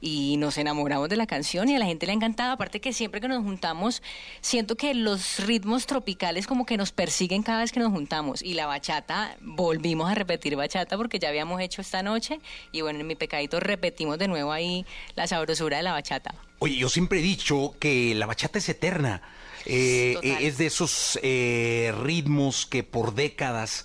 y 0.00 0.36
nos 0.38 0.58
enamoramos 0.58 1.08
de 1.08 1.16
la 1.16 1.26
canción 1.26 1.68
y 1.68 1.74
a 1.74 1.78
la 1.78 1.86
gente 1.86 2.06
le 2.06 2.12
ha 2.12 2.14
encantado. 2.14 2.52
Aparte 2.52 2.80
que 2.80 2.92
siempre 2.92 3.20
que 3.20 3.28
nos 3.28 3.42
juntamos, 3.42 4.02
siento 4.40 4.76
que 4.76 4.94
los 4.94 5.38
ritmos 5.40 5.86
tropicales 5.86 6.46
como 6.46 6.66
que 6.66 6.76
nos 6.76 6.92
persiguen 6.92 7.42
cada 7.42 7.60
vez 7.60 7.72
que 7.72 7.80
nos 7.80 7.92
juntamos. 7.92 8.42
Y 8.42 8.54
la 8.54 8.66
bachata, 8.66 9.36
volvimos 9.40 10.10
a 10.10 10.14
repetir 10.14 10.56
bachata 10.56 10.96
porque 10.96 11.18
ya 11.18 11.28
habíamos 11.28 11.60
hecho 11.60 11.80
esta 11.80 12.02
noche 12.02 12.40
y 12.72 12.80
bueno, 12.80 13.00
en 13.00 13.06
mi 13.06 13.14
pecadito 13.14 13.60
repetimos 13.60 14.18
de 14.18 14.28
nuevo 14.28 14.52
ahí 14.52 14.84
la 15.14 15.26
sabrosura 15.26 15.78
de 15.78 15.82
la 15.82 15.92
bachata. 15.92 16.34
Oye, 16.60 16.76
yo 16.76 16.88
siempre 16.88 17.20
he 17.20 17.22
dicho 17.22 17.74
que 17.78 18.14
la 18.14 18.26
bachata 18.26 18.58
es 18.58 18.68
eterna. 18.68 19.22
Eh, 19.66 20.14
Total. 20.14 20.42
es 20.42 20.58
de 20.58 20.66
esos 20.66 21.18
eh, 21.22 21.92
ritmos 22.02 22.64
que 22.64 22.84
por 22.84 23.14
décadas 23.14 23.84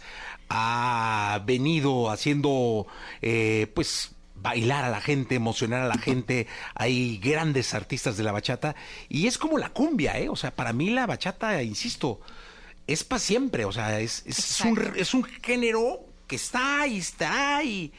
ha 0.50 1.42
venido 1.46 2.10
haciendo, 2.10 2.88
eh, 3.22 3.68
pues, 3.74 4.12
bailar 4.44 4.84
a 4.84 4.90
la 4.90 5.02
gente, 5.02 5.34
emocionar 5.34 5.82
a 5.82 5.88
la 5.88 5.98
gente. 5.98 6.46
Hay 6.76 7.18
grandes 7.18 7.74
artistas 7.74 8.18
de 8.18 8.24
la 8.24 8.32
bachata 8.32 8.76
y 9.10 9.26
es 9.26 9.40
como 9.40 9.58
la 9.58 9.70
cumbia, 9.70 10.20
¿eh? 10.20 10.30
O 10.30 10.36
sea, 10.36 10.56
para 10.56 10.74
mí 10.74 10.92
la 10.92 11.08
bachata, 11.08 11.64
insisto, 11.64 12.20
es 12.86 13.04
para 13.04 13.20
siempre. 13.20 13.66
O 13.66 13.72
sea, 13.72 14.00
es, 14.00 14.24
es, 14.28 14.62
un, 14.62 14.94
es 14.96 15.14
un 15.16 15.24
género 15.24 16.06
que 16.28 16.36
está 16.36 16.86
y 16.86 16.98
está 16.98 17.64
y, 17.64 17.92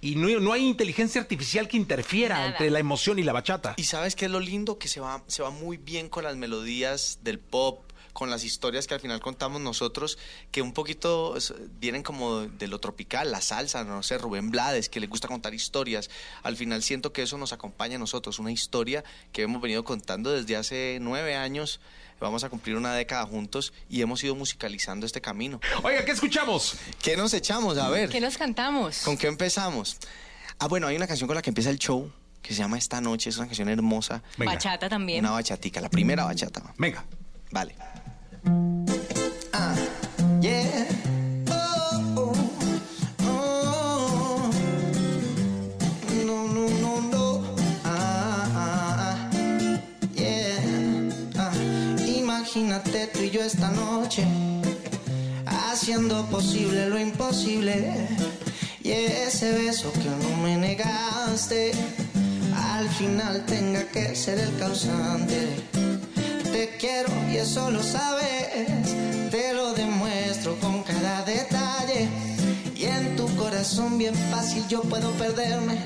y 0.00 0.14
no, 0.14 0.28
no 0.40 0.52
hay 0.52 0.66
inteligencia 0.66 1.20
artificial 1.20 1.66
que 1.66 1.76
interfiera 1.78 2.36
Nada. 2.36 2.50
entre 2.50 2.70
la 2.70 2.78
emoción 2.78 3.18
y 3.18 3.22
la 3.22 3.32
bachata. 3.32 3.74
Y 3.76 3.84
sabes 3.84 4.14
qué 4.14 4.26
es 4.26 4.30
lo 4.30 4.40
lindo 4.40 4.78
que 4.78 4.86
se 4.86 5.00
va, 5.00 5.24
se 5.26 5.42
va 5.42 5.50
muy 5.50 5.78
bien 5.78 6.08
con 6.08 6.24
las 6.24 6.36
melodías 6.36 7.20
del 7.22 7.38
pop, 7.38 7.89
con 8.20 8.28
las 8.28 8.44
historias 8.44 8.86
que 8.86 8.92
al 8.92 9.00
final 9.00 9.18
contamos 9.18 9.62
nosotros, 9.62 10.18
que 10.50 10.60
un 10.60 10.74
poquito 10.74 11.38
vienen 11.80 12.02
como 12.02 12.40
de 12.42 12.68
lo 12.68 12.78
tropical, 12.78 13.32
la 13.32 13.40
salsa, 13.40 13.82
no 13.82 14.02
sé, 14.02 14.18
Rubén 14.18 14.50
Blades, 14.50 14.90
que 14.90 15.00
le 15.00 15.06
gusta 15.06 15.26
contar 15.26 15.54
historias. 15.54 16.10
Al 16.42 16.54
final 16.54 16.82
siento 16.82 17.14
que 17.14 17.22
eso 17.22 17.38
nos 17.38 17.54
acompaña 17.54 17.96
a 17.96 17.98
nosotros, 17.98 18.38
una 18.38 18.52
historia 18.52 19.04
que 19.32 19.40
hemos 19.40 19.62
venido 19.62 19.84
contando 19.84 20.32
desde 20.32 20.54
hace 20.54 20.98
nueve 21.00 21.34
años. 21.34 21.80
Vamos 22.20 22.44
a 22.44 22.50
cumplir 22.50 22.76
una 22.76 22.92
década 22.92 23.24
juntos 23.24 23.72
y 23.88 24.02
hemos 24.02 24.22
ido 24.22 24.34
musicalizando 24.34 25.06
este 25.06 25.22
camino. 25.22 25.58
Oiga, 25.82 26.04
¿qué 26.04 26.10
escuchamos? 26.10 26.74
¿Qué 27.02 27.16
nos 27.16 27.32
echamos? 27.32 27.78
A 27.78 27.88
ver. 27.88 28.10
¿Qué 28.10 28.20
nos 28.20 28.36
cantamos? 28.36 28.98
¿Con 28.98 29.16
qué 29.16 29.28
empezamos? 29.28 29.96
Ah, 30.58 30.68
bueno, 30.68 30.88
hay 30.88 30.96
una 30.96 31.06
canción 31.06 31.26
con 31.26 31.36
la 31.36 31.40
que 31.40 31.48
empieza 31.48 31.70
el 31.70 31.78
show 31.78 32.12
que 32.42 32.52
se 32.52 32.60
llama 32.60 32.76
Esta 32.76 33.00
Noche, 33.00 33.30
es 33.30 33.38
una 33.38 33.46
canción 33.46 33.70
hermosa. 33.70 34.22
Bachata 34.36 34.90
también. 34.90 35.20
Una 35.24 35.30
bachatica, 35.30 35.80
la 35.80 35.88
primera 35.88 36.26
bachata. 36.26 36.74
Venga. 36.76 37.02
Vale. 37.50 37.74
Imagínate 52.52 53.06
tú 53.12 53.20
y 53.20 53.30
yo 53.30 53.42
esta 53.42 53.70
noche 53.70 54.24
haciendo 55.46 56.26
posible 56.26 56.88
lo 56.88 56.98
imposible. 56.98 58.08
Y 58.82 58.90
ese 58.90 59.52
beso 59.52 59.92
que 59.92 60.08
no 60.08 60.36
me 60.42 60.56
negaste, 60.56 61.72
al 62.56 62.88
final 62.88 63.44
tenga 63.46 63.84
que 63.84 64.14
ser 64.14 64.38
el 64.38 64.56
causante. 64.58 65.48
Te 66.52 66.76
quiero 66.78 67.10
y 67.32 67.36
eso 67.36 67.70
lo 67.70 67.82
sabes, 67.82 68.19
te 69.30 69.52
lo 69.54 69.72
demuestro 69.74 70.56
con 70.60 70.82
cada 70.82 71.22
detalle. 71.24 72.08
Y 72.76 72.84
en 72.84 73.16
tu 73.16 73.26
corazón 73.36 73.98
bien 73.98 74.14
fácil 74.30 74.66
yo 74.68 74.82
puedo 74.82 75.10
perderme. 75.12 75.78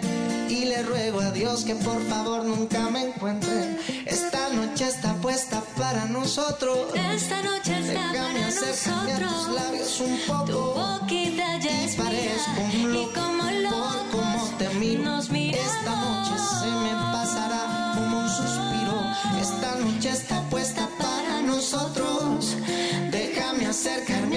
Y 0.48 0.66
le 0.66 0.82
ruego 0.82 1.20
a 1.20 1.30
Dios 1.32 1.64
que 1.64 1.74
por 1.74 2.00
favor 2.08 2.44
nunca 2.44 2.88
me 2.90 3.02
encuentre. 3.08 3.76
Esta 4.06 4.48
noche 4.50 4.87
está 4.87 5.14
puesta 5.14 5.60
para 5.76 6.04
nosotros. 6.06 6.78
Esta 6.94 7.42
noche 7.42 7.78
está 7.80 8.12
Déjame 8.12 8.40
para 8.40 8.46
a 8.46 8.50
tus 8.50 8.87
nosotros. 8.87 9.54
labios 9.54 10.00
un 10.00 10.18
poco. 10.26 10.44
Tu 10.44 10.58
boquita 10.80 11.58
ya 11.58 11.84
es 11.84 11.96
parezco 11.96 12.60
mía. 12.72 12.84
un 12.87 12.94
Y 12.96 13.06
como 13.14 13.42
por 13.70 14.10
cómo 14.20 14.50
te 14.58 14.68
miro. 14.74 15.02
nos 15.02 15.30
miramos. 15.30 15.66
Esta 15.66 15.96
noche 15.96 16.42
se 16.60 16.66
me 16.66 16.92
pasará 17.12 17.92
como 17.96 18.18
un 18.20 18.28
suspiro. 18.28 18.96
Esta 19.40 19.74
noche 19.80 20.10
está 20.10 20.33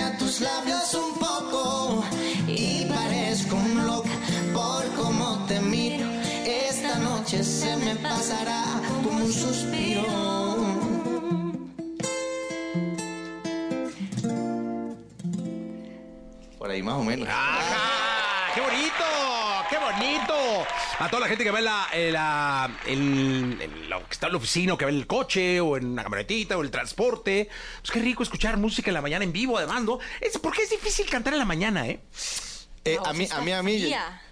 a 0.08 0.18
tus 0.18 0.42
labios 0.42 0.94
un 0.94 1.14
poco. 1.20 2.04
Y 2.48 2.86
parezco 2.86 3.56
un 3.56 3.86
loco 3.86 4.10
por 4.54 4.84
cómo 4.96 5.46
te 5.48 5.60
miro. 5.60 6.08
Esta 6.46 6.96
noche 7.00 7.44
se 7.44 7.76
me 7.78 7.96
pasará 7.96 8.64
como 9.04 9.26
un 9.26 9.32
suspiro. 9.32 10.06
Por 16.58 16.72
ahí 16.72 16.82
más 16.82 16.96
o 16.96 17.04
menos. 17.04 17.28
¡Ajá! 17.30 18.54
¡Qué 18.56 18.62
bonito! 18.62 19.06
¡Qué 19.70 19.78
bonito! 19.78 20.36
A 21.00 21.10
toda 21.10 21.20
la 21.22 21.28
gente 21.28 21.44
que 21.44 21.52
ve 21.52 21.62
la, 21.62 21.88
eh, 21.94 22.12
la- 22.12 22.72
el- 22.88 23.58
el- 23.62 23.90
lo 23.90 24.00
que 24.08 24.14
está 24.14 24.26
en 24.28 24.32
la 24.34 24.38
oficina, 24.40 24.74
o 24.74 24.78
que 24.78 24.86
ve 24.86 24.92
el 24.92 25.06
coche, 25.06 25.60
o 25.62 25.78
en 25.78 25.86
una 25.92 26.02
camionetita, 26.04 26.58
o 26.58 26.62
el 26.64 26.72
transporte. 26.72 27.50
Pues 27.82 27.92
qué 27.92 28.00
rico 28.00 28.24
escuchar 28.24 28.58
música 28.58 28.90
en 28.90 28.96
la 28.96 29.02
mañana 29.02 29.24
en 29.24 29.32
vivo, 29.32 29.58
además, 29.60 29.84
¿no? 29.84 30.00
Es, 30.22 30.38
porque 30.40 30.64
es 30.64 30.70
difícil 30.72 31.08
cantar 31.08 31.34
en 31.34 31.40
la 31.40 31.46
mañana, 31.46 31.88
¿eh? 31.88 32.00
Eh, 32.84 32.98
a 33.06 33.14
mí, 33.14 33.28
a 33.32 33.42
mí, 33.42 33.52
a 33.52 33.62
mí. 33.64 33.78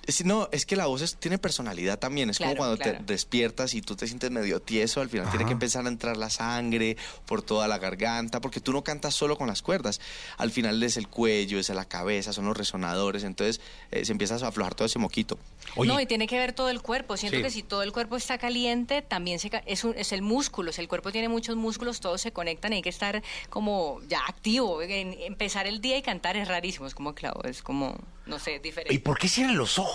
Es- 0.07 0.25
no, 0.25 0.49
es 0.51 0.65
que 0.65 0.75
la 0.75 0.85
voz 0.87 1.01
es- 1.01 1.15
tiene 1.17 1.37
personalidad 1.37 1.99
también. 1.99 2.29
Es 2.29 2.37
Claro, 2.37 2.51
como 2.51 2.57
cuando 2.69 2.77
claro. 2.77 2.99
te 3.05 3.13
despiertas 3.13 3.73
y 3.73 3.81
tú 3.81 3.95
te 3.95 4.07
sientes 4.07 4.31
medio 4.31 4.61
tieso. 4.61 5.01
Al 5.01 5.09
final 5.09 5.29
tiene 5.29 5.45
que 5.45 5.51
empezar 5.53 5.85
a 5.85 5.89
entrar 5.89 6.17
la 6.17 6.29
sangre 6.29 6.97
por 7.25 7.41
toda 7.41 7.67
la 7.67 7.77
garganta, 7.77 8.41
porque 8.41 8.59
tú 8.59 8.71
no 8.73 8.83
cantas 8.83 9.13
solo 9.15 9.37
con 9.37 9.47
las 9.47 9.61
cuerdas. 9.61 9.99
Al 10.37 10.51
final 10.51 10.81
es 10.83 10.97
el 10.97 11.07
cuello, 11.07 11.59
es 11.59 11.69
la 11.69 11.85
cabeza, 11.85 12.33
son 12.33 12.45
los 12.45 12.57
resonadores. 12.57 13.23
Entonces 13.23 13.61
eh, 13.91 14.05
se 14.05 14.11
empieza 14.11 14.35
a 14.35 14.47
aflojar 14.47 14.75
todo 14.75 14.85
ese 14.85 14.99
moquito. 14.99 15.37
No, 15.77 15.99
y 15.99 16.05
tiene 16.05 16.27
que 16.27 16.37
ver 16.37 16.53
todo 16.53 16.69
el 16.69 16.81
cuerpo. 16.81 17.17
Siento 17.17 17.37
Sí. 17.37 17.43
que 17.43 17.49
si 17.49 17.63
todo 17.63 17.83
el 17.83 17.91
cuerpo 17.91 18.15
está 18.15 18.37
caliente, 18.37 19.01
también 19.01 19.39
se, 19.39 19.49
es, 19.65 19.83
un- 19.83 19.95
es 19.97 20.11
el 20.11 20.21
músculo. 20.21 20.71
Si 20.71 20.81
el 20.81 20.87
cuerpo 20.87 21.11
tiene 21.11 21.27
muchos 21.29 21.55
músculos, 21.55 21.99
todos 21.99 22.21
se 22.21 22.31
conectan. 22.31 22.73
Hay 22.73 22.81
que 22.81 22.89
estar 22.89 23.21
como 23.49 23.99
ya 24.07 24.19
activo. 24.27 24.81
En- 24.81 25.13
empezar 25.21 25.67
el 25.67 25.81
día 25.81 25.97
y 25.97 26.01
cantar 26.01 26.37
es 26.37 26.47
rarísimo. 26.47 26.87
Es 26.87 26.93
como, 26.95 27.13
claro, 27.15 27.41
es 27.43 27.61
como, 27.61 27.97
no 28.25 28.39
sé, 28.39 28.59
diferente. 28.59 28.93
¿Y 28.93 28.99
por 28.99 29.17
qué 29.17 29.27
cierran 29.27 29.57
los 29.57 29.77
ojos? 29.79 29.94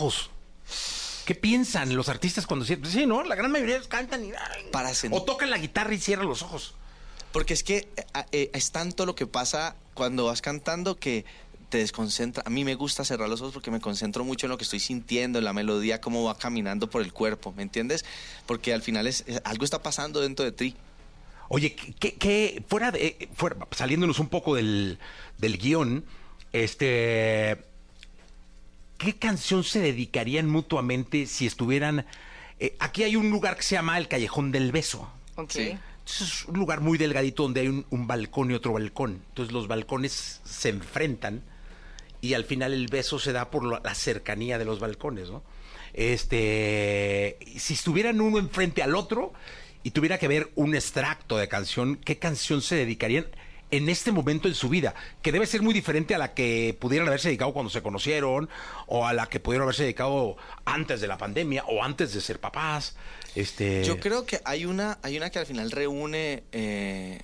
¿Qué 1.27 1.35
piensan 1.35 1.95
los 1.95 2.09
artistas 2.09 2.47
cuando 2.47 2.65
cierran? 2.67 2.91
Sí, 2.91 3.07
¿no? 3.07 3.23
La 3.23 3.35
gran 3.37 3.51
mayoría 3.53 3.81
cantan 3.89 4.25
y... 4.25 4.33
Para 4.73 4.91
O 5.11 5.23
tocan 5.23 5.51
la 5.51 5.59
guitarra 5.59 5.95
y 5.95 5.99
cierran 5.99 6.27
los 6.27 6.43
ojos. 6.43 6.75
Porque 7.33 7.55
es 7.55 7.63
que 7.63 7.89
eh, 7.97 8.05
eh, 8.33 8.51
es 8.53 8.73
tanto 8.73 9.07
lo 9.07 9.15
que 9.15 9.27
pasa 9.27 9.77
cuando 9.95 10.25
vas 10.25 10.43
cantando 10.43 10.99
que 10.99 11.25
te 11.69 11.79
desconcentra. 11.79 12.43
A 12.47 12.51
mí 12.51 12.65
me 12.65 12.75
gusta 12.75 13.05
cerrar 13.05 13.29
los 13.29 13.41
ojos 13.43 13.53
porque 13.55 13.71
me 13.71 13.81
concentro 13.81 14.25
mucho 14.25 14.47
en 14.47 14.51
lo 14.51 14.59
que 14.59 14.65
estoy 14.65 14.81
sintiendo, 14.81 15.39
en 15.39 15.45
la 15.45 15.53
melodía, 15.53 16.01
cómo 16.01 16.25
va 16.25 16.37
caminando 16.37 16.91
por 16.91 17.01
el 17.03 17.13
cuerpo, 17.13 17.53
¿me 17.57 17.63
entiendes? 17.63 18.05
Porque 18.47 18.73
al 18.73 18.83
final 18.83 19.07
es, 19.07 19.23
es- 19.29 19.41
algo 19.45 19.65
está 19.65 19.81
pasando 19.81 20.21
dentro 20.21 20.45
de 20.45 20.51
ti. 20.51 20.75
Oye, 21.49 21.77
¿qué, 21.77 21.93
qué- 21.95 22.15
qué- 22.15 22.65
fuera 22.69 22.91
de, 22.91 23.07
eh, 23.21 23.29
fuera, 23.37 23.57
saliéndonos 23.71 24.19
un 24.19 24.29
poco 24.29 24.57
del, 24.57 24.99
del 25.39 25.59
guion, 25.59 26.05
este, 26.53 27.59
¿qué 29.01 29.17
canción 29.17 29.65
se 29.65 29.81
dedicarían 29.81 30.49
mutuamente 30.49 31.27
si 31.27 31.47
estuvieran? 31.47 32.07
eh, 32.61 32.77
aquí 32.79 33.03
hay 33.03 33.17
un 33.17 33.31
lugar 33.31 33.57
que 33.57 33.63
se 33.63 33.75
llama 33.75 33.97
el 33.99 34.07
Callejón 34.07 34.53
del 34.53 34.71
Beso. 34.71 35.11
Ok. 35.37 35.57
Entonces, 35.57 35.81
es 36.21 36.45
un 36.45 36.59
lugar 36.59 36.81
muy 36.83 36.99
delgadito 36.99 37.43
donde 37.45 37.63
hay 37.63 37.69
un, 37.69 37.87
un 37.91 38.07
balcón 38.07 38.51
y 38.51 38.55
otro 38.55 38.75
balcón. 38.75 39.23
Entonces 39.29 39.53
los 39.53 39.67
balcones 39.67 40.41
se 40.45 40.69
enfrentan 40.69 41.43
y 42.21 42.35
al 42.35 42.45
final 42.45 42.73
el 42.75 42.87
beso 42.89 43.19
se 43.19 43.33
da 43.33 43.51
por 43.51 43.65
lo- 43.65 43.81
la 43.83 43.95
cercanía 43.95 44.59
de 44.59 44.65
los 44.67 44.79
balcones, 44.81 45.31
¿no? 45.31 45.43
Este, 45.95 47.39
si 47.59 47.75
estuvieran 47.75 48.21
uno 48.21 48.39
enfrente 48.39 48.83
al 48.83 48.95
otro 48.95 49.33
y 49.83 49.91
tuviera 49.93 50.19
que 50.19 50.29
ver 50.29 50.51
un 50.55 50.75
extracto 50.75 51.37
de 51.39 51.49
canción, 51.49 51.97
¿qué 51.97 52.19
canción 52.19 52.61
se 52.63 52.75
dedicarían 52.77 53.27
en 53.71 53.89
este 53.89 54.13
momento 54.13 54.49
en 54.49 54.55
su 54.55 54.69
vida, 54.69 54.95
que 55.23 55.33
debe 55.33 55.47
ser 55.47 55.63
muy 55.63 55.75
diferente 55.75 56.15
a 56.15 56.19
la 56.19 56.35
que 56.35 56.77
pudieran 56.79 57.09
haberse 57.09 57.29
dedicado 57.29 57.53
cuando 57.53 57.71
se 57.71 57.83
conocieron, 57.83 58.49
o 58.87 59.07
a 59.07 59.13
la 59.13 59.29
que 59.29 59.41
pudieron 59.41 59.65
haberse 59.65 59.85
dedicado 59.85 60.37
antes 60.65 61.01
de 61.01 61.07
la 61.07 61.19
pandemia, 61.19 61.65
o 61.67 61.83
antes 61.83 62.13
de 62.13 62.21
ser 62.21 62.41
papás. 62.41 62.97
Este... 63.35 63.85
Yo 63.85 64.01
creo 64.01 64.27
que 64.27 64.41
hay 64.45 64.65
una, 64.65 64.99
hay 65.03 65.17
una 65.17 65.31
que 65.31 65.39
al 65.39 65.47
final 65.47 65.71
reúne 65.71 66.43
eh, 66.53 67.21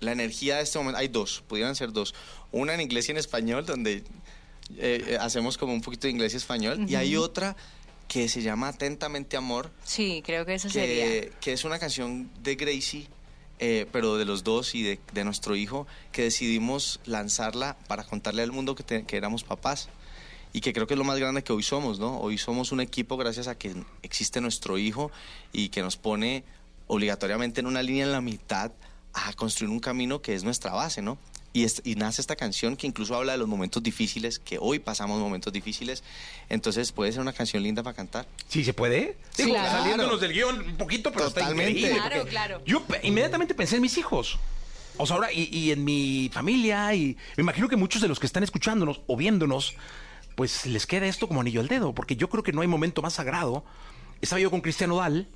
la 0.00 0.12
energía 0.12 0.56
de 0.56 0.62
este 0.62 0.78
momento. 0.78 0.98
Hay 0.98 1.08
dos, 1.08 1.42
pudieran 1.46 1.74
ser 1.74 1.92
dos. 1.92 2.14
Una 2.52 2.74
en 2.74 2.80
inglés 2.80 3.08
y 3.08 3.12
en 3.12 3.18
español, 3.18 3.64
donde 3.64 4.04
eh, 4.76 5.04
eh, 5.08 5.18
hacemos 5.20 5.56
como 5.56 5.72
un 5.72 5.80
poquito 5.80 6.06
de 6.06 6.12
inglés 6.12 6.34
y 6.34 6.36
español. 6.36 6.86
Y 6.88 6.94
hay 6.94 7.16
otra 7.16 7.56
que 8.08 8.28
se 8.28 8.42
llama 8.42 8.68
Atentamente 8.68 9.36
Amor, 9.36 9.72
Sí, 9.84 10.22
creo 10.24 10.46
que 10.46 10.54
eso 10.54 10.70
sería. 10.70 11.28
que 11.40 11.52
es 11.52 11.64
una 11.64 11.78
canción 11.80 12.30
de 12.40 12.54
Gracie, 12.54 13.08
eh, 13.58 13.86
pero 13.92 14.16
de 14.16 14.24
los 14.24 14.44
dos 14.44 14.74
y 14.74 14.82
de, 14.82 15.24
nuestro 15.24 15.56
hijo, 15.56 15.86
que 16.12 16.22
decidimos 16.22 17.00
lanzarla 17.04 17.76
para 17.88 18.04
contarle 18.04 18.42
al 18.42 18.52
mundo 18.52 18.74
que, 18.74 19.04
que 19.04 19.16
éramos 19.16 19.44
papás. 19.44 19.88
Y 20.52 20.60
que 20.60 20.72
creo 20.72 20.86
que 20.86 20.94
es 20.94 20.98
lo 20.98 21.04
más 21.04 21.18
grande 21.18 21.44
que 21.44 21.52
hoy 21.52 21.62
somos, 21.62 21.98
¿no? 21.98 22.18
Hoy 22.18 22.38
somos 22.38 22.72
un 22.72 22.80
equipo 22.80 23.18
gracias 23.18 23.46
a 23.46 23.58
que 23.58 23.74
existe 24.02 24.40
nuestro 24.40 24.78
hijo 24.78 25.10
y 25.52 25.68
que 25.68 25.82
nos 25.82 25.98
pone 25.98 26.44
obligatoriamente 26.86 27.60
en 27.60 27.66
una 27.66 27.82
línea 27.82 28.04
en 28.04 28.12
la 28.12 28.22
mitad 28.22 28.72
a 29.12 29.32
construir 29.34 29.70
un 29.70 29.80
camino 29.80 30.22
que 30.22 30.34
es 30.34 30.44
nuestra 30.44 30.72
base, 30.72 31.02
¿no? 31.02 31.18
Y, 31.56 31.64
es- 31.64 31.80
y 31.84 31.94
nace 31.94 32.20
esta 32.20 32.36
canción 32.36 32.76
que 32.76 32.86
incluso 32.86 33.14
habla 33.16 33.32
de 33.32 33.38
los 33.38 33.48
momentos 33.48 33.82
difíciles, 33.82 34.38
que 34.38 34.58
hoy 34.60 34.78
pasamos 34.78 35.18
momentos 35.18 35.50
difíciles. 35.54 36.02
Entonces 36.50 36.92
puede 36.92 37.12
ser 37.12 37.22
una 37.22 37.32
canción 37.32 37.62
linda 37.62 37.82
para 37.82 37.96
cantar. 37.96 38.26
Sí, 38.48 38.62
se 38.62 38.74
puede. 38.74 39.16
Sí, 39.34 39.44
Digo, 39.44 39.54
claro. 39.54 39.78
saliéndonos 39.78 40.20
del 40.20 40.32
guion 40.34 40.60
un 40.60 40.76
poquito, 40.76 41.10
pero 41.12 41.26
Totalmente. 41.28 41.70
está 41.72 41.78
increíble. 41.88 42.08
Claro, 42.10 42.28
claro. 42.28 42.62
Yo 42.66 42.84
inmediatamente 43.02 43.54
pensé 43.54 43.76
en 43.76 43.82
mis 43.82 43.96
hijos. 43.96 44.38
O 44.98 45.06
sea, 45.06 45.16
ahora, 45.16 45.32
y, 45.32 45.44
y 45.50 45.72
en 45.72 45.82
mi 45.82 46.28
familia, 46.30 46.94
y 46.94 47.16
me 47.38 47.42
imagino 47.42 47.68
que 47.70 47.76
muchos 47.76 48.02
de 48.02 48.08
los 48.08 48.20
que 48.20 48.26
están 48.26 48.42
escuchándonos 48.42 49.00
o 49.06 49.16
viéndonos, 49.16 49.74
pues 50.34 50.66
les 50.66 50.86
queda 50.86 51.06
esto 51.06 51.26
como 51.26 51.40
anillo 51.40 51.60
al 51.62 51.68
dedo, 51.68 51.94
porque 51.94 52.16
yo 52.16 52.28
creo 52.28 52.42
que 52.42 52.52
no 52.52 52.60
hay 52.60 52.68
momento 52.68 53.00
más 53.00 53.14
sagrado. 53.14 53.64
Estaba 54.20 54.40
yo 54.40 54.50
con 54.50 54.60
Cristiano 54.60 54.96
Dal 54.96 55.26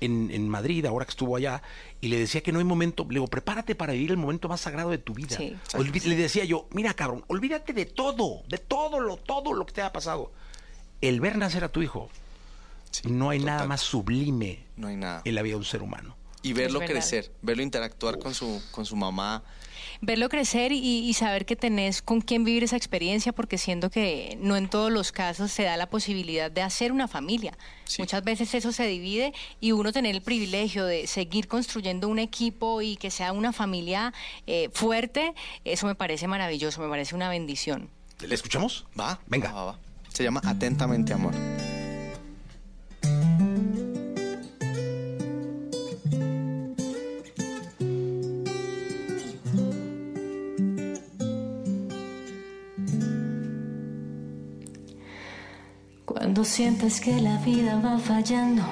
en, 0.00 0.30
en 0.30 0.48
Madrid, 0.48 0.84
ahora 0.86 1.04
que 1.04 1.10
estuvo 1.10 1.36
allá, 1.36 1.62
y 2.00 2.08
le 2.08 2.18
decía 2.18 2.42
que 2.42 2.52
no 2.52 2.58
hay 2.58 2.64
momento, 2.64 3.04
le 3.04 3.14
digo, 3.14 3.26
prepárate 3.26 3.74
para 3.74 3.92
vivir 3.94 4.10
el 4.10 4.16
momento 4.16 4.48
más 4.48 4.60
sagrado 4.60 4.90
de 4.90 4.98
tu 4.98 5.14
vida. 5.14 5.36
Sí. 5.36 5.56
Olvi- 5.72 6.04
le 6.04 6.16
decía 6.16 6.44
yo, 6.44 6.68
mira 6.72 6.94
cabrón, 6.94 7.24
olvídate 7.28 7.72
de 7.72 7.86
todo, 7.86 8.42
de 8.48 8.58
todo 8.58 9.00
lo, 9.00 9.16
todo 9.16 9.52
lo 9.52 9.64
que 9.66 9.72
te 9.72 9.82
ha 9.82 9.92
pasado. 9.92 10.32
El 11.00 11.20
ver 11.20 11.36
nacer 11.38 11.64
a 11.64 11.68
tu 11.68 11.82
hijo, 11.82 12.08
no 13.04 13.30
hay 13.30 13.38
nada 13.40 13.66
más 13.66 13.80
sublime 13.82 14.64
No 14.76 14.88
hay 14.88 14.96
nada. 14.96 15.22
en 15.24 15.34
la 15.34 15.42
vida 15.42 15.52
de 15.54 15.58
un 15.58 15.64
ser 15.64 15.82
humano. 15.82 16.16
Y 16.42 16.52
verlo 16.52 16.80
crecer, 16.80 17.32
verlo 17.42 17.62
interactuar 17.62 18.18
con 18.18 18.32
su, 18.34 18.62
con 18.70 18.86
su 18.86 18.94
mamá. 18.96 19.42
Verlo 20.00 20.28
crecer 20.28 20.72
y, 20.72 20.78
y 21.08 21.14
saber 21.14 21.46
que 21.46 21.56
tenés 21.56 22.02
con 22.02 22.20
quién 22.20 22.44
vivir 22.44 22.64
esa 22.64 22.76
experiencia, 22.76 23.32
porque 23.32 23.58
siento 23.58 23.90
que 23.90 24.36
no 24.40 24.56
en 24.56 24.68
todos 24.68 24.90
los 24.90 25.12
casos 25.12 25.52
se 25.52 25.64
da 25.64 25.76
la 25.76 25.88
posibilidad 25.88 26.50
de 26.50 26.62
hacer 26.62 26.92
una 26.92 27.08
familia. 27.08 27.56
Muchas 27.98 28.24
veces 28.24 28.54
eso 28.54 28.72
se 28.72 28.86
divide 28.86 29.32
y 29.60 29.72
uno 29.72 29.92
tener 29.92 30.14
el 30.14 30.22
privilegio 30.22 30.84
de 30.84 31.06
seguir 31.06 31.48
construyendo 31.48 32.08
un 32.08 32.18
equipo 32.18 32.82
y 32.82 32.96
que 32.96 33.10
sea 33.10 33.32
una 33.32 33.52
familia 33.52 34.12
eh, 34.46 34.70
fuerte, 34.72 35.34
eso 35.64 35.86
me 35.86 35.94
parece 35.94 36.26
maravilloso, 36.26 36.80
me 36.80 36.88
parece 36.88 37.14
una 37.14 37.28
bendición. 37.28 37.88
¿Le 38.20 38.34
escuchamos? 38.34 38.86
Va, 38.98 39.20
venga. 39.26 39.52
Va, 39.52 39.64
va. 39.64 39.78
Se 40.12 40.22
llama 40.22 40.40
Atentamente 40.44 41.12
Amor. 41.12 41.34
Cuando 56.36 56.50
sientes 56.50 57.00
que 57.00 57.18
la 57.18 57.38
vida 57.38 57.80
va 57.82 57.98
fallando, 57.98 58.62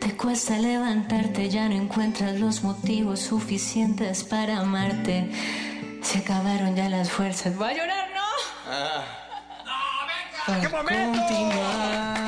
te 0.00 0.16
cuesta 0.16 0.56
levantarte, 0.58 1.50
ya 1.50 1.68
no 1.68 1.74
encuentras 1.74 2.40
los 2.40 2.62
motivos 2.64 3.20
suficientes 3.20 4.24
para 4.24 4.60
amarte. 4.60 5.30
Se 6.02 6.20
acabaron 6.20 6.74
ya 6.74 6.88
las 6.88 7.10
fuerzas. 7.10 7.54
¡Voy 7.54 7.68
a 7.68 7.74
llorar, 7.76 8.08
no! 8.14 8.22
¡Qué 10.58 10.68
momento! 10.70 11.20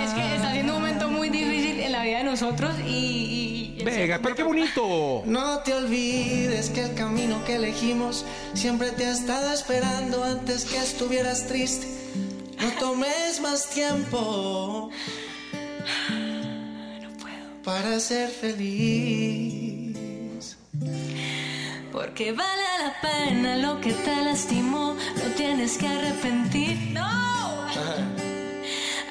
Es 0.05 0.13
que 0.13 0.35
está 0.37 0.53
siendo 0.53 0.75
un 0.77 0.81
momento 0.83 1.09
muy 1.09 1.31
difícil 1.31 1.81
en 1.81 1.91
la 1.91 2.03
vida 2.03 2.19
de 2.19 2.25
nosotros 2.25 2.75
y... 2.87 3.77
y- 3.81 3.85
Venga, 3.85 4.21
pero 4.23 4.35
qué 4.35 4.43
bonito. 4.43 5.23
No 5.25 5.61
te 5.61 5.73
olvides 5.73 6.69
que 6.69 6.83
el 6.83 6.95
camino 6.95 7.43
que 7.47 7.55
elegimos 7.55 8.27
siempre 8.53 8.91
te 8.91 9.07
ha 9.07 9.13
estado 9.13 9.51
esperando 9.51 10.23
antes 10.25 10.67
que 10.67 10.77
estuvieras 10.77 11.47
triste. 11.47 11.87
No 12.65 12.71
tomes 12.81 13.41
más 13.43 13.69
tiempo 13.69 14.91
para 17.63 18.01
ser 18.01 18.31
feliz. 18.31 19.99
Porque 21.93 22.33
vale 22.33 22.63
la 22.81 22.95
pena 23.03 23.57
lo 23.57 23.79
que 23.83 23.93
te 23.93 24.17
lastimó, 24.25 24.95
no 24.95 25.35
tienes 25.37 25.77
que 25.77 25.89
arrepentir. 25.89 26.79
¡No! 26.95 27.67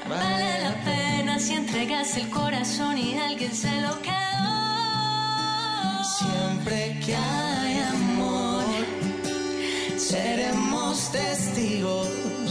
Vale 0.10 0.60
la 0.64 0.74
pena 0.84 1.38
si 1.38 1.54
entregas 1.54 2.18
el 2.18 2.32
corazón 2.32 2.98
y 2.98 3.20
alguien 3.20 3.54
se 3.54 3.82
lo 3.82 4.02
quedó. 4.02 4.54
Siempre 6.18 7.00
que 7.06 7.16
hay 7.16 7.80
amor, 7.82 8.66
seremos 9.96 11.12
testigos 11.12 12.43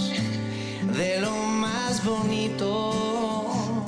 de 0.96 1.20
lo 1.20 1.32
más 1.32 2.04
bonito 2.04 3.84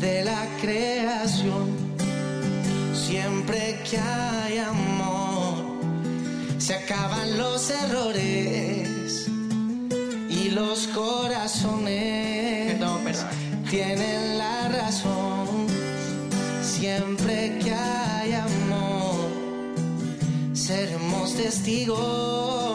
de 0.00 0.24
la 0.24 0.46
creación. 0.60 1.76
Siempre 2.94 3.78
que 3.88 3.98
hay 3.98 4.58
amor, 4.58 5.54
se 6.58 6.74
acaban 6.74 7.38
los 7.38 7.70
errores 7.70 9.28
y 10.28 10.50
los 10.50 10.86
corazones 10.88 12.36
tienen 13.70 14.38
la 14.38 14.68
razón. 14.68 15.66
Siempre 16.62 17.58
que 17.62 17.72
hay 17.72 18.32
amor, 18.32 19.28
seremos 20.54 21.34
testigos 21.34 22.65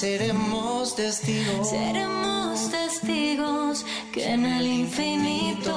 seremos 0.00 0.96
testigos. 0.96 1.68
Seremos 1.68 2.70
testigos 2.70 3.84
que 4.10 4.32
en 4.32 4.46
el 4.46 4.66
infinito 4.66 5.76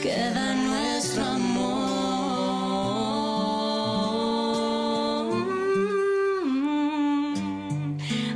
queda 0.00 0.54
nuestro 0.54 1.24
amor. 1.24 1.90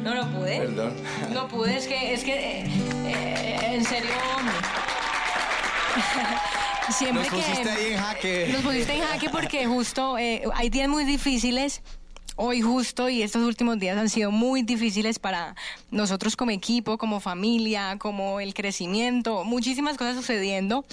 No 0.03 0.14
lo 0.14 0.26
pude. 0.32 0.59
Perdón. 0.59 0.95
No 1.32 1.47
pude, 1.47 1.76
es 1.76 1.86
que, 1.86 2.14
es 2.14 2.24
que, 2.24 2.62
eh, 2.62 2.66
eh, 3.07 3.74
en 3.74 3.84
serio. 3.84 4.11
Siempre 6.90 7.22
Nos 7.22 7.32
que 7.32 7.36
pusiste 7.36 7.70
ahí 7.70 7.92
en 7.92 7.99
jaque. 7.99 8.49
Nos 8.53 8.62
pusiste 8.62 8.92
en 8.92 9.03
jaque 9.03 9.30
porque 9.30 9.66
justo 9.66 10.18
eh, 10.18 10.42
hay 10.53 10.68
días 10.68 10.88
muy 10.88 11.05
difíciles. 11.05 11.80
Hoy 12.37 12.62
justo 12.62 13.09
y 13.09 13.22
estos 13.22 13.43
últimos 13.45 13.78
días 13.78 13.97
han 13.97 14.09
sido 14.09 14.32
muy 14.32 14.62
difíciles 14.62 15.20
para 15.20 15.55
nosotros 15.93 16.35
como 16.35 16.51
equipo, 16.51 16.99
como 16.99 17.20
familia, 17.20 17.97
como 17.97 18.41
el 18.41 18.55
crecimiento, 18.55 19.45
muchísimas 19.45 19.97
cosas 19.97 20.16
sucediendo 20.16 20.85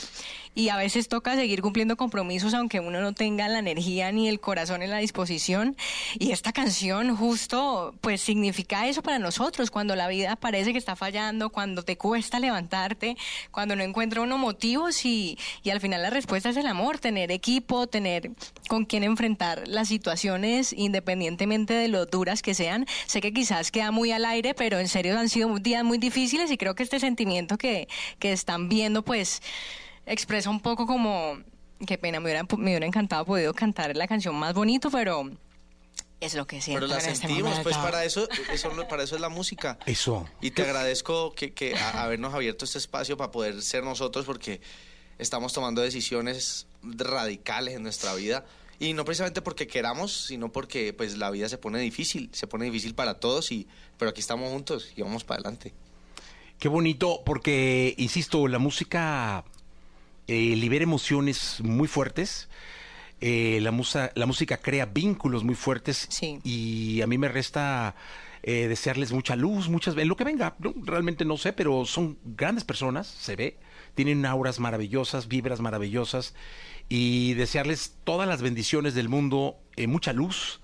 y 0.54 0.70
a 0.70 0.78
veces 0.78 1.08
toca 1.08 1.36
seguir 1.36 1.62
cumpliendo 1.62 1.98
compromisos 1.98 2.54
aunque 2.54 2.80
uno 2.80 3.02
no 3.02 3.14
tenga 3.14 3.48
la 3.48 3.60
energía 3.60 4.12
ni 4.12 4.28
el 4.28 4.40
corazón 4.40 4.82
en 4.82 4.90
la 4.90 4.98
disposición 4.98 5.78
y 6.20 6.32
esta 6.32 6.52
canción 6.52 7.16
justo 7.16 7.94
pues 8.02 8.22
significa 8.22 8.88
eso 8.88 9.02
para 9.02 9.20
nosotros 9.20 9.72
cuando 9.72 9.96
la 9.96 10.08
vida 10.08 10.36
parece 10.36 10.72
que 10.72 10.78
está 10.78 10.96
fallando, 10.96 11.50
cuando 11.50 11.84
te 11.84 11.98
cuesta 11.98 12.40
levantarte, 12.40 13.18
cuando 13.52 13.76
no 13.76 13.84
encuentra 13.84 14.22
uno 14.22 14.38
motivos 14.38 15.06
y, 15.06 15.38
y 15.64 15.70
al 15.70 15.80
final 15.80 16.02
la 16.02 16.10
respuesta 16.10 16.50
es 16.50 16.58
el 16.58 16.68
amor, 16.68 17.00
tener 17.00 17.32
equipo, 17.32 17.88
tener 17.88 18.32
con 18.68 18.86
quien 18.86 19.04
enfrentar 19.04 19.68
las 19.68 19.88
situaciones 19.88 20.74
independientemente 20.74 21.74
de 21.74 21.88
lo 21.88 22.06
duras 22.06 22.42
que 22.42 22.54
sean. 22.54 22.86
Sé 23.06 23.22
que 23.22 23.34
quizás 23.34 23.72
queda 23.72 23.92
muy 23.92 24.12
al 24.12 24.26
aire, 24.26 24.54
pero 24.54 24.80
en 24.80 24.88
serio 24.88 25.18
han 25.18 25.30
sido 25.30 25.58
días 25.60 25.84
muy 25.84 25.98
difíciles 25.98 26.52
y 26.52 26.58
creo 26.58 26.76
que 26.76 26.84
este 26.84 27.00
sentimiento 27.00 27.58
que, 27.58 27.88
que 28.20 28.32
están 28.32 28.70
viendo 28.70 29.04
pues 29.04 29.42
expresa 30.12 30.50
un 30.50 30.60
poco 30.62 30.86
como, 30.86 31.38
qué 31.86 31.98
pena, 31.98 32.20
me 32.20 32.26
hubiera, 32.26 32.44
me 32.44 32.72
hubiera 32.72 32.86
encantado 32.86 33.26
podido 33.26 33.54
cantar 33.54 33.96
la 33.96 34.08
canción 34.08 34.36
más 34.36 34.54
bonito, 34.54 34.90
pero 34.92 35.30
Es 36.20 36.36
lo 36.36 36.46
que 36.46 36.62
siento 36.62 36.82
Pero 36.86 36.88
la 36.96 37.04
en 37.04 37.10
este 37.12 37.28
sentimos, 37.28 37.60
pues 37.62 37.78
para 37.78 38.06
eso, 38.06 38.28
eso, 38.54 38.70
para 38.88 39.04
eso 39.04 39.16
es 39.16 39.22
la 39.22 39.30
música. 39.30 39.80
Eso. 39.86 40.28
Y 40.42 40.52
te 40.52 40.62
agradezco 40.64 41.32
que, 41.34 41.54
que 41.54 41.76
a- 41.76 42.04
habernos 42.04 42.34
abierto 42.34 42.66
este 42.66 42.78
espacio 42.78 43.18
para 43.18 43.32
poder 43.32 43.62
ser 43.64 43.84
nosotros 43.84 44.26
porque 44.26 44.62
estamos 45.18 45.52
tomando 45.54 45.82
decisiones 45.82 46.68
radicales 46.84 47.76
en 47.76 47.84
nuestra 47.84 48.14
vida. 48.14 48.46
Y 48.80 48.94
no 48.94 49.06
precisamente 49.06 49.42
porque 49.44 49.68
queramos, 49.68 50.12
sino 50.26 50.52
porque 50.52 50.92
pues 50.94 51.16
la 51.18 51.30
vida 51.30 51.48
se 51.50 51.58
pone 51.60 51.80
difícil, 51.80 52.30
se 52.34 52.48
pone 52.48 52.66
difícil 52.66 52.96
para 52.96 53.20
todos, 53.20 53.52
y 53.52 53.68
pero 53.98 54.10
aquí 54.10 54.22
estamos 54.22 54.50
juntos 54.52 54.92
y 54.96 55.04
vamos 55.04 55.24
para 55.24 55.40
adelante. 55.40 55.72
Qué 56.58 56.68
bonito, 56.68 57.22
porque, 57.26 57.94
insisto, 57.98 58.48
la 58.48 58.58
música 58.60 59.44
eh, 60.32 60.56
libera 60.56 60.84
emociones 60.84 61.58
muy 61.62 61.88
fuertes. 61.88 62.48
eh, 63.20 63.60
la, 63.62 63.72
musa- 63.72 64.12
la 64.16 64.26
música 64.26 64.58
crea 64.58 64.86
vínculos 64.86 65.44
muy 65.44 65.56
fuertes. 65.56 66.08
Y 66.44 67.02
a 67.02 67.08
mí 67.08 67.18
me 67.18 67.28
resta 67.28 67.96
eh, 68.44 68.68
desearles 68.68 69.12
mucha 69.12 69.36
luz, 69.36 69.70
muchas 69.70 69.96
en 69.96 70.08
lo 70.08 70.16
que 70.16 70.24
venga. 70.24 70.56
¿no? 70.60 70.74
Realmente 70.84 71.24
no 71.26 71.38
sé, 71.38 71.54
pero 71.54 71.86
son 71.86 72.18
grandes 72.24 72.64
personas, 72.64 73.06
se 73.08 73.36
ve. 73.36 73.58
Tienen 73.94 74.26
auras 74.26 74.60
maravillosas, 74.60 75.28
vibras 75.28 75.60
maravillosas. 75.60 76.34
Y 76.90 77.36
desearles 77.36 77.94
todas 78.04 78.28
las 78.28 78.42
bendiciones 78.42 78.94
del 78.96 79.08
mundo, 79.08 79.58
eh, 79.76 79.86
mucha 79.88 80.14
luz, 80.14 80.60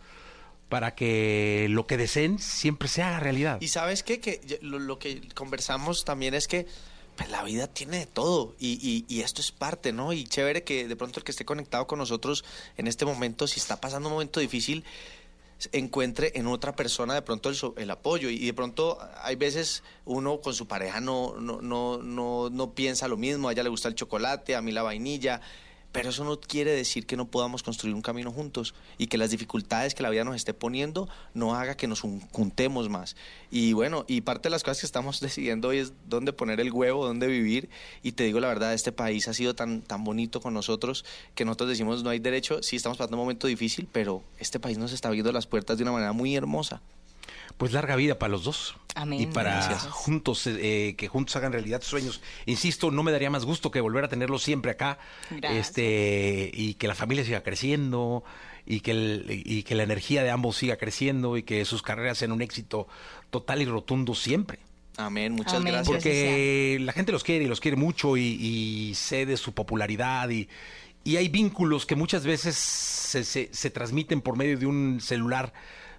para 0.68 0.96
que 0.96 1.68
lo 1.70 1.86
que 1.88 1.96
deseen 1.98 2.40
siempre 2.40 2.88
se 2.90 3.04
haga 3.04 3.20
realidad. 3.20 3.60
Y 3.62 3.68
sabes 3.68 4.02
qué? 4.04 4.20
que 4.20 4.42
lo 4.62 4.98
que 5.00 5.22
conversamos 5.36 6.04
también 6.06 6.34
es 6.34 6.48
que 6.48 6.66
pues, 7.18 7.30
la 7.30 7.44
vida 7.44 7.68
tiene 7.68 8.00
de 8.00 8.06
todo 8.06 8.56
y, 8.60 8.80
y- 8.82 9.06
y 9.14 9.22
esto 9.22 9.42
es 9.42 9.52
parte, 9.52 9.92
¿no? 9.92 10.14
Y 10.14 10.24
chévere 10.24 10.64
que 10.64 10.88
de 10.88 10.96
pronto 10.96 11.20
el 11.20 11.24
que 11.26 11.32
esté 11.32 11.44
conectado 11.44 11.86
con 11.88 12.00
nosotros 12.00 12.46
en 12.78 12.88
este 12.88 13.04
momento, 13.06 13.48
si 13.48 13.60
está 13.60 13.82
pasando 13.82 14.08
un 14.08 14.14
momento 14.14 14.40
difícil, 14.40 14.86
encuentre 15.72 16.34
en 16.36 16.46
otra 16.48 16.76
persona 16.76 17.16
de 17.16 17.22
pronto 17.24 17.50
el, 17.50 17.58
el 17.78 17.90
apoyo. 17.92 18.30
Y 18.30 18.46
de 18.46 18.54
pronto 18.54 19.00
hay 19.24 19.36
veces 19.36 19.84
uno 20.06 20.40
con 20.40 20.54
su 20.54 20.68
pareja 20.68 21.02
no, 21.02 21.36
no, 21.40 21.62
no, 21.62 21.98
no, 21.98 22.50
no 22.52 22.72
piensa 22.74 23.08
lo 23.08 23.18
mismo, 23.18 23.50
a 23.50 23.54
ella 23.54 23.64
le 23.64 23.70
gusta 23.70 23.88
el 23.88 23.96
chocolate, 23.96 24.56
a 24.56 24.62
mí 24.62 24.72
la 24.72 24.84
vainilla, 24.84 25.42
pero 25.98 26.12
eso 26.12 26.24
no 26.24 26.40
quiere 26.40 26.70
decir 26.74 27.08
que 27.08 27.18
no 27.18 27.26
podamos 27.26 27.64
construir 27.64 27.96
un 27.96 28.04
camino 28.04 28.32
juntos 28.32 28.76
y 29.00 29.08
que 29.08 29.18
las 29.18 29.32
dificultades 29.32 29.96
que 29.96 30.04
la 30.04 30.12
vida 30.12 30.24
nos 30.24 30.36
esté 30.36 30.54
poniendo 30.54 31.10
no 31.34 31.56
haga 31.56 31.76
que 31.76 31.88
nos 31.88 32.04
jun- 32.04 32.22
juntemos 32.32 32.88
más. 32.88 33.16
Y 33.50 33.74
bueno, 33.74 34.06
y 34.08 34.22
parte 34.22 34.44
de 34.44 34.52
las 34.52 34.62
cosas 34.64 34.82
que 34.82 34.86
estamos 34.86 35.20
decidiendo 35.22 35.70
hoy 35.70 35.80
es 35.80 35.94
dónde 36.08 36.34
poner 36.34 36.60
el 36.60 36.72
huevo, 36.72 37.04
dónde 37.04 37.26
vivir. 37.26 37.70
Y 38.04 38.12
te 38.12 38.26
digo 38.26 38.40
la 38.40 38.48
verdad, 38.48 38.76
este 38.76 38.92
país 38.92 39.28
ha 39.28 39.34
sido 39.34 39.56
tan, 39.56 39.82
tan 39.82 40.04
bonito 40.04 40.40
con 40.40 40.54
nosotros 40.54 41.04
que 41.34 41.46
nosotros 41.46 41.70
decimos 41.70 42.04
no 42.04 42.12
hay 42.12 42.20
derecho, 42.20 42.62
sí 42.62 42.76
estamos 42.76 43.00
pasando 43.00 43.18
un 43.18 43.24
momento 43.24 43.48
difícil, 43.48 43.88
pero 43.92 44.22
este 44.38 44.60
país 44.60 44.78
nos 44.78 44.92
está 44.94 45.08
abriendo 45.08 45.32
las 45.32 45.48
puertas 45.48 45.78
de 45.78 45.84
una 45.84 45.94
manera 45.94 46.14
muy 46.14 46.36
hermosa. 46.36 46.80
Pues 47.58 47.72
larga 47.74 47.96
vida 47.96 48.20
para 48.20 48.32
los 48.32 48.44
dos. 48.44 48.76
Amén. 48.94 49.22
Y 49.22 49.26
para 49.28 49.52
Gracias. 49.56 49.88
juntos, 49.92 50.46
eh, 50.48 50.94
que 50.98 51.08
juntos 51.08 51.36
hagan 51.36 51.52
realidad 51.54 51.82
sus 51.82 51.90
sueños. 51.92 52.22
Insisto, 52.46 52.92
no 52.92 53.02
me 53.04 53.12
daría 53.12 53.30
más 53.32 53.46
gusto 53.46 53.72
que 53.72 53.82
volver 53.82 54.04
a 54.04 54.08
tenerlos 54.10 54.44
siempre 54.44 54.72
acá. 54.72 55.00
Gracias. 55.32 55.68
Este, 55.70 56.52
y 56.54 56.76
que 56.76 56.88
la 56.88 56.96
familia 56.96 57.24
siga 57.26 57.42
creciendo, 57.44 58.24
y 58.66 58.82
que, 58.82 58.92
el- 58.92 59.26
y 59.46 59.64
que 59.64 59.74
la 59.76 59.84
energía 59.84 60.24
de 60.24 60.30
ambos 60.30 60.58
siga 60.58 60.76
creciendo, 60.78 61.36
y 61.38 61.44
que 61.44 61.64
sus 61.66 61.82
carreras 61.82 62.18
sean 62.20 62.32
un 62.32 62.42
éxito 62.42 62.88
total 63.32 63.62
y 63.62 63.66
rotundo 63.66 64.14
siempre. 64.14 64.60
Amén, 64.98 65.34
muchas 65.34 65.56
Amén, 65.56 65.74
gracias. 65.74 65.88
Porque 65.96 66.78
la 66.82 66.92
gente 66.92 67.12
los 67.12 67.24
quiere 67.24 67.46
y 67.46 67.48
los 67.48 67.60
quiere 67.60 67.78
mucho 67.78 68.18
y, 68.18 68.22
y 68.24 68.94
sé 68.96 69.26
de 69.28 69.38
su 69.38 69.54
popularidad 69.54 70.30
y, 70.30 70.48
y 71.04 71.18
hay 71.18 71.28
vínculos 71.30 71.86
que 71.86 71.96
muchas 71.96 72.24
veces 72.26 72.56
se, 72.56 73.24
se- 73.24 73.50
se 73.52 73.70
transmiten 73.70 74.22
por 74.22 74.36
medio 74.38 74.58
de 74.58 74.66
un 74.66 75.00
celular, 75.00 75.54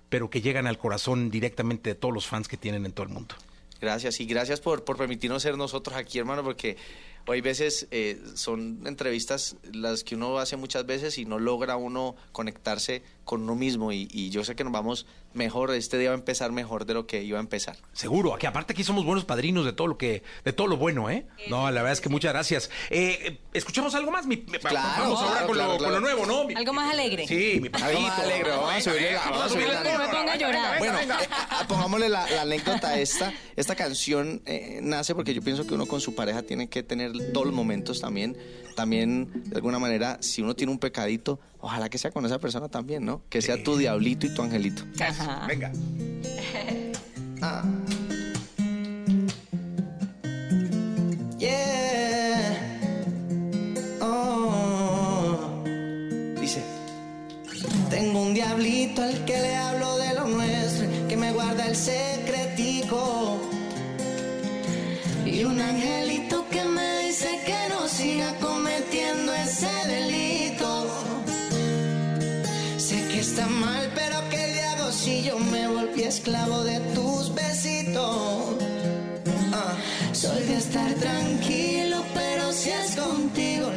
pero 0.09 0.31
que 0.31 0.41
llegan 0.41 0.67
al 0.67 0.79
corazón 0.79 1.31
directamente 1.31 1.91
de 1.91 1.95
todos 1.95 2.15
los 2.15 2.27
fans 2.27 2.49
que 2.49 2.57
tienen 2.57 2.87
en 2.87 2.93
todo 2.93 3.07
el 3.07 3.13
mundo. 3.13 3.35
Gracias 3.81 4.21
y 4.21 4.27
gracias 4.27 4.61
por, 4.61 4.85
por 4.85 4.97
permitirnos 4.97 5.43
ser 5.43 5.57
nosotros 5.57 5.97
aquí, 5.97 6.19
hermano, 6.19 6.43
porque 6.43 6.77
hoy 7.27 7.41
veces 7.41 7.87
eh, 7.91 8.21
son 8.35 8.81
entrevistas 8.87 9.57
las 9.73 10.03
que 10.03 10.17
uno 10.17 10.39
hace 10.39 10.57
muchas 10.57 10.85
veces 10.85 11.19
y 11.19 11.27
no 11.27 11.39
logra 11.39 11.77
uno 11.77 12.17
conectarse 12.33 13.03
con 13.29 13.43
uno 13.43 13.55
mismo 13.55 13.93
y, 13.93 14.09
y 14.11 14.31
yo 14.31 14.43
sé 14.43 14.57
que 14.57 14.65
nos 14.65 14.73
vamos 14.73 15.05
mejor, 15.35 15.71
este 15.75 15.99
día 15.99 16.09
va 16.09 16.15
a 16.15 16.19
empezar 16.19 16.51
mejor 16.51 16.87
de 16.87 16.95
lo 16.95 17.07
que 17.07 17.23
iba 17.23 17.37
a 17.37 17.43
empezar. 17.43 17.77
Seguro, 17.93 18.33
aquí 18.35 18.47
aparte 18.47 18.73
aquí 18.73 18.83
somos 18.85 19.05
buenos 19.05 19.27
padrinos 19.27 19.67
de 19.67 19.75
todo 19.75 19.87
lo 19.87 19.99
que, 19.99 20.23
de 20.47 20.53
todo 20.55 20.67
lo 20.67 20.79
bueno, 20.79 21.11
¿eh? 21.11 21.27
No, 21.51 21.67
la 21.71 21.83
verdad 21.83 21.93
es 21.93 22.01
que 22.01 22.09
muchas 22.09 22.33
gracias. 22.33 22.71
Eh, 22.89 23.19
eh, 23.23 23.39
¿Escuchamos 23.53 23.95
algo 23.95 24.11
más? 24.11 24.25
Mi- 24.27 24.37
mi- 24.39 24.59
Claro, 24.59 25.03
vamos 25.03 25.21
ahora 25.21 25.31
claro, 25.33 25.47
con, 25.47 25.55
claro, 25.57 25.73
lo, 25.75 25.79
con 25.79 25.93
lo 25.93 26.01
nuevo, 26.01 26.25
¿no? 26.25 26.45
Mi- 26.47 26.55
Algo 26.55 26.73
más 26.73 26.91
alegre. 26.91 27.27
Sí, 27.29 27.61
mi 27.61 27.69
Algo 27.83 28.01
más 28.01 28.11
pajarito. 28.11 28.23
alegre, 28.23 28.51
vamos 28.51 28.73
a 28.75 28.81
subirle 28.81 29.13
la- 29.13 29.21
vamos 29.21 29.43
a 29.43 29.49
subirle 29.51 29.75
la- 29.75 29.83
Que 29.83 29.93
no 29.93 29.99
me 29.99 30.09
ponga 30.09 30.33
a 30.33 30.37
llorar. 30.37 30.79
Bueno, 30.79 30.99
pongámosle 31.69 32.09
la, 32.09 32.29
la 32.31 32.43
anécdota 32.43 32.99
esta. 32.99 33.33
Esta 33.57 33.75
canción 33.75 34.43
eh, 34.47 34.81
nace 34.83 35.15
porque 35.15 35.35
yo 35.35 35.43
pienso 35.43 35.67
que 35.67 35.75
uno 35.75 35.87
con 35.87 36.01
su 36.01 36.15
pareja 36.15 36.43
tiene 36.43 36.69
que 36.69 36.83
tener 36.83 37.13
todos 37.33 37.47
los 37.47 37.55
momentos 37.55 38.01
también. 38.01 38.37
También, 38.75 39.31
de 39.47 39.57
alguna 39.57 39.79
manera, 39.81 40.19
si 40.21 40.41
uno 40.41 40.55
tiene 40.55 40.71
un 40.73 40.79
pecadito, 40.79 41.41
ojalá 41.61 41.89
que 41.89 41.99
sea 41.99 42.11
con 42.11 42.25
esa 42.27 42.39
persona 42.39 42.69
también, 42.69 43.05
¿no? 43.05 43.23
Que 43.29 43.43
sea 43.43 43.63
tu 43.63 43.77
diablito 43.77 44.27
y 44.27 44.35
tu 44.35 44.43
angelito. 44.43 44.83
Ajá. 45.01 45.47
Venga. 45.47 45.73
Ah. 47.41 47.63
Yeah. 51.39 52.81
Oh. 54.01 55.63
Dice. 56.41 56.61
Tengo 57.91 58.23
un 58.23 58.35
diablito 58.35 59.03
al 59.03 59.25
que 59.25 59.39
le 59.39 59.55
hablo 59.55 59.99
de 59.99 60.15
lo 60.15 60.27
nuestro, 60.27 60.89
que 61.09 61.17
me 61.17 61.33
guarda 61.33 61.67
el 61.67 61.77
secretico. 61.77 63.39
Y 65.25 65.45
un 65.45 65.61
angelito 65.61 66.45
que 66.51 66.65
me 66.65 67.07
dice 67.07 67.41
que 67.47 67.69
no 67.69 67.87
siga 67.89 68.35
cometiendo 68.41 69.33
ese 69.35 69.71
delito. 69.87 70.18
Volví 75.99 76.05
esclavo 76.05 76.65
de 76.65 76.81
tus 76.95 77.35
besitos? 77.35 78.57
Ah, 79.53 79.77
soy 80.13 80.43
de 80.45 80.57
estar 80.57 80.93
tranquilo, 80.95 82.03
pero 82.15 82.53
si 82.53 82.71
es 82.71 82.97
contigo 82.97 83.71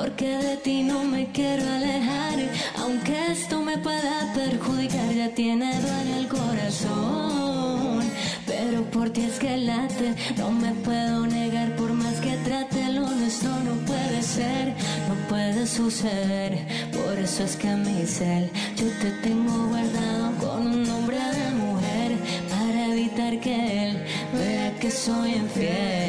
porque 0.00 0.38
de 0.38 0.56
ti 0.56 0.82
no 0.82 1.04
me 1.04 1.30
quiero 1.30 1.62
alejar. 1.78 2.38
Aunque 2.78 3.32
esto 3.32 3.60
me 3.60 3.76
pueda 3.78 4.32
perjudicar, 4.34 5.12
ya 5.12 5.28
tiene 5.34 5.68
duele 5.84 6.18
el 6.20 6.28
corazón. 6.28 8.00
Pero 8.46 8.78
por 8.94 9.10
ti 9.10 9.22
es 9.30 9.38
que 9.38 9.58
late, 9.58 10.14
no 10.38 10.50
me 10.52 10.72
puedo 10.86 11.26
negar 11.26 11.76
por 11.76 11.92
más 11.92 12.16
que 12.24 12.34
trate. 12.46 12.92
Lo 12.94 13.06
nuestro 13.20 13.50
no 13.68 13.74
puede 13.90 14.22
ser, 14.22 14.74
no 15.08 15.14
puede 15.28 15.66
suceder. 15.66 16.52
Por 16.92 17.18
eso 17.18 17.44
es 17.44 17.56
que 17.56 17.68
a 17.68 17.76
mi 17.76 18.06
cel 18.06 18.50
yo 18.76 18.86
te 19.02 19.10
tengo 19.26 19.68
guardado 19.68 20.26
con 20.42 20.66
un 20.66 20.82
nombre 20.82 21.18
de 21.18 21.46
mujer 21.64 22.10
para 22.48 22.86
evitar 22.92 23.38
que 23.38 23.56
él 23.84 24.04
vea 24.32 24.74
que 24.80 24.90
soy 24.90 25.34
infiel. 25.34 25.99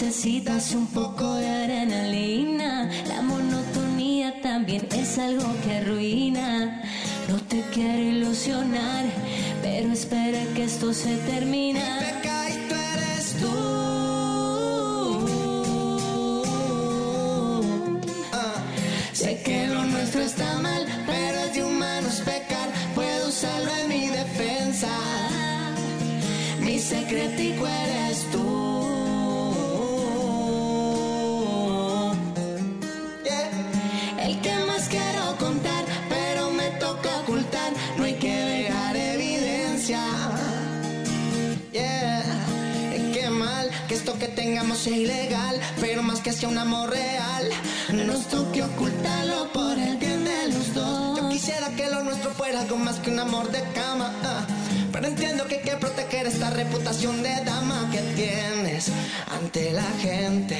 Necesitas 0.00 0.74
un 0.74 0.86
poco 0.86 1.34
de 1.34 1.48
adrenalina. 1.48 2.88
La 3.08 3.20
monotonía 3.20 4.40
también 4.40 4.86
es 4.92 5.18
algo 5.18 5.52
que 5.64 5.78
arruina. 5.78 6.82
No 7.28 7.36
te 7.48 7.62
quiero 7.72 7.98
ilusionar, 7.98 9.06
pero 9.60 9.92
espera 9.92 10.38
que 10.54 10.64
esto 10.64 10.94
se 10.94 11.16
termina. 11.16 12.17
Tengamos 44.58 44.78
sea 44.78 44.96
ilegal, 44.96 45.60
pero 45.80 46.02
más 46.02 46.18
que 46.18 46.32
sea 46.32 46.48
un 46.48 46.58
amor 46.58 46.90
real, 46.90 47.48
nos 47.92 48.26
toque 48.26 48.60
ocultarlo 48.60 49.52
por 49.52 49.78
el 49.78 49.96
bien 49.98 50.24
de 50.24 50.48
los 50.48 50.74
dos. 50.74 51.16
Yo 51.16 51.28
quisiera 51.28 51.68
que 51.76 51.88
lo 51.88 52.02
nuestro 52.02 52.32
fuera 52.32 52.62
algo 52.62 52.76
más 52.76 52.96
que 52.96 53.12
un 53.12 53.20
amor 53.20 53.52
de 53.52 53.62
cama. 53.72 54.12
ah. 54.24 54.44
Pero 54.90 55.06
entiendo 55.06 55.46
que 55.46 55.58
hay 55.58 55.62
que 55.62 55.76
proteger 55.76 56.26
esta 56.26 56.50
reputación 56.50 57.22
de 57.22 57.36
dama 57.44 57.88
que 57.92 58.00
tienes 58.20 58.90
ante 59.28 59.70
la 59.70 59.86
gente. 60.00 60.58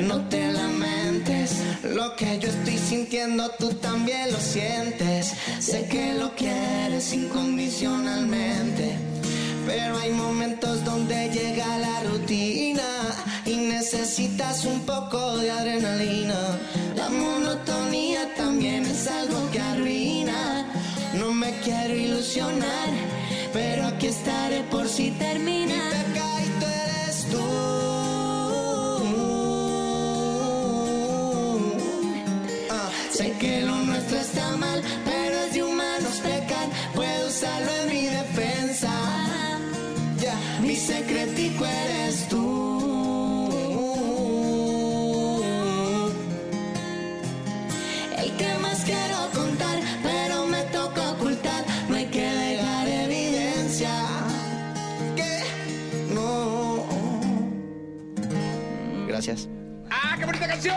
No 0.00 0.28
te 0.28 0.50
lamentes, 0.50 1.52
lo 1.84 2.16
que 2.16 2.40
yo 2.40 2.48
estoy 2.48 2.78
sintiendo 2.78 3.48
tú 3.60 3.74
también 3.74 4.32
lo 4.32 4.40
sientes. 4.40 5.34
Sé 5.60 5.86
que 5.86 6.14
lo 6.14 6.34
quieres 6.34 7.12
incondicionalmente. 7.12 9.15
Pero 9.66 9.98
hay 9.98 10.10
momentos 10.10 10.84
donde 10.84 11.28
llega 11.30 11.78
la 11.78 12.04
rutina 12.04 12.88
y 13.44 13.56
necesitas 13.56 14.64
un 14.64 14.80
poco 14.82 15.38
de 15.38 15.50
adrenalina. 15.50 16.58
La 16.94 17.08
monotonía 17.08 18.32
también 18.36 18.86
es 18.86 19.08
algo 19.08 19.50
que 19.50 19.60
arruina. 19.60 20.66
No 21.14 21.32
me 21.32 21.50
quiero 21.64 21.96
ilusionar, 21.96 22.88
pero 23.52 23.86
aquí 23.88 24.06
estaré 24.06 24.62
por 24.70 24.88
si 24.88 25.10
termina. 25.10 25.85
Canción! 60.56 60.76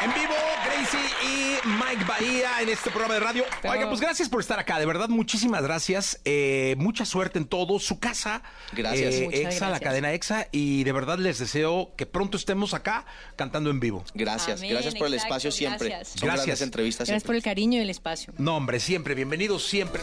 En 0.00 0.14
vivo, 0.14 0.34
Gracie 0.64 1.00
y 1.24 1.66
Mike 1.66 2.04
Bahía 2.04 2.60
en 2.62 2.68
este 2.68 2.90
programa 2.90 3.14
de 3.14 3.20
radio. 3.20 3.44
Oiga, 3.64 3.88
pues 3.88 4.00
gracias 4.00 4.28
por 4.28 4.40
estar 4.40 4.58
acá, 4.60 4.78
de 4.78 4.86
verdad, 4.86 5.08
muchísimas 5.08 5.60
gracias. 5.62 6.20
Eh, 6.24 6.76
mucha 6.78 7.04
suerte 7.04 7.38
en 7.40 7.46
todo. 7.46 7.80
Su 7.80 7.98
casa, 7.98 8.42
Gracias. 8.72 9.14
eh, 9.14 9.28
EXA, 9.32 9.70
la 9.70 9.80
cadena 9.80 10.12
EXA, 10.12 10.46
y 10.52 10.84
de 10.84 10.92
verdad 10.92 11.18
les 11.18 11.38
deseo 11.38 11.94
que 11.96 12.06
pronto 12.06 12.36
estemos 12.36 12.74
acá 12.74 13.06
cantando 13.34 13.70
en 13.70 13.80
vivo. 13.80 14.04
Gracias, 14.14 14.60
Amén, 14.60 14.70
gracias 14.70 14.94
por 14.94 15.08
el 15.08 15.14
exacto, 15.14 15.34
espacio 15.34 15.50
siempre. 15.52 15.88
gracias. 15.88 16.20
Son 16.20 16.28
Gracias. 16.28 16.60
entrevistas 16.60 17.08
Gracias 17.08 17.22
siempre. 17.22 17.26
por 17.26 17.34
el 17.36 17.42
cariño 17.42 17.78
y 17.78 17.82
el 17.82 17.90
espacio. 17.90 18.32
No, 18.38 18.56
hombre, 18.56 18.78
siempre, 18.78 19.14
bienvenidos 19.16 19.66
siempre. 19.66 20.02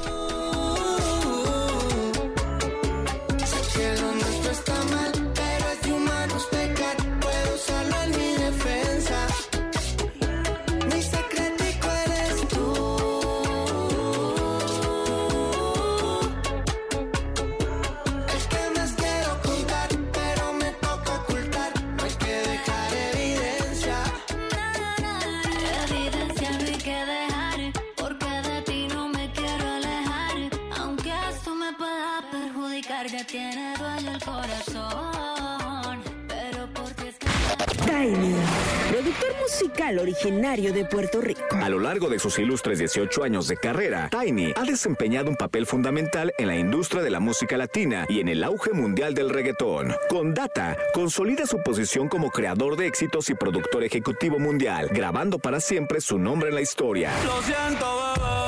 Musical 39.66 39.98
originario 39.98 40.72
de 40.72 40.86
Puerto 40.86 41.22
Rico. 41.22 41.42
A 41.56 41.70
lo 41.70 41.80
largo 41.80 42.08
de 42.08 42.20
sus 42.20 42.38
ilustres 42.38 42.78
18 42.78 43.24
años 43.24 43.48
de 43.48 43.58
carrera, 43.58 44.10
Tiny 44.12 44.54
ha 44.56 44.62
desempeñado 44.62 45.28
un 45.28 45.36
papel 45.36 45.66
fundamental 45.66 46.32
en 46.38 46.48
la 46.48 46.56
industria 46.56 47.02
de 47.02 47.10
la 47.10 47.20
música 47.20 47.58
latina 47.58 48.06
y 48.08 48.20
en 48.20 48.28
el 48.28 48.44
auge 48.44 48.74
mundial 48.74 49.16
del 49.16 49.32
reggaetón. 49.32 49.96
Con 50.08 50.36
Data, 50.36 50.78
consolida 50.94 51.48
su 51.48 51.64
posición 51.64 52.10
como 52.10 52.30
creador 52.30 52.76
de 52.76 52.86
éxitos 52.86 53.28
y 53.32 53.34
productor 53.34 53.84
ejecutivo 53.84 54.38
mundial, 54.38 54.90
grabando 54.92 55.40
para 55.40 55.60
siempre 55.60 56.00
su 56.00 56.20
nombre 56.20 56.50
en 56.50 56.56
la 56.56 56.62
historia. 56.62 57.12
Lo 57.26 57.42
siento, 57.42 58.14
bebé. 58.20 58.45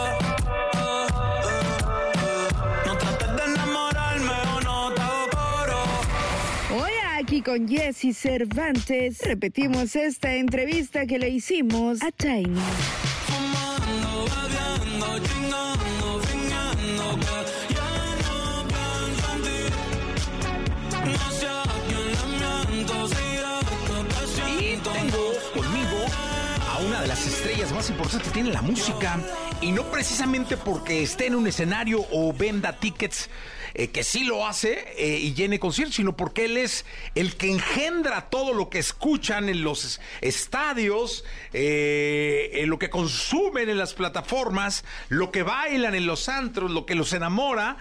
Aquí 7.28 7.42
con 7.42 7.68
Jesse 7.68 8.16
Cervantes 8.16 9.20
repetimos 9.20 9.98
esta 9.98 10.34
entrevista 10.34 11.06
que 11.06 11.20
le 11.20 11.28
hicimos 11.28 12.02
a 12.02 12.10
Tiny. 12.10 12.58
Y 24.58 24.78
tengo 24.78 25.34
conmigo 25.54 25.98
a 26.72 26.80
una 26.80 27.02
de 27.02 27.08
las 27.08 27.28
estrellas 27.28 27.74
más 27.74 27.90
importantes 27.90 28.30
que 28.30 28.34
tiene 28.36 28.52
la 28.52 28.62
música. 28.62 29.20
Y 29.60 29.72
no 29.72 29.84
precisamente 29.84 30.56
porque 30.56 31.02
esté 31.02 31.26
en 31.26 31.36
un 31.36 31.48
escenario 31.48 32.06
o 32.12 32.32
venda 32.32 32.74
tickets, 32.74 33.30
eh, 33.74 33.90
que 33.90 34.04
sí 34.04 34.24
lo 34.24 34.46
hace 34.46 34.86
eh, 34.98 35.18
y 35.20 35.34
llene 35.34 35.60
conciertos, 35.60 35.96
sino 35.96 36.16
porque 36.16 36.46
él 36.46 36.58
es 36.58 36.86
el 37.16 37.36
que 37.36 37.52
engendra 37.52 38.30
todo 38.30 38.54
lo 38.54 38.70
que 38.70 38.78
escuchan 38.78 39.50
en 39.50 39.64
los 39.64 40.00
estadios, 40.22 41.26
eh, 41.54 42.64
lo 42.68 42.78
que 42.78 42.92
consumen 42.92 43.70
en 43.70 43.80
las 43.80 43.96
plataformas, 43.96 44.86
lo 45.10 45.32
que 45.32 45.42
bailan 45.42 45.96
en 45.96 46.06
los 46.06 46.30
antros, 46.30 46.70
lo 46.70 46.86
que 46.86 46.94
los 46.94 47.12
enamora. 47.14 47.78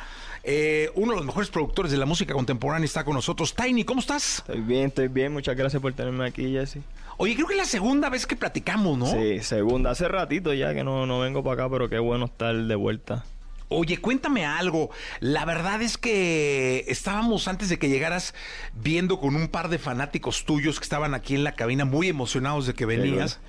Eh, 0.48 0.92
uno 0.94 1.12
de 1.12 1.16
los 1.16 1.26
mejores 1.26 1.50
productores 1.50 1.90
de 1.90 1.98
la 1.98 2.06
música 2.06 2.32
contemporánea 2.32 2.86
está 2.86 3.04
con 3.04 3.14
nosotros. 3.14 3.52
Tiny, 3.54 3.84
¿cómo 3.84 4.00
estás? 4.00 4.38
Estoy 4.38 4.60
bien, 4.60 4.86
estoy 4.86 5.08
bien. 5.08 5.32
Muchas 5.32 5.56
gracias 5.56 5.82
por 5.82 5.92
tenerme 5.92 6.24
aquí, 6.24 6.52
Jesse. 6.52 6.78
Oye, 7.18 7.34
creo 7.34 7.46
que 7.46 7.54
es 7.54 7.58
la 7.58 7.64
segunda 7.64 8.10
vez 8.10 8.26
que 8.26 8.36
platicamos, 8.36 8.98
¿no? 8.98 9.06
Sí, 9.06 9.40
segunda. 9.40 9.90
Hace 9.90 10.08
ratito 10.08 10.52
ya 10.52 10.74
que 10.74 10.84
no, 10.84 11.06
no 11.06 11.20
vengo 11.20 11.42
para 11.42 11.64
acá, 11.64 11.70
pero 11.70 11.88
qué 11.88 11.98
bueno 11.98 12.26
estar 12.26 12.54
de 12.54 12.74
vuelta. 12.74 13.24
Oye, 13.68 13.98
cuéntame 13.98 14.44
algo. 14.44 14.90
La 15.20 15.44
verdad 15.44 15.82
es 15.82 15.98
que 15.98 16.84
estábamos 16.88 17.48
antes 17.48 17.68
de 17.68 17.78
que 17.78 17.88
llegaras 17.88 18.34
viendo 18.74 19.18
con 19.18 19.34
un 19.34 19.48
par 19.48 19.68
de 19.68 19.78
fanáticos 19.78 20.44
tuyos 20.44 20.78
que 20.78 20.84
estaban 20.84 21.14
aquí 21.14 21.34
en 21.34 21.42
la 21.42 21.52
cabina 21.52 21.84
muy 21.84 22.08
emocionados 22.08 22.66
de 22.66 22.74
que 22.74 22.86
venías. 22.86 23.40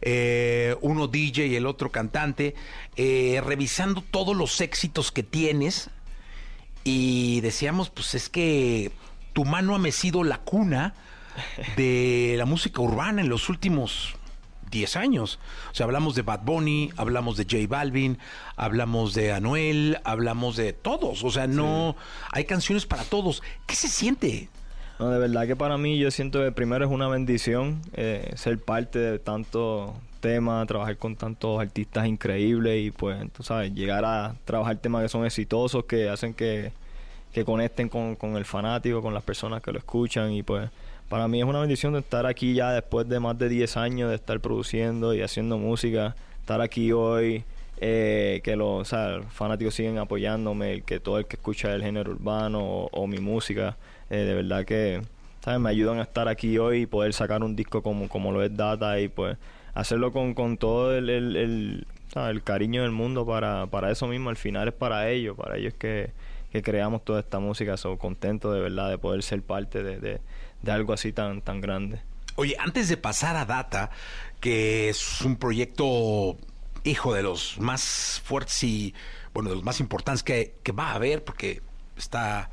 Eh, 0.00 0.76
uno 0.82 1.08
DJ 1.08 1.46
y 1.46 1.56
el 1.56 1.66
otro 1.66 1.90
cantante, 1.90 2.54
eh, 2.96 3.42
revisando 3.44 4.02
todos 4.02 4.36
los 4.36 4.60
éxitos 4.60 5.10
que 5.10 5.22
tienes 5.22 5.88
y 6.84 7.40
decíamos, 7.40 7.88
pues 7.90 8.14
es 8.14 8.28
que 8.28 8.92
tu 9.32 9.44
mano 9.44 9.74
ha 9.74 9.78
mecido 9.78 10.22
la 10.22 10.38
cuna 10.38 10.94
de 11.76 12.34
la 12.38 12.44
música 12.44 12.80
urbana 12.80 13.22
en 13.22 13.28
los 13.28 13.48
últimos 13.48 14.16
10 14.70 14.96
años. 14.96 15.38
O 15.70 15.74
sea, 15.74 15.84
hablamos 15.84 16.14
de 16.14 16.22
Bad 16.22 16.40
Bunny, 16.42 16.90
hablamos 16.96 17.36
de 17.36 17.44
J 17.44 17.66
Balvin, 17.68 18.18
hablamos 18.56 19.14
de 19.14 19.32
Anuel, 19.32 19.98
hablamos 20.04 20.56
de 20.56 20.72
todos. 20.72 21.24
O 21.24 21.30
sea, 21.30 21.46
no 21.46 21.96
hay 22.32 22.44
canciones 22.44 22.84
para 22.84 23.04
todos. 23.04 23.42
¿Qué 23.66 23.76
se 23.76 23.88
siente? 23.88 24.48
No, 24.98 25.10
de 25.10 25.18
verdad 25.18 25.46
que 25.46 25.56
para 25.56 25.78
mí 25.78 25.98
yo 25.98 26.10
siento 26.10 26.42
que 26.42 26.52
primero 26.52 26.84
es 26.84 26.90
una 26.90 27.08
bendición 27.08 27.80
eh, 27.94 28.32
ser 28.36 28.58
parte 28.58 28.98
de 28.98 29.18
tantos 29.18 29.92
temas, 30.20 30.66
trabajar 30.66 30.96
con 30.96 31.16
tantos 31.16 31.60
artistas 31.60 32.06
increíbles 32.06 32.86
y 32.86 32.90
pues, 32.90 33.30
tú 33.32 33.42
sabes, 33.42 33.72
llegar 33.74 34.04
a 34.04 34.36
trabajar 34.44 34.76
temas 34.76 35.02
que 35.02 35.08
son 35.08 35.26
exitosos, 35.26 35.84
que 35.84 36.08
hacen 36.08 36.32
que, 36.32 36.72
que 37.32 37.44
conecten 37.44 37.88
con, 37.88 38.16
con 38.16 38.36
el 38.36 38.44
fanático, 38.44 39.02
con 39.02 39.12
las 39.14 39.22
personas 39.22 39.62
que 39.62 39.72
lo 39.72 39.78
escuchan 39.78 40.32
y 40.32 40.42
pues 40.42 40.70
para 41.14 41.28
mí 41.28 41.38
es 41.38 41.46
una 41.46 41.60
bendición 41.60 41.92
de 41.92 42.00
estar 42.00 42.26
aquí 42.26 42.54
ya 42.54 42.72
después 42.72 43.08
de 43.08 43.20
más 43.20 43.38
de 43.38 43.48
10 43.48 43.76
años 43.76 44.08
de 44.08 44.16
estar 44.16 44.40
produciendo 44.40 45.14
y 45.14 45.22
haciendo 45.22 45.58
música, 45.58 46.16
estar 46.40 46.60
aquí 46.60 46.90
hoy, 46.90 47.44
eh, 47.80 48.40
que 48.42 48.56
los 48.56 48.92
fanáticos 49.30 49.76
siguen 49.76 49.98
apoyándome, 49.98 50.80
que 50.80 50.98
todo 50.98 51.18
el 51.18 51.26
que 51.26 51.36
escucha 51.36 51.72
el 51.72 51.84
género 51.84 52.10
urbano 52.10 52.64
o, 52.64 52.88
o 52.90 53.06
mi 53.06 53.18
música, 53.18 53.76
eh, 54.10 54.16
de 54.16 54.34
verdad 54.34 54.64
que 54.64 55.02
¿sabes? 55.44 55.60
me 55.60 55.70
ayudan 55.70 56.00
a 56.00 56.02
estar 56.02 56.26
aquí 56.26 56.58
hoy 56.58 56.80
y 56.80 56.86
poder 56.86 57.12
sacar 57.12 57.44
un 57.44 57.54
disco 57.54 57.80
como, 57.80 58.08
como 58.08 58.32
lo 58.32 58.42
es 58.42 58.56
Data 58.56 58.98
y 58.98 59.06
pues 59.06 59.38
hacerlo 59.72 60.10
con, 60.10 60.34
con 60.34 60.56
todo 60.56 60.96
el, 60.96 61.08
el, 61.08 61.36
el, 61.36 61.86
el 62.16 62.42
cariño 62.42 62.82
del 62.82 62.90
mundo 62.90 63.24
para, 63.24 63.66
para 63.66 63.92
eso 63.92 64.08
mismo, 64.08 64.30
al 64.30 64.36
final 64.36 64.66
es 64.66 64.74
para 64.74 65.08
ellos, 65.08 65.36
para 65.36 65.58
ellos 65.58 65.74
que, 65.74 66.10
que 66.54 66.62
creamos 66.62 67.04
toda 67.04 67.18
esta 67.18 67.40
música. 67.40 67.76
Soy 67.76 67.96
contento 67.98 68.52
de 68.52 68.60
verdad 68.60 68.88
de 68.88 68.96
poder 68.96 69.24
ser 69.24 69.42
parte 69.42 69.82
de, 69.82 69.98
de, 69.98 70.20
de 70.62 70.72
algo 70.72 70.92
así 70.92 71.12
tan, 71.12 71.42
tan 71.42 71.60
grande. 71.60 72.00
Oye, 72.36 72.54
antes 72.60 72.88
de 72.88 72.96
pasar 72.96 73.34
a 73.36 73.44
Data, 73.44 73.90
que 74.38 74.88
es 74.88 75.20
un 75.22 75.34
proyecto, 75.34 76.36
hijo, 76.84 77.12
de 77.12 77.24
los 77.24 77.58
más 77.58 78.22
fuertes 78.24 78.62
y, 78.62 78.94
bueno, 79.32 79.50
de 79.50 79.56
los 79.56 79.64
más 79.64 79.80
importantes 79.80 80.22
que, 80.22 80.54
que 80.62 80.70
va 80.70 80.92
a 80.92 80.94
haber, 80.94 81.24
porque 81.24 81.60
está 81.96 82.50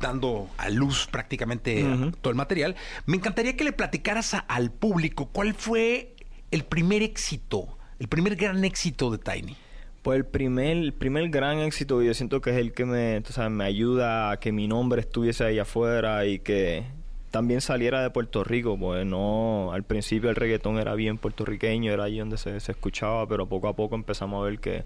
dando 0.00 0.50
a 0.56 0.68
luz 0.68 1.06
prácticamente 1.06 1.84
todo 2.20 2.30
el 2.30 2.36
material, 2.36 2.74
me 3.06 3.16
encantaría 3.18 3.56
que 3.56 3.62
le 3.62 3.72
platicaras 3.72 4.34
a- 4.34 4.38
al 4.40 4.72
público 4.72 5.26
cuál 5.26 5.54
fue 5.54 6.16
el 6.50 6.64
primer 6.64 7.02
éxito, 7.02 7.78
el 8.00 8.08
primer 8.08 8.34
gran 8.34 8.64
éxito 8.64 9.12
de 9.12 9.18
Tiny. 9.18 9.56
Pues 10.04 10.18
el 10.18 10.26
primer, 10.26 10.76
el 10.76 10.92
primer 10.92 11.30
gran 11.30 11.60
éxito 11.60 12.02
yo 12.02 12.12
siento 12.12 12.42
que 12.42 12.50
es 12.50 12.56
el 12.56 12.72
que 12.74 12.84
me, 12.84 13.22
me 13.48 13.64
ayuda 13.64 14.30
a 14.32 14.36
que 14.38 14.52
mi 14.52 14.68
nombre 14.68 15.00
estuviese 15.00 15.44
ahí 15.44 15.58
afuera 15.58 16.26
y 16.26 16.40
que 16.40 16.84
también 17.30 17.62
saliera 17.62 18.02
de 18.02 18.10
Puerto 18.10 18.44
Rico, 18.44 18.78
pues 18.78 19.06
no, 19.06 19.72
al 19.72 19.82
principio 19.82 20.28
el 20.28 20.36
reggaetón 20.36 20.78
era 20.78 20.94
bien 20.94 21.16
puertorriqueño, 21.16 21.90
era 21.90 22.04
allí 22.04 22.18
donde 22.18 22.36
se, 22.36 22.60
se 22.60 22.72
escuchaba, 22.72 23.26
pero 23.26 23.46
poco 23.46 23.66
a 23.66 23.74
poco 23.74 23.94
empezamos 23.94 24.42
a 24.42 24.44
ver 24.44 24.58
que 24.58 24.84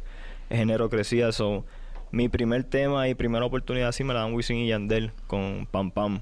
el 0.51 0.57
género 0.57 0.89
crecía. 0.89 1.33
So, 1.33 1.65
mi 2.13 2.29
primer 2.29 2.63
tema 2.63 3.09
y 3.09 3.15
primera 3.15 3.45
oportunidad 3.45 3.91
sí 3.91 4.05
me 4.05 4.15
la 4.15 4.21
dan 4.21 4.35
Wisin 4.35 4.59
y 4.59 4.69
Yandel 4.69 5.11
con 5.27 5.67
Pam 5.69 5.91
Pam, 5.91 6.21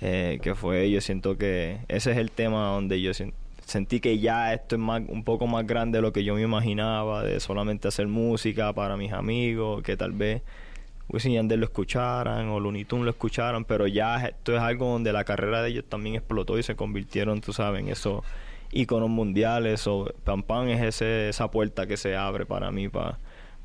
eh, 0.00 0.38
que 0.42 0.54
fue, 0.54 0.90
yo 0.90 1.02
siento 1.02 1.36
que 1.36 1.80
ese 1.88 2.12
es 2.12 2.16
el 2.16 2.30
tema 2.30 2.68
donde 2.70 2.98
yo 3.02 3.12
sien- 3.12 3.34
sentí 3.72 4.00
que 4.00 4.18
ya 4.18 4.52
esto 4.52 4.76
es 4.76 4.80
más, 4.80 5.02
un 5.08 5.24
poco 5.24 5.46
más 5.46 5.66
grande 5.66 5.98
de 5.98 6.02
lo 6.02 6.12
que 6.12 6.24
yo 6.24 6.34
me 6.34 6.42
imaginaba, 6.42 7.22
de 7.22 7.40
solamente 7.40 7.88
hacer 7.88 8.06
música 8.06 8.72
para 8.74 8.96
mis 8.98 9.12
amigos, 9.12 9.82
que 9.82 9.96
tal 9.96 10.12
vez 10.12 10.42
Wisin 11.08 11.32
Yandel 11.32 11.60
lo 11.60 11.66
escucharan 11.66 12.48
o 12.50 12.60
Looney 12.60 12.84
Tunes 12.84 13.06
lo 13.06 13.10
escucharan, 13.10 13.64
pero 13.64 13.86
ya 13.86 14.26
esto 14.26 14.54
es 14.54 14.60
algo 14.60 14.86
donde 14.92 15.12
la 15.12 15.24
carrera 15.24 15.62
de 15.62 15.70
ellos 15.70 15.84
también 15.88 16.16
explotó 16.16 16.58
y 16.58 16.62
se 16.62 16.76
convirtieron, 16.76 17.40
tú 17.40 17.54
sabes, 17.54 17.80
en 17.80 17.88
esos 17.88 18.22
íconos 18.72 19.08
mundiales 19.08 19.86
o 19.86 20.12
Pam 20.24 20.42
Pam 20.42 20.68
es 20.68 20.82
ese, 20.82 21.30
esa 21.30 21.50
puerta 21.50 21.86
que 21.86 21.96
se 21.96 22.14
abre 22.14 22.44
para 22.44 22.70
mí 22.70 22.88
para, 22.88 23.18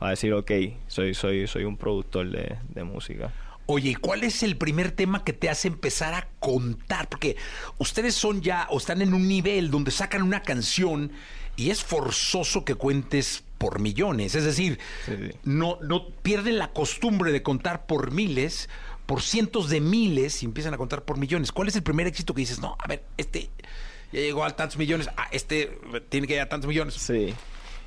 decir, 0.09 0.33
ok, 0.33 0.51
soy, 0.87 1.13
soy, 1.15 1.47
soy 1.47 1.65
un 1.65 1.75
productor 1.75 2.29
de 2.29 2.83
música. 2.83 3.31
Oye, 3.69 3.91
¿y 3.91 3.95
¿cuál 3.95 4.23
es 4.23 4.43
el 4.43 4.55
primer 4.55 4.91
tema 4.91 5.25
que 5.25 5.33
te 5.33 5.49
hace 5.49 5.67
empezar 5.67 6.13
a 6.13 6.29
contar? 6.39 7.09
Porque 7.09 7.35
ustedes 7.77 8.15
son 8.15 8.41
ya 8.41 8.65
o 8.69 8.77
están 8.77 9.01
en 9.01 9.13
un 9.13 9.27
nivel 9.27 9.69
donde 9.69 9.91
sacan 9.91 10.23
una 10.23 10.41
canción 10.41 11.11
y 11.57 11.69
es 11.69 11.83
forzoso 11.83 12.63
que 12.63 12.75
cuentes 12.75 13.43
por 13.57 13.79
millones. 13.79 14.35
Es 14.35 14.45
decir, 14.45 14.79
no, 15.43 15.79
no 15.81 16.07
pierden 16.21 16.57
la 16.57 16.71
costumbre 16.71 17.33
de 17.33 17.43
contar 17.43 17.85
por 17.87 18.11
miles, 18.11 18.69
por 19.05 19.21
cientos 19.21 19.69
de 19.69 19.81
miles 19.81 20.43
y 20.43 20.45
empiezan 20.45 20.73
a 20.73 20.77
contar 20.77 21.03
por 21.03 21.17
millones. 21.17 21.51
¿Cuál 21.51 21.67
es 21.67 21.75
el 21.75 21.83
primer 21.83 22.07
éxito 22.07 22.33
que 22.33 22.41
dices, 22.41 22.59
no, 22.59 22.77
a 22.79 22.87
ver, 22.87 23.03
este 23.17 23.49
ya 24.13 24.21
llegó 24.21 24.45
a 24.45 24.55
tantos 24.55 24.77
millones, 24.77 25.09
ah, 25.17 25.27
este 25.31 25.77
tiene 26.07 26.25
que 26.25 26.33
llegar 26.33 26.47
a 26.47 26.49
tantos 26.49 26.69
millones? 26.69 26.93
Sí. 26.93 27.33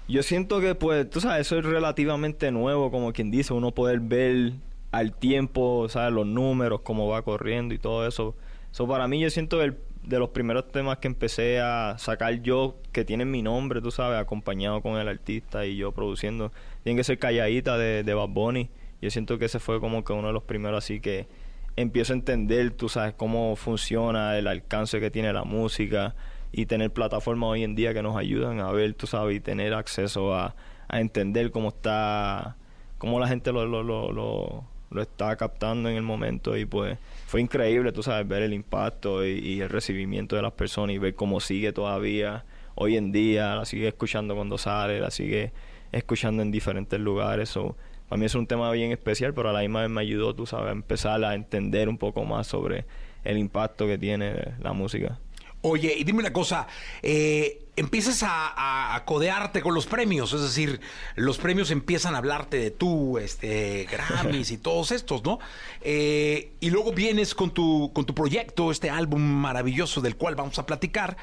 Yo 0.08 0.22
siento 0.22 0.60
que, 0.60 0.74
pues, 0.74 1.08
tú 1.08 1.20
sabes, 1.20 1.46
eso 1.46 1.58
es 1.58 1.64
relativamente 1.64 2.50
nuevo, 2.50 2.90
como 2.90 3.12
quien 3.14 3.30
dice, 3.30 3.54
uno 3.54 3.70
poder 3.70 4.00
ver 4.00 4.52
al 4.92 5.14
tiempo, 5.14 5.88
¿sabes? 5.88 6.12
Los 6.12 6.26
números, 6.26 6.80
cómo 6.82 7.08
va 7.08 7.22
corriendo 7.22 7.74
y 7.74 7.78
todo 7.78 8.06
eso. 8.06 8.34
Eso 8.72 8.86
para 8.88 9.06
mí 9.08 9.20
yo 9.20 9.30
siento 9.30 9.62
el- 9.62 9.78
de 10.02 10.18
los 10.18 10.30
primeros 10.30 10.66
temas 10.72 10.98
que 10.98 11.08
empecé 11.08 11.60
a 11.60 11.96
sacar 11.98 12.40
yo, 12.42 12.76
que 12.92 13.04
tienen 13.04 13.30
mi 13.30 13.42
nombre, 13.42 13.80
tú 13.82 13.90
sabes, 13.90 14.18
acompañado 14.18 14.80
con 14.80 14.96
el 14.96 15.08
artista 15.08 15.66
y 15.66 15.76
yo 15.76 15.92
produciendo, 15.92 16.52
tiene 16.82 16.98
que 16.98 17.04
ser 17.04 17.18
Calladita 17.18 17.76
de, 17.76 18.02
de 18.02 18.14
Bad 18.14 18.28
Bunny. 18.30 18.70
Yo 19.02 19.10
siento 19.10 19.38
que 19.38 19.44
ese 19.44 19.58
fue 19.60 19.78
como 19.80 20.02
que 20.04 20.12
uno 20.12 20.28
de 20.28 20.32
los 20.32 20.42
primeros 20.44 20.82
así 20.84 21.00
que 21.00 21.28
empiezo 21.76 22.12
a 22.12 22.16
entender, 22.16 22.70
tú 22.72 22.88
sabes, 22.88 23.14
cómo 23.14 23.54
funciona 23.56 24.36
el 24.38 24.46
alcance 24.46 25.00
que 25.00 25.10
tiene 25.10 25.32
la 25.32 25.44
música 25.44 26.14
y 26.52 26.66
tener 26.66 26.90
plataformas 26.92 27.50
hoy 27.50 27.62
en 27.64 27.74
día 27.74 27.94
que 27.94 28.02
nos 28.02 28.16
ayudan 28.16 28.60
a 28.60 28.72
ver, 28.72 28.94
tú 28.94 29.06
sabes, 29.06 29.36
y 29.36 29.40
tener 29.40 29.74
acceso 29.74 30.34
a, 30.34 30.56
a 30.88 31.00
entender 31.00 31.50
cómo 31.50 31.68
está, 31.68 32.56
cómo 32.98 33.20
la 33.20 33.28
gente 33.28 33.52
lo, 33.52 33.66
lo, 33.66 33.82
lo, 33.82 34.10
lo, 34.12 34.64
lo 34.90 35.02
está 35.02 35.36
captando 35.36 35.88
en 35.88 35.96
el 35.96 36.02
momento 36.02 36.56
y 36.56 36.64
pues 36.64 36.98
fue 37.26 37.40
increíble, 37.40 37.92
tú 37.92 38.02
sabes, 38.02 38.26
ver 38.26 38.42
el 38.42 38.52
impacto 38.52 39.24
y, 39.24 39.38
y 39.38 39.60
el 39.60 39.68
recibimiento 39.68 40.36
de 40.36 40.42
las 40.42 40.52
personas 40.52 40.94
y 40.96 40.98
ver 40.98 41.14
cómo 41.14 41.40
sigue 41.40 41.72
todavía 41.72 42.44
hoy 42.74 42.96
en 42.96 43.12
día, 43.12 43.54
la 43.56 43.64
sigue 43.64 43.88
escuchando 43.88 44.34
cuando 44.34 44.58
sale, 44.58 45.00
la 45.00 45.10
sigue 45.10 45.52
escuchando 45.92 46.42
en 46.42 46.50
diferentes 46.50 46.98
lugares. 46.98 47.50
So, 47.50 47.76
para 48.08 48.18
mí 48.18 48.26
es 48.26 48.34
un 48.34 48.46
tema 48.46 48.70
bien 48.72 48.90
especial, 48.90 49.34
pero 49.34 49.50
a 49.50 49.52
la 49.52 49.60
misma 49.60 49.82
vez 49.82 49.90
me 49.90 50.00
ayudó, 50.00 50.34
tú 50.34 50.46
sabes, 50.46 50.68
a 50.68 50.72
empezar 50.72 51.22
a 51.24 51.34
entender 51.34 51.88
un 51.88 51.98
poco 51.98 52.24
más 52.24 52.46
sobre 52.46 52.84
el 53.22 53.38
impacto 53.38 53.86
que 53.86 53.98
tiene 53.98 54.54
la 54.60 54.72
música. 54.72 55.18
Oye, 55.62 55.94
y 55.96 56.04
dime 56.04 56.20
una 56.20 56.32
cosa, 56.32 56.66
eh, 57.02 57.62
empiezas 57.76 58.22
a, 58.22 58.48
a- 58.48 58.94
a 58.94 59.04
codearte 59.04 59.60
con 59.60 59.74
los 59.74 59.86
premios, 59.86 60.32
es 60.32 60.40
decir, 60.40 60.80
los 61.16 61.36
premios 61.36 61.70
empiezan 61.70 62.14
a 62.14 62.18
hablarte 62.18 62.56
de 62.56 62.70
tú, 62.70 63.18
este, 63.18 63.86
Grammys 63.90 64.50
y 64.52 64.56
todos 64.58 64.90
estos, 64.90 65.22
¿no? 65.22 65.38
Eh, 65.82 66.52
y 66.60 66.70
luego 66.70 66.92
vienes 66.92 67.34
con 67.34 67.50
tu, 67.52 67.90
con 67.92 68.06
tu 68.06 68.14
proyecto, 68.14 68.70
este 68.70 68.88
álbum 68.88 69.20
maravilloso 69.20 70.00
del 70.00 70.16
cual 70.16 70.34
vamos 70.34 70.58
a 70.58 70.64
platicar. 70.64 71.18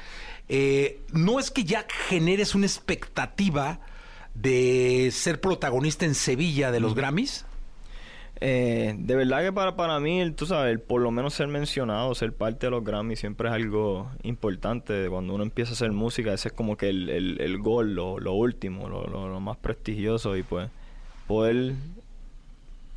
Eh, 0.50 1.00
no 1.12 1.40
es 1.40 1.50
que 1.50 1.64
ya 1.64 1.86
generes 2.08 2.54
una 2.54 2.68
expectativa 2.68 3.80
de 4.36 5.10
ser 5.12 5.42
protagonista 5.42 6.06
en 6.06 6.14
Sevilla 6.14 6.72
de 6.72 6.80
los 6.80 6.94
Grammys. 6.94 7.44
Eh, 8.40 8.94
de 8.98 9.16
verdad 9.16 9.42
que 9.44 9.52
para, 9.52 9.76
para 9.76 10.00
mí, 10.00 10.32
tú 10.32 10.46
sabes, 10.46 10.80
por 10.80 11.02
lo 11.02 11.10
menos 11.12 11.34
ser 11.34 11.48
mencionado, 11.48 12.14
ser 12.14 12.34
parte 12.34 12.68
de 12.68 12.72
los 12.72 12.84
Grammys 12.84 13.20
siempre 13.20 13.48
es 13.50 13.54
algo 13.56 14.12
importante. 14.24 15.08
Cuando 15.10 15.34
uno 15.34 15.44
empieza 15.44 15.72
a 15.72 15.74
hacer 15.74 15.92
música, 15.92 16.34
ese 16.34 16.50
es 16.50 16.54
como 16.54 16.78
que 16.78 16.90
el, 16.90 17.10
el, 17.10 17.42
el 17.42 17.58
gol, 17.58 17.96
lo, 17.96 18.20
lo 18.20 18.34
último, 18.34 18.90
lo, 18.90 19.08
lo- 19.08 19.40
más 19.40 19.58
prestigioso 19.58 20.36
y 20.36 20.44
pues 20.44 20.70
poder 21.28 21.74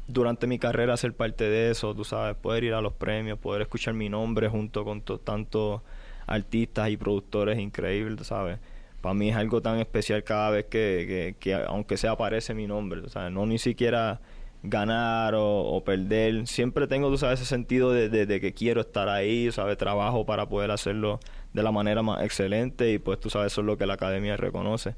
durante 0.09 0.47
mi 0.47 0.59
carrera 0.59 0.97
ser 0.97 1.12
parte 1.12 1.45
de 1.45 1.70
eso, 1.70 1.95
tú 1.95 2.05
sabes, 2.05 2.36
poder 2.36 2.64
ir 2.64 2.74
a 2.74 2.80
los 2.80 2.93
premios, 2.93 3.38
poder 3.38 3.62
escuchar 3.62 3.95
mi 3.95 4.09
nombre 4.09 4.49
junto 4.49 4.84
con 4.84 5.01
to- 5.03 5.18
tantos 5.18 5.82
artistas 6.26 6.91
y 6.91 6.97
productores 6.97 7.59
increíbles, 7.59 8.16
tú 8.18 8.24
sabes. 8.24 8.59
Para 9.01 9.14
mí 9.14 9.30
es 9.30 9.36
algo 9.36 9.62
tan 9.62 9.78
especial 9.78 10.24
cada 10.24 10.51
vez 10.51 10.64
que, 10.66 11.05
que, 11.09 11.36
que 11.38 11.55
aunque 11.55 11.97
sea 11.97 12.12
aparece 12.12 12.55
mi 12.55 12.66
nombre, 12.66 13.01
tú 13.03 13.09
sabes, 13.09 13.32
no 13.32 13.47
ni 13.47 13.59
siquiera 13.59 14.20
ganar 14.62 15.34
o, 15.36 15.82
perder, 15.84 16.46
siempre 16.46 16.86
tengo, 16.86 17.08
tú 17.11 17.16
sabes, 17.18 17.40
ese 17.40 17.48
sentido 17.48 17.92
de, 17.92 18.40
que 18.40 18.52
quiero 18.52 18.82
estar 18.82 19.08
ahí, 19.08 19.50
sabes, 19.52 19.76
trabajo 19.78 20.26
para 20.26 20.46
poder 20.48 20.70
hacerlo 20.70 21.18
de 21.54 21.62
la 21.62 21.72
manera 21.72 22.02
más 22.02 22.22
excelente 22.22 22.92
y 22.92 22.98
pues 22.98 23.18
tú 23.20 23.30
sabes, 23.30 23.52
eso 23.52 23.62
es 23.62 23.66
lo 23.66 23.76
que 23.78 23.86
la 23.86 23.94
academia 23.94 24.36
reconoce. 24.36 24.94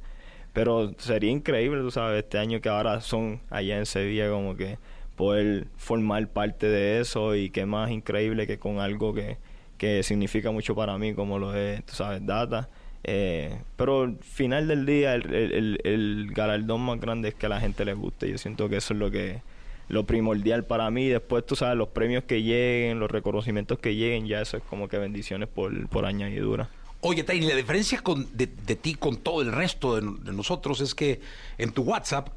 Pero 0.52 0.92
sería 0.98 1.30
increíble, 1.30 1.80
tú 1.80 1.90
sabes, 1.90 2.24
este 2.24 2.38
año 2.38 2.60
que 2.60 2.68
ahora 2.68 3.00
son 3.00 3.40
allá 3.50 3.78
en 3.78 3.86
Sevilla, 3.86 4.28
como 4.30 4.56
que 4.56 4.78
poder 5.16 5.66
formar 5.76 6.28
parte 6.28 6.66
de 6.68 7.00
eso 7.00 7.34
y 7.36 7.50
qué 7.50 7.64
más 7.66 7.90
increíble 7.90 8.46
que 8.46 8.58
con 8.58 8.80
algo 8.80 9.14
que, 9.14 9.38
que 9.78 10.02
significa 10.02 10.50
mucho 10.50 10.74
para 10.74 10.98
mí, 10.98 11.14
como 11.14 11.38
lo 11.38 11.54
es, 11.54 11.84
tú 11.86 11.94
sabes, 11.94 12.24
Data. 12.26 12.68
Eh, 13.04 13.58
pero 13.76 14.02
al 14.02 14.16
final 14.18 14.68
del 14.68 14.86
día, 14.86 15.14
el, 15.14 15.32
el, 15.34 15.52
el- 15.52 15.80
el 15.84 16.30
galardón 16.32 16.82
más 16.82 17.00
grande 17.00 17.28
es 17.30 17.34
que 17.34 17.46
a 17.46 17.48
la 17.48 17.60
gente 17.60 17.84
le 17.84 17.94
guste. 17.94 18.30
Yo 18.30 18.38
siento 18.38 18.68
que 18.68 18.76
eso 18.76 18.94
es 18.94 19.00
lo 19.00 19.10
que 19.10 19.40
lo 19.88 20.04
primordial 20.04 20.64
para 20.64 20.90
mí. 20.90 21.08
Después, 21.08 21.44
tú 21.46 21.56
sabes, 21.56 21.76
los 21.76 21.88
premios 21.88 22.24
que 22.24 22.42
lleguen, 22.42 22.98
los 22.98 23.10
reconocimientos 23.10 23.78
que 23.78 23.94
lleguen, 23.94 24.26
ya 24.26 24.40
eso 24.40 24.56
es 24.56 24.62
como 24.62 24.88
que 24.88 24.98
bendiciones 24.98 25.48
por, 25.48 25.88
por 25.88 26.06
añadidura. 26.06 26.68
Oye, 27.04 27.24
Tiny, 27.24 27.46
la 27.48 27.56
diferencia 27.56 28.00
con, 28.00 28.28
de, 28.36 28.46
de 28.46 28.76
ti 28.76 28.94
con 28.94 29.16
todo 29.16 29.42
el 29.42 29.50
resto 29.50 29.96
de, 29.96 30.32
nosotros 30.32 30.80
es 30.80 30.94
que 30.94 31.20
en 31.58 31.72
tu 31.72 31.82
WhatsApp 31.82 32.28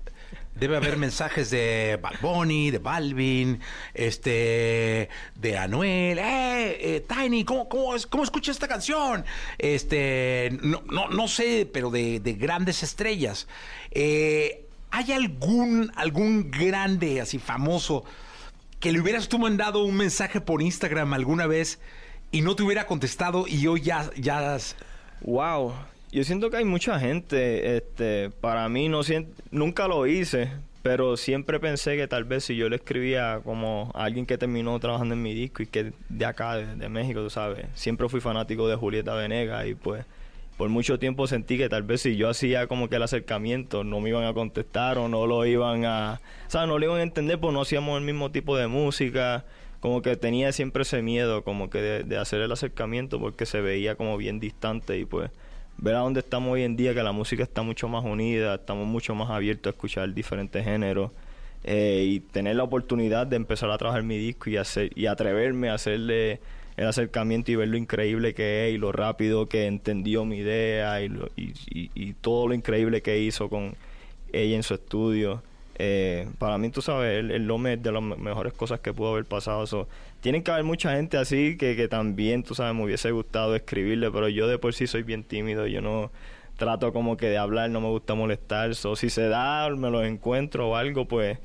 debe 0.55 0.75
haber 0.77 0.97
mensajes 0.97 1.51
de 1.51 1.99
Bad 2.01 2.15
Bunny, 2.19 2.71
de 2.71 2.79
Balvin, 2.79 3.59
este, 3.93 5.07
de 5.35 5.57
Anuel. 5.57 6.17
¡Eh, 6.17 6.77
eh, 6.79 7.05
Tiny, 7.07 7.43
¿cómo, 7.43 7.69
cómo, 7.69 7.93
cómo 8.09 8.23
escuchas 8.23 8.55
esta 8.55 8.67
canción? 8.67 9.23
Este, 9.59 10.57
no, 10.63 10.81
no, 10.89 11.09
no 11.09 11.27
sé, 11.27 11.69
pero 11.71 11.91
de, 11.91 12.19
de 12.19 12.33
grandes 12.33 12.81
estrellas. 12.81 13.47
Eh, 13.91 14.64
¿Hay 14.97 15.11
algún, 15.11 15.91
algún 15.95 16.51
grande, 16.51 17.19
así 17.19 17.37
famoso, 17.37 18.05
que 18.79 18.93
le 18.93 19.01
hubieras 19.01 19.27
tú 19.27 19.37
mandado 19.37 19.83
un 19.83 19.97
mensaje 19.97 20.39
por 20.39 20.61
Instagram 20.61 21.11
alguna 21.11 21.47
vez 21.47 21.81
y 22.31 22.39
no 22.39 22.55
te 22.55 22.63
hubiera 22.63 22.87
contestado 22.87 23.43
y 23.45 23.67
hoy 23.67 23.81
ya, 23.81 24.09
ya 24.15 24.57
Wow, 25.19 25.73
yo 26.13 26.23
siento 26.23 26.49
que 26.49 26.55
hay 26.57 26.63
mucha 26.63 26.97
gente, 26.97 27.75
este, 27.75 28.29
para 28.39 28.69
mí 28.69 28.87
no 28.87 29.03
sien- 29.03 29.27
nunca 29.51 29.89
lo 29.89 30.07
hice, 30.07 30.49
pero 30.81 31.17
siempre 31.17 31.59
pensé 31.59 31.97
que 31.97 32.07
tal 32.07 32.23
vez 32.23 32.45
si 32.45 32.55
yo 32.55 32.69
le 32.69 32.77
escribía 32.77 33.41
como 33.43 33.91
a 33.95 34.05
alguien 34.05 34.25
que 34.25 34.37
terminó 34.37 34.79
trabajando 34.79 35.13
en 35.13 35.21
mi 35.21 35.33
disco 35.33 35.61
y 35.61 35.67
que 35.67 35.91
de 36.07 36.25
acá, 36.25 36.55
de, 36.55 36.73
de 36.73 36.87
México, 36.87 37.19
tú 37.21 37.29
sabes, 37.29 37.65
siempre 37.75 38.07
fui 38.07 38.21
fanático 38.21 38.65
de 38.69 38.77
Julieta 38.77 39.13
Venegas 39.13 39.67
y 39.67 39.75
pues 39.75 40.05
por 40.57 40.69
mucho 40.69 40.99
tiempo 40.99 41.27
sentí 41.27 41.57
que 41.57 41.69
tal 41.69 41.83
vez 41.83 42.01
si 42.01 42.15
yo 42.15 42.29
hacía 42.29 42.67
como 42.67 42.89
que 42.89 42.95
el 42.95 43.03
acercamiento 43.03 43.83
no 43.83 43.99
me 43.99 44.09
iban 44.09 44.23
a 44.25 44.33
contestar 44.33 44.97
o 44.97 45.09
no 45.09 45.27
lo 45.27 45.45
iban 45.45 45.85
a, 45.85 46.21
o 46.47 46.49
sea, 46.49 46.65
no 46.65 46.79
lo 46.79 46.85
iban 46.85 46.99
a 46.99 47.03
entender 47.03 47.39
pues 47.39 47.53
no 47.53 47.61
hacíamos 47.61 47.97
el 47.97 48.05
mismo 48.05 48.31
tipo 48.31 48.55
de 48.55 48.67
música, 48.67 49.45
como 49.79 50.01
que 50.01 50.15
tenía 50.15 50.51
siempre 50.51 50.83
ese 50.83 51.01
miedo 51.01 51.43
como 51.43 51.69
que 51.69 51.81
de, 51.81 52.03
de 52.03 52.17
hacer 52.17 52.41
el 52.41 52.51
acercamiento 52.51 53.19
porque 53.19 53.45
se 53.45 53.61
veía 53.61 53.95
como 53.95 54.17
bien 54.17 54.39
distante 54.39 54.97
y 54.97 55.05
pues 55.05 55.29
ver 55.77 55.95
a 55.95 55.99
dónde 55.99 56.21
estamos 56.21 56.53
hoy 56.53 56.63
en 56.63 56.75
día, 56.75 56.93
que 56.93 57.03
la 57.03 57.11
música 57.11 57.43
está 57.43 57.61
mucho 57.61 57.87
más 57.87 58.03
unida, 58.05 58.55
estamos 58.55 58.87
mucho 58.87 59.13
más 59.15 59.29
abiertos 59.29 59.71
a 59.71 59.75
escuchar 59.75 60.13
diferentes 60.13 60.63
géneros 60.63 61.11
eh, 61.63 62.03
y 62.05 62.19
tener 62.19 62.55
la 62.55 62.63
oportunidad 62.63 63.27
de 63.27 63.35
empezar 63.35 63.69
a 63.71 63.77
trabajar 63.77 64.03
mi 64.03 64.17
disco 64.17 64.49
y 64.49 64.57
hacer 64.57 64.91
y 64.95 65.07
atreverme 65.07 65.69
a 65.69 65.73
hacerle 65.73 66.39
el 66.77 66.87
acercamiento 66.87 67.51
y 67.51 67.55
ver 67.55 67.69
lo 67.69 67.77
increíble 67.77 68.33
que 68.33 68.67
es 68.69 68.75
y 68.75 68.77
lo 68.77 68.91
rápido 68.91 69.47
que 69.47 69.65
entendió 69.67 70.25
mi 70.25 70.37
idea 70.37 71.01
y, 71.01 71.09
lo- 71.09 71.29
y, 71.35 71.53
y- 71.69 71.89
y 71.95 72.13
todo 72.13 72.47
lo 72.47 72.53
increíble 72.53 73.01
que 73.01 73.19
hizo 73.19 73.49
con 73.49 73.75
ella 74.33 74.55
en 74.55 74.63
su 74.63 74.73
estudio. 74.73 75.41
Eh, 75.77 76.27
para 76.39 76.57
mí, 76.57 76.69
tú 76.69 76.81
sabes, 76.81 77.19
el, 77.19 77.31
el 77.31 77.49
es 77.67 77.83
de 77.83 77.91
las 77.91 78.01
me- 78.01 78.15
mejores 78.15 78.53
cosas 78.53 78.79
que 78.79 78.93
pudo 78.93 79.11
haber 79.11 79.25
pasado. 79.25 79.65
So, 79.67 79.87
tienen 80.21 80.43
que 80.43 80.51
haber 80.51 80.63
mucha 80.63 80.95
gente 80.95 81.17
así 81.17 81.57
que, 81.57 81.75
que 81.75 81.87
también, 81.87 82.43
tú 82.43 82.55
sabes, 82.55 82.73
me 82.75 82.83
hubiese 82.83 83.11
gustado 83.11 83.55
escribirle, 83.55 84.09
pero 84.11 84.29
yo 84.29 84.47
de 84.47 84.57
por 84.57 84.73
sí 84.73 84.87
soy 84.87 85.03
bien 85.03 85.23
tímido, 85.23 85.67
yo 85.67 85.81
no 85.81 86.11
trato 86.57 86.93
como 86.93 87.17
que 87.17 87.27
de 87.27 87.37
hablar, 87.37 87.69
no 87.69 87.81
me 87.81 87.89
gusta 87.89 88.15
molestar. 88.15 88.75
So, 88.75 88.95
si 88.95 89.09
se 89.09 89.27
da, 89.27 89.69
me 89.69 89.89
los 89.91 90.05
encuentro 90.05 90.69
o 90.69 90.75
algo, 90.75 91.05
pues 91.05 91.37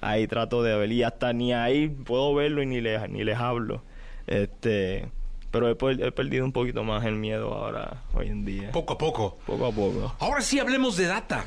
ahí 0.00 0.26
trato 0.26 0.62
de 0.62 0.76
ver. 0.76 0.92
Y 0.92 1.02
hasta 1.02 1.32
ni 1.32 1.52
ahí 1.54 1.88
puedo 1.88 2.34
verlo 2.34 2.62
y 2.62 2.66
ni 2.66 2.80
les, 2.80 3.08
ni 3.08 3.24
les 3.24 3.38
hablo. 3.38 3.82
Este, 4.28 5.06
pero 5.50 5.68
he, 5.68 5.74
per- 5.74 6.00
he 6.02 6.12
perdido 6.12 6.44
un 6.44 6.52
poquito 6.52 6.84
más 6.84 7.04
el 7.04 7.16
miedo 7.16 7.52
ahora, 7.54 8.02
hoy 8.14 8.28
en 8.28 8.44
día. 8.44 8.70
Poco 8.72 8.92
a 8.94 8.98
poco. 8.98 9.38
Poco 9.46 9.66
a 9.66 9.72
poco. 9.72 10.14
Ahora 10.20 10.40
sí 10.42 10.58
hablemos 10.60 10.96
de 10.96 11.06
Data. 11.06 11.44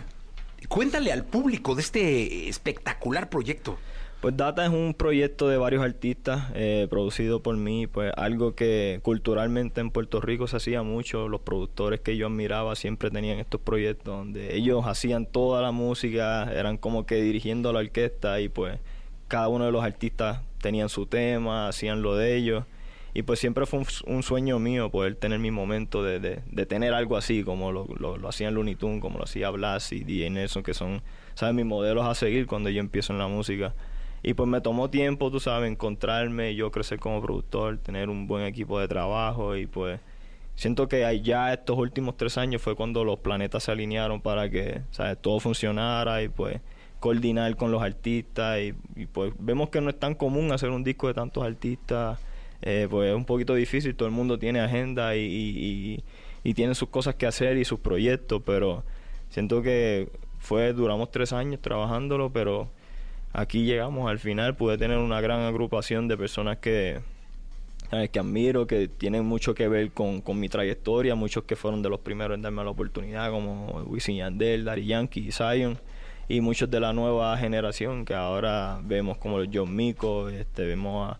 Cuéntale 0.67 1.11
al 1.11 1.23
público 1.25 1.75
de 1.75 1.81
este 1.81 2.49
espectacular 2.49 3.29
proyecto. 3.29 3.77
Pues 4.21 4.37
Data 4.37 4.63
es 4.63 4.69
un 4.71 4.93
proyecto 4.93 5.47
de 5.49 5.57
varios 5.57 5.83
artistas 5.83 6.51
eh, 6.53 6.85
producido 6.91 7.41
por 7.41 7.57
mí, 7.57 7.87
pues 7.87 8.13
algo 8.15 8.53
que 8.53 8.99
culturalmente 9.01 9.81
en 9.81 9.89
Puerto 9.89 10.21
Rico 10.21 10.45
se 10.45 10.57
hacía 10.57 10.83
mucho, 10.83 11.27
los 11.27 11.41
productores 11.41 12.01
que 12.01 12.15
yo 12.17 12.27
admiraba 12.27 12.75
siempre 12.75 13.09
tenían 13.09 13.39
estos 13.39 13.61
proyectos 13.61 14.15
donde 14.15 14.55
ellos 14.55 14.85
hacían 14.85 15.25
toda 15.25 15.63
la 15.63 15.71
música, 15.71 16.51
eran 16.53 16.77
como 16.77 17.07
que 17.07 17.15
dirigiendo 17.15 17.73
la 17.73 17.79
orquesta 17.79 18.39
y 18.41 18.47
pues 18.49 18.77
cada 19.27 19.47
uno 19.47 19.65
de 19.65 19.71
los 19.71 19.83
artistas 19.83 20.41
tenían 20.61 20.89
su 20.89 21.05
tema, 21.05 21.67
hacían 21.67 22.01
lo 22.01 22.15
de 22.15 22.35
ellos 22.35 22.65
y 23.13 23.23
pues 23.23 23.39
siempre 23.39 23.65
fue 23.65 23.81
un, 24.05 24.23
sueño 24.23 24.57
mío 24.59 24.89
poder 24.89 25.15
tener 25.15 25.39
mi 25.39 25.51
momento 25.51 26.01
de, 26.01 26.19
de, 26.19 26.41
de 26.49 26.65
tener 26.65 26.93
algo 26.93 27.17
así 27.17 27.43
como 27.43 27.71
lo, 27.73 27.85
lo, 27.97 28.27
hacían 28.27 28.53
Looney 28.53 28.75
Tunes, 28.75 29.01
como 29.01 29.17
lo 29.17 29.25
hacía 29.25 29.49
Blas 29.49 29.91
y 29.91 30.03
DJ 30.05 30.29
Nelson 30.29 30.63
que 30.63 30.73
son, 30.73 31.01
sabes, 31.33 31.53
mis 31.53 31.65
modelos 31.65 32.05
a 32.05 32.15
seguir 32.15 32.47
cuando 32.47 32.69
yo 32.69 32.79
empiezo 32.79 33.11
en 33.11 33.19
la 33.19 33.27
música. 33.27 33.73
Y 34.23 34.33
pues 34.33 34.47
me 34.47 34.61
tomó 34.61 34.89
tiempo, 34.89 35.29
tú 35.29 35.39
sabes, 35.39 35.69
encontrarme, 35.69 36.55
yo 36.55 36.71
crecer 36.71 36.99
como 36.99 37.21
productor, 37.21 37.79
tener 37.79 38.09
un 38.09 38.27
buen 38.27 38.45
equipo 38.45 38.79
de 38.79 38.87
trabajo 38.87 39.57
y 39.57 39.65
pues 39.65 39.99
siento 40.55 40.87
que 40.87 41.03
allá 41.03 41.51
estos 41.53 41.77
últimos 41.77 42.15
tres 42.15 42.37
años 42.37 42.61
fue 42.61 42.75
cuando 42.75 43.03
los 43.03 43.19
planetas 43.19 43.63
se 43.63 43.71
alinearon 43.71 44.21
para 44.21 44.49
que, 44.49 44.83
¿sabes? 44.91 45.17
Todo 45.19 45.39
funcionara 45.41 46.23
y 46.23 46.29
pues 46.29 46.61
coordinar 47.01 47.55
con 47.57 47.71
los 47.71 47.81
artistas 47.81 48.59
y, 48.59 49.05
pues 49.07 49.33
vemos 49.39 49.69
que 49.69 49.81
no 49.81 49.89
es 49.89 49.99
tan 49.99 50.13
común 50.13 50.51
hacer 50.51 50.69
un 50.69 50.83
disco 50.83 51.07
de 51.07 51.15
tantos 51.15 51.43
artistas, 51.43 52.19
eh, 52.61 52.87
pues 52.89 53.09
es 53.09 53.15
un 53.15 53.25
poquito 53.25 53.55
difícil, 53.55 53.95
todo 53.95 54.07
el 54.07 54.13
mundo 54.13 54.37
tiene 54.37 54.61
agenda 54.61 55.15
y, 55.15 56.01
tiene 56.55 56.75
sus 56.75 56.89
cosas 56.89 57.15
que 57.15 57.25
hacer 57.25 57.57
y 57.57 57.65
sus 57.65 57.79
proyectos, 57.79 58.43
pero 58.45 58.83
siento 59.29 59.63
que 59.63 60.09
fue, 60.39 60.73
duramos 60.73 61.09
tres 61.09 61.33
años 61.33 61.59
trabajándolo, 61.59 62.31
pero 62.31 62.69
aquí 63.33 63.65
llegamos 63.65 64.09
al 64.09 64.19
final, 64.19 64.55
pude 64.55 64.77
tener 64.77 64.99
una 64.99 65.21
gran 65.21 65.41
agrupación 65.41 66.07
de 66.07 66.17
personas 66.17 66.57
que, 66.57 66.99
que 68.11 68.19
admiro, 68.19 68.67
que 68.67 68.87
tienen 68.87 69.25
mucho 69.25 69.55
que 69.55 69.67
ver 69.67 69.91
con, 69.91 70.21
con 70.21 70.39
mi 70.39 70.49
trayectoria, 70.49 71.15
muchos 71.15 71.45
que 71.45 71.55
fueron 71.55 71.81
de 71.81 71.89
los 71.89 71.99
primeros 71.99 72.35
en 72.35 72.43
darme 72.43 72.63
la 72.63 72.69
oportunidad, 72.69 73.31
como 73.31 73.81
Wisin 73.87 74.17
Yandel, 74.17 74.65
Daddy 74.65 74.85
Yankee 74.85 75.31
Zion, 75.31 75.79
y 76.27 76.41
muchos 76.41 76.69
de 76.69 76.79
la 76.79 76.93
nueva 76.93 77.37
generación 77.37 78.05
que 78.05 78.13
ahora 78.13 78.79
vemos 78.83 79.17
como 79.17 79.37
los 79.37 79.47
John 79.53 79.75
Mico, 79.75 80.29
este, 80.29 80.65
vemos 80.65 81.11
a 81.11 81.19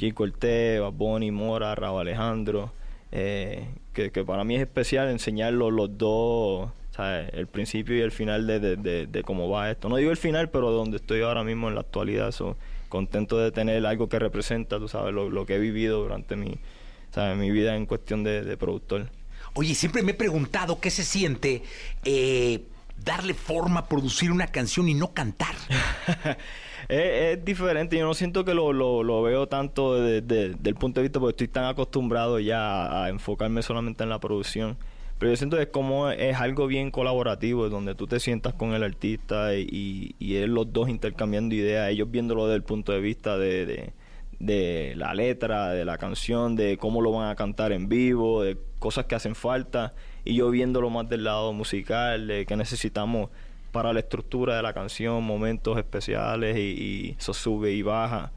J. 0.00 0.14
Cortez, 0.14 0.80
a 0.80 0.88
Bonnie 0.88 1.30
Mora, 1.30 1.74
Raúl 1.74 2.02
Alejandro, 2.02 2.72
eh, 3.10 3.66
que, 3.92 4.10
que 4.10 4.24
para 4.24 4.44
mí 4.44 4.56
es 4.56 4.62
especial 4.62 5.08
enseñarlos 5.08 5.72
los 5.72 5.98
dos 5.98 6.70
¿sabes? 6.94 7.30
el 7.32 7.46
principio 7.46 7.96
y 7.96 8.00
el 8.00 8.12
final 8.12 8.46
de, 8.46 8.60
de, 8.60 9.06
de, 9.06 9.22
cómo 9.22 9.48
va 9.48 9.70
esto. 9.70 9.88
No 9.88 9.96
digo 9.96 10.10
el 10.10 10.16
final, 10.16 10.50
pero 10.50 10.70
donde 10.70 10.98
estoy 10.98 11.22
ahora 11.22 11.44
mismo 11.44 11.68
en 11.68 11.74
la 11.74 11.80
actualidad. 11.80 12.32
So, 12.32 12.56
contento 12.88 13.38
de 13.38 13.50
tener 13.50 13.84
algo 13.86 14.08
que 14.08 14.18
representa, 14.18 14.78
tú 14.78 14.88
sabes, 14.88 15.14
lo, 15.14 15.30
lo 15.30 15.46
que 15.46 15.56
he 15.56 15.58
vivido 15.58 16.02
durante 16.02 16.36
mi, 16.36 16.58
¿sabes? 17.10 17.36
mi 17.36 17.50
vida 17.50 17.76
en 17.76 17.86
cuestión 17.86 18.22
de 18.24 18.56
productor. 18.56 19.08
Oye, 19.54 19.74
siempre 19.74 20.02
me 20.02 20.12
he 20.12 20.14
preguntado 20.14 20.80
qué 20.80 20.90
se 20.90 21.04
siente 21.04 21.62
eh, 22.04 22.62
darle 23.04 23.34
forma, 23.34 23.88
producir 23.88 24.30
una 24.30 24.46
canción 24.46 24.88
y 24.88 24.94
no 24.94 25.12
cantar. 25.12 25.54
es, 26.88 27.44
diferente, 27.44 27.98
yo 27.98 28.06
no 28.06 28.14
siento 28.14 28.44
que 28.44 28.54
lo, 28.54 28.72
lo, 28.72 29.22
veo 29.22 29.48
tanto 29.48 30.00
desde 30.00 30.22
de, 30.22 30.48
del 30.58 30.74
punto 30.74 31.00
de 31.00 31.04
vista 31.04 31.20
porque 31.20 31.32
estoy 31.32 31.48
tan 31.48 31.64
acostumbrado 31.64 32.38
ya 32.38 32.86
a, 32.86 33.04
a 33.04 33.08
enfocarme 33.08 33.62
solamente 33.62 34.02
en 34.02 34.10
la 34.10 34.20
producción 34.20 34.76
pero 35.22 35.30
yo 35.30 35.36
siento 35.36 35.56
que 35.56 35.62
es 35.62 35.68
como 35.68 36.10
es 36.10 36.36
algo 36.36 36.66
bien 36.66 36.90
colaborativo, 36.90 37.68
donde 37.68 37.94
tú 37.94 38.08
te 38.08 38.18
sientas 38.18 38.54
con 38.54 38.72
el 38.72 38.82
artista 38.82 39.54
y, 39.54 39.68
y, 39.70 40.16
y 40.18 40.44
los 40.48 40.72
dos 40.72 40.88
intercambiando 40.88 41.54
ideas, 41.54 41.90
ellos 41.90 42.10
viéndolo 42.10 42.48
desde 42.48 42.56
el 42.56 42.64
punto 42.64 42.90
de 42.90 43.00
vista 43.00 43.38
de, 43.38 43.92
la 44.96 45.14
letra, 45.14 45.68
de 45.68 45.84
la 45.84 45.96
canción, 45.96 46.56
de 46.56 46.76
cómo 46.76 47.00
lo 47.00 47.12
van 47.12 47.30
a 47.30 47.36
cantar 47.36 47.70
en 47.70 47.88
vivo, 47.88 48.42
de 48.42 48.58
cosas 48.80 49.04
que 49.04 49.14
hacen 49.14 49.36
falta, 49.36 49.94
y 50.24 50.34
yo 50.34 50.50
viéndolo 50.50 50.90
más 50.90 51.08
del 51.08 51.24
lado 51.24 51.52
musical, 51.52 52.26
de 52.26 52.46
que 52.46 52.56
necesitamos 52.56 53.30
para 53.72 53.92
la 53.92 54.00
estructura 54.00 54.56
de 54.56 54.62
la 54.62 54.72
canción, 54.72 55.24
momentos 55.24 55.78
especiales 55.78 56.56
y, 56.56 57.16
eso 57.18 57.34
sube 57.34 57.72
y 57.72 57.82
baja. 57.82 58.30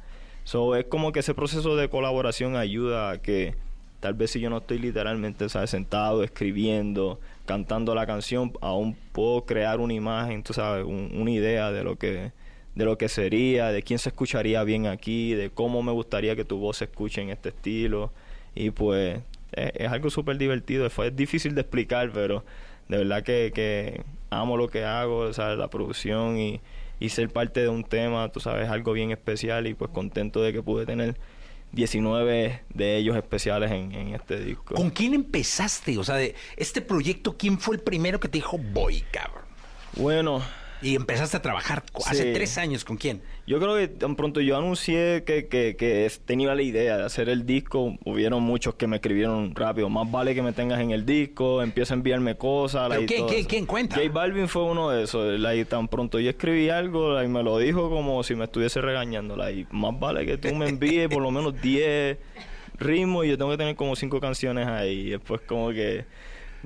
So, 0.43 0.75
es 0.75 0.85
como 0.85 1.11
que 1.11 1.19
ese 1.19 1.33
proceso 1.33 1.75
de 1.75 1.89
colaboración 1.89 2.55
ayuda 2.55 3.11
a 3.11 3.21
que 3.21 3.55
tal 3.99 4.13
vez 4.13 4.31
si 4.31 4.39
yo 4.39 4.49
no 4.49 4.57
estoy 4.57 4.79
literalmente 4.79 5.49
¿sabes? 5.49 5.71
sentado 5.71 6.23
escribiendo, 6.23 7.19
cantando 7.45 7.95
la 7.95 8.05
canción, 8.05 8.53
aún 8.61 8.95
puedo 9.11 9.45
crear 9.45 9.79
una 9.79 9.93
imagen, 9.93 10.43
tú 10.43 10.53
sabes, 10.53 10.85
un, 10.85 11.11
una 11.15 11.31
idea 11.31 11.71
de 11.71 11.83
lo 11.83 11.97
que 11.97 12.31
de 12.75 12.83
lo 12.83 12.97
que 12.97 13.07
sería, 13.07 13.71
de 13.71 13.81
quién 13.81 13.99
se 13.99 14.09
escucharía 14.09 14.61
bien 14.63 14.85
aquí, 14.85 15.33
de 15.33 15.49
cómo 15.49 15.81
me 15.81 15.93
gustaría 15.93 16.35
que 16.35 16.43
tu 16.43 16.57
voz 16.57 16.77
se 16.77 16.85
escuche 16.85 17.21
en 17.21 17.29
este 17.29 17.49
estilo 17.49 18.11
y 18.53 18.71
pues 18.71 19.19
es, 19.55 19.71
es 19.75 19.91
algo 19.91 20.09
súper 20.09 20.37
divertido, 20.37 20.89
fue 20.89 21.07
es 21.07 21.15
difícil 21.15 21.55
de 21.55 21.61
explicar, 21.61 22.11
pero 22.13 22.45
de 22.87 22.97
verdad 22.97 23.23
que, 23.23 23.51
que 23.53 24.03
amo 24.29 24.57
lo 24.57 24.67
que 24.67 24.83
hago, 24.83 25.33
¿sabes? 25.33 25.57
la 25.57 25.69
producción 25.69 26.37
y, 26.37 26.61
y 26.99 27.09
ser 27.09 27.29
parte 27.29 27.61
de 27.61 27.69
un 27.69 27.83
tema, 27.83 28.29
tú 28.29 28.39
sabes, 28.39 28.69
algo 28.69 28.93
bien 28.93 29.11
especial 29.11 29.67
y 29.67 29.73
pues 29.73 29.91
contento 29.91 30.41
de 30.41 30.53
que 30.53 30.61
pude 30.61 30.85
tener 30.85 31.15
19 31.71 32.61
de 32.73 32.97
ellos 32.97 33.17
especiales 33.17 33.71
en, 33.71 33.91
en, 33.93 34.15
este 34.15 34.39
disco. 34.39 34.75
¿Con 34.75 34.89
quién 34.91 35.13
empezaste? 35.13 35.97
O 35.97 36.03
sea, 36.03 36.15
de 36.15 36.35
este 36.55 36.81
proyecto, 36.81 37.35
¿quién 37.37 37.59
fue 37.59 37.75
el 37.75 37.81
primero 37.81 38.19
que 38.19 38.29
te 38.29 38.37
dijo 38.37 38.57
voy, 38.57 39.01
cabrón? 39.11 39.43
Bueno. 39.97 40.41
Y 40.85 40.95
empezaste 40.95 41.37
a 41.37 41.41
trabajar 41.41 41.81
hace 42.05 42.25
sí. 42.25 42.33
tres 42.35 42.59
años, 42.59 42.85
¿con 42.85 42.97
quién? 42.97 43.19
Yo 43.47 43.59
creo 43.59 43.75
que 43.75 43.87
tan 43.87 44.15
pronto 44.15 44.39
yo 44.39 44.55
anuncié 44.55 45.23
que, 45.25 45.47
que, 45.47 45.75
que, 45.75 46.11
tenía 46.25 46.53
la 46.53 46.61
idea 46.61 46.97
de 46.97 47.03
hacer 47.03 47.27
el 47.27 47.47
disco, 47.47 47.97
hubieron 48.05 48.43
muchos 48.43 48.75
que 48.75 48.85
me 48.85 48.97
escribieron 48.97 49.55
rápido, 49.55 49.89
más 49.89 50.11
vale 50.11 50.35
que 50.35 50.43
me 50.43 50.53
tengas 50.53 50.79
en 50.79 50.91
el 50.91 51.03
disco, 51.03 51.63
empieza 51.63 51.95
a 51.95 51.97
enviarme 51.97 52.37
cosas. 52.37 52.87
¿Pero 52.89 53.07
quién, 53.07 53.27
quién, 53.27 53.45
quién 53.45 53.65
cuenta? 53.65 53.95
J 53.95 54.09
Balvin 54.11 54.47
fue 54.47 54.61
uno 54.61 54.91
de 54.91 55.05
esos, 55.05 55.39
la, 55.39 55.55
y 55.55 55.65
tan 55.65 55.87
pronto 55.87 56.19
yo 56.19 56.29
escribí 56.29 56.69
algo 56.69 57.19
y 57.19 57.27
me 57.27 57.41
lo 57.41 57.57
dijo 57.57 57.89
como 57.89 58.21
si 58.21 58.35
me 58.35 58.43
estuviese 58.43 58.79
regañando, 58.79 59.35
la, 59.35 59.51
y 59.51 59.65
más 59.71 59.99
vale 59.99 60.23
que 60.27 60.37
tú 60.37 60.53
me 60.53 60.69
envíes 60.69 61.09
por 61.09 61.23
lo 61.23 61.31
menos 61.31 61.59
10 61.59 62.15
ritmos 62.77 63.25
y 63.25 63.29
yo 63.29 63.39
tengo 63.39 63.49
que 63.49 63.57
tener 63.57 63.75
como 63.75 63.95
5 63.95 64.19
canciones 64.19 64.67
ahí, 64.67 65.07
y 65.07 65.09
después 65.09 65.41
como 65.41 65.69
que... 65.71 66.05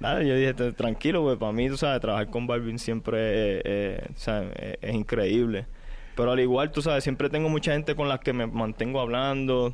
Yo 0.02 0.36
dije, 0.36 0.54
tranquilo, 0.74 1.24
pues 1.24 1.38
para 1.38 1.52
mí, 1.52 1.68
tú 1.68 1.78
sabes, 1.78 2.00
trabajar 2.00 2.30
con 2.30 2.47
Balvin 2.47 2.80
siempre 2.80 3.18
eh, 3.20 3.62
eh, 3.66 4.08
¿sabes? 4.16 4.52
Es, 4.56 4.78
es, 4.82 4.95
increíble. 4.95 5.66
Pero 6.16 6.32
al 6.32 6.39
igual, 6.39 6.72
tú 6.72 6.82
sabes, 6.82 7.04
siempre 7.04 7.30
tengo 7.30 7.50
mucha 7.50 7.74
gente 7.74 7.95
con 7.95 8.08
la 8.08 8.20
que 8.20 8.34
me 8.34 8.47
mantengo 8.47 9.02
hablando. 9.02 9.74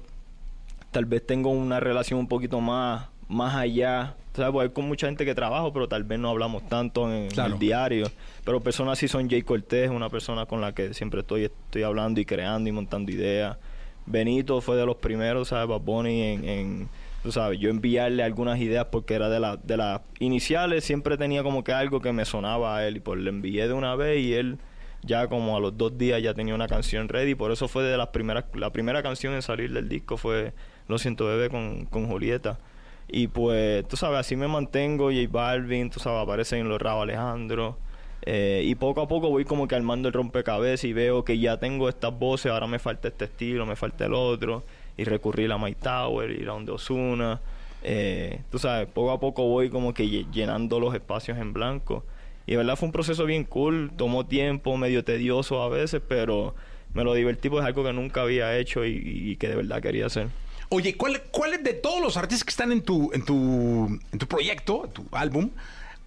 Tal 0.92 1.06
vez 1.06 1.26
tengo 1.26 1.50
una 1.50 1.80
relación 1.80 2.20
un 2.20 2.28
poquito 2.28 2.60
más, 2.60 3.08
más 3.28 3.56
allá. 3.56 4.16
¿Sabes? 4.34 4.52
Pues 4.52 4.68
hay 4.68 4.74
con 4.74 4.88
mucha 4.88 5.08
gente 5.08 5.26
que 5.26 5.34
trabajo, 5.34 5.72
pero 5.72 5.88
tal 5.88 6.04
vez 6.04 6.20
no 6.20 6.30
hablamos 6.30 6.68
tanto 6.68 7.12
en, 7.12 7.30
claro. 7.30 7.48
en 7.48 7.54
el 7.54 7.60
diario. 7.60 8.08
Pero 8.44 8.60
personas 8.60 8.98
así 8.98 9.08
son 9.08 9.30
Jay 9.30 9.44
Cortés, 9.44 9.90
una 9.90 10.10
persona 10.10 10.46
con 10.46 10.60
la 10.60 10.74
que 10.74 10.94
siempre 10.94 11.22
estoy, 11.22 11.46
estoy 11.46 11.84
hablando 11.84 12.20
y 12.20 12.26
creando 12.26 12.68
y 12.68 12.72
montando 12.72 13.12
ideas. 13.12 13.58
Benito 14.06 14.60
fue 14.62 14.76
de 14.76 14.86
los 14.86 14.98
primeros, 14.98 15.50
¿sabes? 15.50 15.68
Bad 15.68 15.82
Bunny 15.82 16.22
en, 16.22 16.50
en 16.50 16.90
tú 17.26 17.32
sabes, 17.32 17.60
yo 17.60 17.72
enviarle 17.72 18.22
algunas 18.22 18.60
ideas 18.60 18.86
porque 18.92 19.16
era 19.16 19.30
de, 19.30 19.40
la, 19.40 19.58
de 19.58 19.78
las 19.78 20.02
iniciales, 20.20 20.84
siempre 20.84 21.18
tenía 21.18 21.42
como 21.42 21.64
que 21.64 21.74
algo 21.74 22.00
que 22.00 22.14
me 22.14 22.24
sonaba 22.24 22.78
a 22.78 22.88
él 22.88 22.98
y 22.98 23.00
pues 23.00 23.20
le 23.20 23.32
envié 23.32 23.68
de 23.68 23.74
una 23.74 23.96
vez 23.96 24.20
y 24.20 24.36
él 24.36 24.60
ya 25.02 25.28
como 25.28 25.58
a 25.58 25.60
los 25.60 25.76
dos 25.76 25.98
días 25.98 26.22
ya 26.22 26.36
tenía 26.36 26.54
una 26.54 26.68
canción 26.68 27.10
ready, 27.10 27.34
por 27.34 27.52
eso 27.52 27.68
fue 27.68 27.82
de 27.82 27.98
las 27.98 28.10
primeras, 28.10 28.46
la 28.54 28.72
primera 28.72 29.02
canción 29.02 29.34
en 29.34 29.42
salir 29.42 29.74
del 29.74 29.90
disco 29.90 30.18
fue 30.18 30.54
Lo 30.88 31.00
siento 31.00 31.26
bebé 31.26 31.50
con, 31.50 31.86
con 31.86 32.06
Julieta. 32.06 32.60
Y 33.08 33.28
pues, 33.28 33.88
tú 33.88 33.98
sabes, 33.98 34.20
así 34.20 34.36
me 34.36 34.48
mantengo, 34.48 35.06
J 35.06 35.28
Balvin, 35.28 35.90
tú 35.90 36.00
sabes, 36.00 36.22
aparece 36.22 36.60
en 36.60 36.70
los 36.70 36.80
Rabo 36.80 37.02
Alejandro. 37.02 37.80
Eh, 38.22 38.62
y 38.66 38.76
poco 38.76 39.02
a 39.02 39.08
poco 39.08 39.30
voy 39.30 39.46
como 39.46 39.68
que 39.68 39.76
armando 39.76 40.10
el 40.10 40.14
rompecabezas 40.14 40.84
y 40.86 40.94
veo 40.94 41.24
que 41.26 41.40
ya 41.40 41.58
tengo 41.58 41.90
estas 41.90 42.18
voces, 42.18 42.52
ahora 42.52 42.68
me 42.68 42.78
falta 42.78 43.08
este 43.08 43.26
estilo, 43.26 43.66
me 43.66 43.76
falta 43.76 44.06
el 44.06 44.14
otro. 44.14 44.64
Y 44.98 45.04
recurrí 45.04 45.50
a 45.52 45.58
My 45.58 45.76
Tower, 45.76 46.32
ir 46.32 46.50
a 46.50 46.54
donde 46.54 46.72
Osuna. 46.72 47.42
Eh, 47.84 48.42
tú 48.50 48.58
sabes, 48.58 48.88
poco 48.88 49.12
a 49.12 49.20
poco 49.20 49.44
voy 49.48 49.70
como 49.70 49.94
que 49.94 50.08
llenando 50.08 50.80
los 50.80 50.94
espacios 50.96 51.38
en 51.38 51.54
blanco. 51.54 52.04
Y 52.48 52.52
de 52.52 52.58
verdad 52.58 52.76
fue 52.76 52.88
un 52.88 52.92
proceso 52.92 53.26
bien 53.26 53.44
cool, 53.44 53.92
tomó 53.96 54.26
tiempo, 54.26 54.78
medio 54.78 55.04
tedioso 55.04 55.62
a 55.62 55.70
veces, 55.70 56.02
pero 56.08 56.56
me 56.94 57.04
lo 57.04 57.14
divertí 57.14 57.50
porque 57.50 57.64
es 57.64 57.68
algo 57.68 57.84
que 57.84 57.94
nunca 57.94 58.22
había 58.22 58.58
hecho 58.58 58.86
y, 58.86 59.36
que 59.38 59.50
de 59.50 59.56
verdad 59.56 59.82
quería 59.82 60.06
hacer. 60.06 60.30
Oye, 60.70 60.96
¿cuál, 60.96 61.22
¿cuál 61.32 61.54
es 61.54 61.64
de 61.64 61.74
todos 61.74 62.02
los 62.02 62.18
artistas 62.18 62.44
que 62.44 62.52
están 62.52 62.72
en 62.72 62.82
tu, 62.82 63.12
en 63.14 63.24
tu, 63.24 64.00
en 64.12 64.20
tu 64.20 64.28
proyecto, 64.28 64.90
tu 64.92 65.06
álbum? 65.12 65.50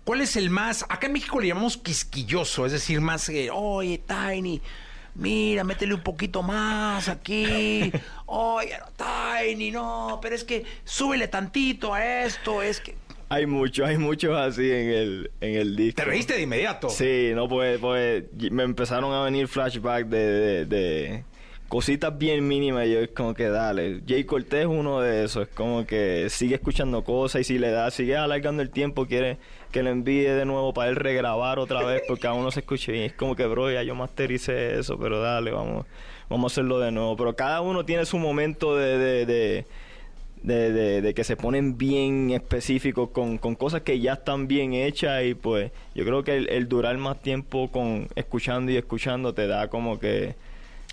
¿Cuál 0.04 0.22
es 0.22 0.36
el 0.36 0.48
más, 0.48 0.84
acá 0.88 1.06
en 1.06 1.12
México 1.12 1.38
le 1.38 1.48
llamamos 1.48 1.76
quisquilloso, 1.76 2.64
es 2.64 2.72
decir, 2.72 3.00
más, 3.00 3.28
eh, 3.28 3.50
oye, 3.52 4.00
Tiny, 4.06 4.60
mira, 5.18 5.64
métele 5.64 5.94
un 5.94 6.02
poquito 6.02 6.42
más 6.42 7.08
aquí, 7.08 7.92
oye, 8.26 8.78
Tiny, 8.96 9.70
no, 9.70 10.18
pero 10.22 10.34
es 10.34 10.44
que 10.44 10.64
súbele 10.84 11.28
tantito 11.28 11.92
a 11.92 12.24
esto, 12.24 12.62
es 12.62 12.80
que... 12.80 12.94
Hay 13.30 13.44
muchos, 13.44 13.86
hay 13.86 13.98
muchos 13.98 14.34
así 14.34 14.70
en 14.70 14.88
el, 14.88 15.30
en 15.42 15.54
el 15.56 15.76
disco. 15.76 15.96
¿Te 15.96 16.06
reíste 16.06 16.32
de 16.32 16.42
inmediato? 16.42 16.88
Sí, 16.88 17.32
no, 17.34 17.46
pues, 17.46 17.78
pues 17.78 18.24
me 18.50 18.62
empezaron 18.62 19.12
a 19.12 19.22
venir 19.24 19.48
flashbacks 19.48 20.08
de, 20.08 20.64
de 20.64 21.24
cositas 21.68 22.16
bien 22.16 22.48
mínimas 22.48 22.88
yo 22.88 23.00
es 23.00 23.10
como 23.10 23.34
que 23.34 23.48
dale 23.48 24.00
Jay 24.08 24.24
Cortés 24.24 24.60
es 24.60 24.66
uno 24.66 25.00
de 25.00 25.24
esos 25.24 25.48
es 25.48 25.54
como 25.54 25.86
que 25.86 26.28
sigue 26.30 26.54
escuchando 26.54 27.04
cosas 27.04 27.42
y 27.42 27.44
si 27.44 27.58
le 27.58 27.70
da 27.70 27.90
sigue 27.90 28.16
alargando 28.16 28.62
el 28.62 28.70
tiempo 28.70 29.06
quiere 29.06 29.36
que 29.70 29.82
le 29.82 29.90
envíe 29.90 30.24
de 30.24 30.44
nuevo 30.44 30.72
para 30.72 30.90
él 30.90 30.96
regrabar 30.96 31.58
otra 31.58 31.82
vez 31.84 32.02
porque 32.08 32.26
aún 32.26 32.42
no 32.42 32.50
se 32.50 32.60
escuche 32.60 32.92
bien 32.92 33.04
es 33.04 33.12
como 33.12 33.36
que 33.36 33.46
bro 33.46 33.70
ya 33.70 33.82
yo 33.82 33.94
mastericé 33.94 34.78
eso 34.78 34.98
pero 34.98 35.20
dale 35.20 35.50
vamos 35.50 35.86
vamos 36.28 36.52
a 36.52 36.54
hacerlo 36.54 36.78
de 36.78 36.90
nuevo 36.90 37.16
pero 37.16 37.36
cada 37.36 37.60
uno 37.60 37.84
tiene 37.84 38.04
su 38.06 38.18
momento 38.18 38.76
de, 38.76 38.98
de, 38.98 39.26
de 39.26 39.66
de, 40.42 41.14
que 41.14 41.24
se 41.24 41.36
ponen 41.36 41.76
bien 41.76 42.30
específicos 42.30 43.10
con, 43.10 43.38
con, 43.38 43.56
cosas 43.56 43.82
que 43.82 43.98
ya 43.98 44.14
están 44.14 44.46
bien 44.46 44.72
hechas 44.72 45.24
y 45.24 45.34
pues 45.34 45.72
yo 45.94 46.04
creo 46.04 46.22
que 46.22 46.36
el, 46.36 46.48
el 46.48 46.68
durar 46.68 46.96
más 46.96 47.20
tiempo 47.20 47.70
con 47.70 48.08
escuchando 48.14 48.70
y 48.70 48.76
escuchando 48.76 49.34
te 49.34 49.46
da 49.48 49.68
como 49.68 49.98
que 49.98 50.36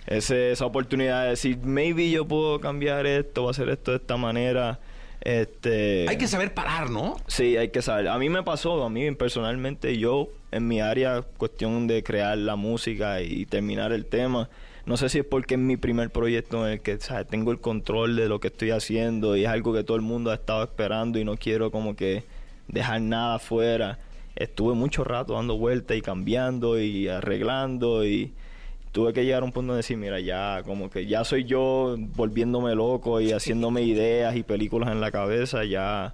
ese, 0.08 0.52
esa 0.52 0.66
oportunidad 0.66 1.24
de 1.24 1.30
decir, 1.32 1.58
maybe 1.64 2.10
yo 2.10 2.26
puedo 2.26 2.60
cambiar 2.60 3.06
esto, 3.06 3.46
o 3.46 3.50
hacer 3.50 3.70
esto 3.70 3.92
de 3.92 3.98
esta 3.98 4.18
manera. 4.18 4.80
Este, 5.26 6.08
hay 6.08 6.18
que 6.18 6.28
saber 6.28 6.54
parar, 6.54 6.92
¿no? 6.92 7.18
Sí, 7.26 7.58
hay 7.58 7.70
que 7.70 7.82
saber. 7.82 8.08
A 8.08 8.18
mí 8.20 8.30
me 8.30 8.44
pasó, 8.44 8.84
a 8.84 8.90
mí 8.90 9.10
personalmente, 9.12 9.98
yo 9.98 10.30
en 10.52 10.68
mi 10.68 10.82
área, 10.82 11.24
cuestión 11.24 11.88
de 11.88 12.04
crear 12.04 12.38
la 12.38 12.56
música 12.56 13.22
y 13.22 13.48
terminar 13.48 13.92
el 13.92 14.06
tema, 14.06 14.50
no 14.86 14.98
sé 14.98 15.10
si 15.10 15.20
es 15.20 15.26
porque 15.26 15.56
es 15.56 15.60
mi 15.60 15.78
primer 15.78 16.12
proyecto 16.12 16.68
en 16.68 16.74
el 16.74 16.82
que 16.82 17.00
tengo 17.28 17.52
el 17.52 17.60
control 17.60 18.16
de 18.16 18.30
lo 18.30 18.40
que 18.40 18.50
estoy 18.50 18.70
haciendo 18.70 19.36
y 19.36 19.46
es 19.46 19.50
algo 19.50 19.74
que 19.74 19.84
todo 19.84 19.98
el 19.98 20.04
mundo 20.04 20.30
ha 20.30 20.36
estado 20.36 20.64
esperando 20.64 21.18
y 21.18 21.26
no 21.26 21.38
quiero 21.38 21.72
como 21.72 21.96
que 21.96 22.24
dejar 22.68 23.02
nada 23.02 23.36
afuera. 23.36 23.98
Estuve 24.36 24.76
mucho 24.76 25.04
rato 25.04 25.34
dando 25.34 25.58
vueltas 25.58 25.98
y 25.98 26.02
cambiando 26.04 26.80
y 26.80 27.08
arreglando 27.08 28.06
y 28.06 28.32
tuve 28.96 29.12
que 29.12 29.26
llegar 29.26 29.42
a 29.42 29.46
un 29.46 29.52
punto 29.52 29.74
de 29.74 29.78
decir, 29.78 29.98
mira, 29.98 30.22
ya 30.22 30.64
como 30.64 30.90
que 30.90 31.06
ya 31.06 31.26
soy 31.26 31.44
yo 31.44 31.98
volviéndome 32.16 32.74
loco 32.76 33.20
y 33.20 33.34
haciéndome 33.34 33.82
ideas 33.82 34.38
y 34.38 34.44
películas 34.44 34.90
en 34.90 35.02
la 35.02 35.12
cabeza, 35.12 35.66
ya 35.66 36.14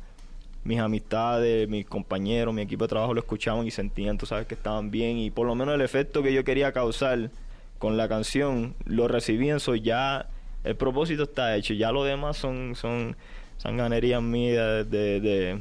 mis 0.63 0.79
amistades, 0.79 1.69
mis 1.69 1.85
compañeros, 1.85 2.55
mi 2.55 2.63
equipo 2.63 2.85
de 2.85 2.87
trabajo 2.87 3.13
lo 3.13 3.19
escuchaban 3.19 3.67
y 3.67 3.71
sentían, 3.71 4.17
tú 4.17 4.25
sabes, 4.25 4.47
que 4.47 4.55
estaban 4.55 4.89
bien 4.89 5.19
y 5.19 5.29
por 5.29 5.45
lo 5.45 5.53
menos 5.53 5.75
el 5.75 5.81
efecto 5.81 6.23
que 6.23 6.33
yo 6.33 6.43
quería 6.43 6.71
causar 6.71 7.29
con 7.77 7.97
la 7.97 8.09
canción 8.09 8.73
lo 8.85 9.07
recibían, 9.07 9.59
soy 9.59 9.81
ya 9.81 10.25
el 10.63 10.75
propósito 10.75 11.21
está 11.21 11.55
hecho, 11.55 11.75
ya 11.75 11.91
lo 11.91 12.03
demás 12.03 12.37
son 12.37 12.73
son 12.73 13.15
sanganerías 13.57 14.23
mías 14.23 14.89
de 14.89 15.19
de 15.19 15.59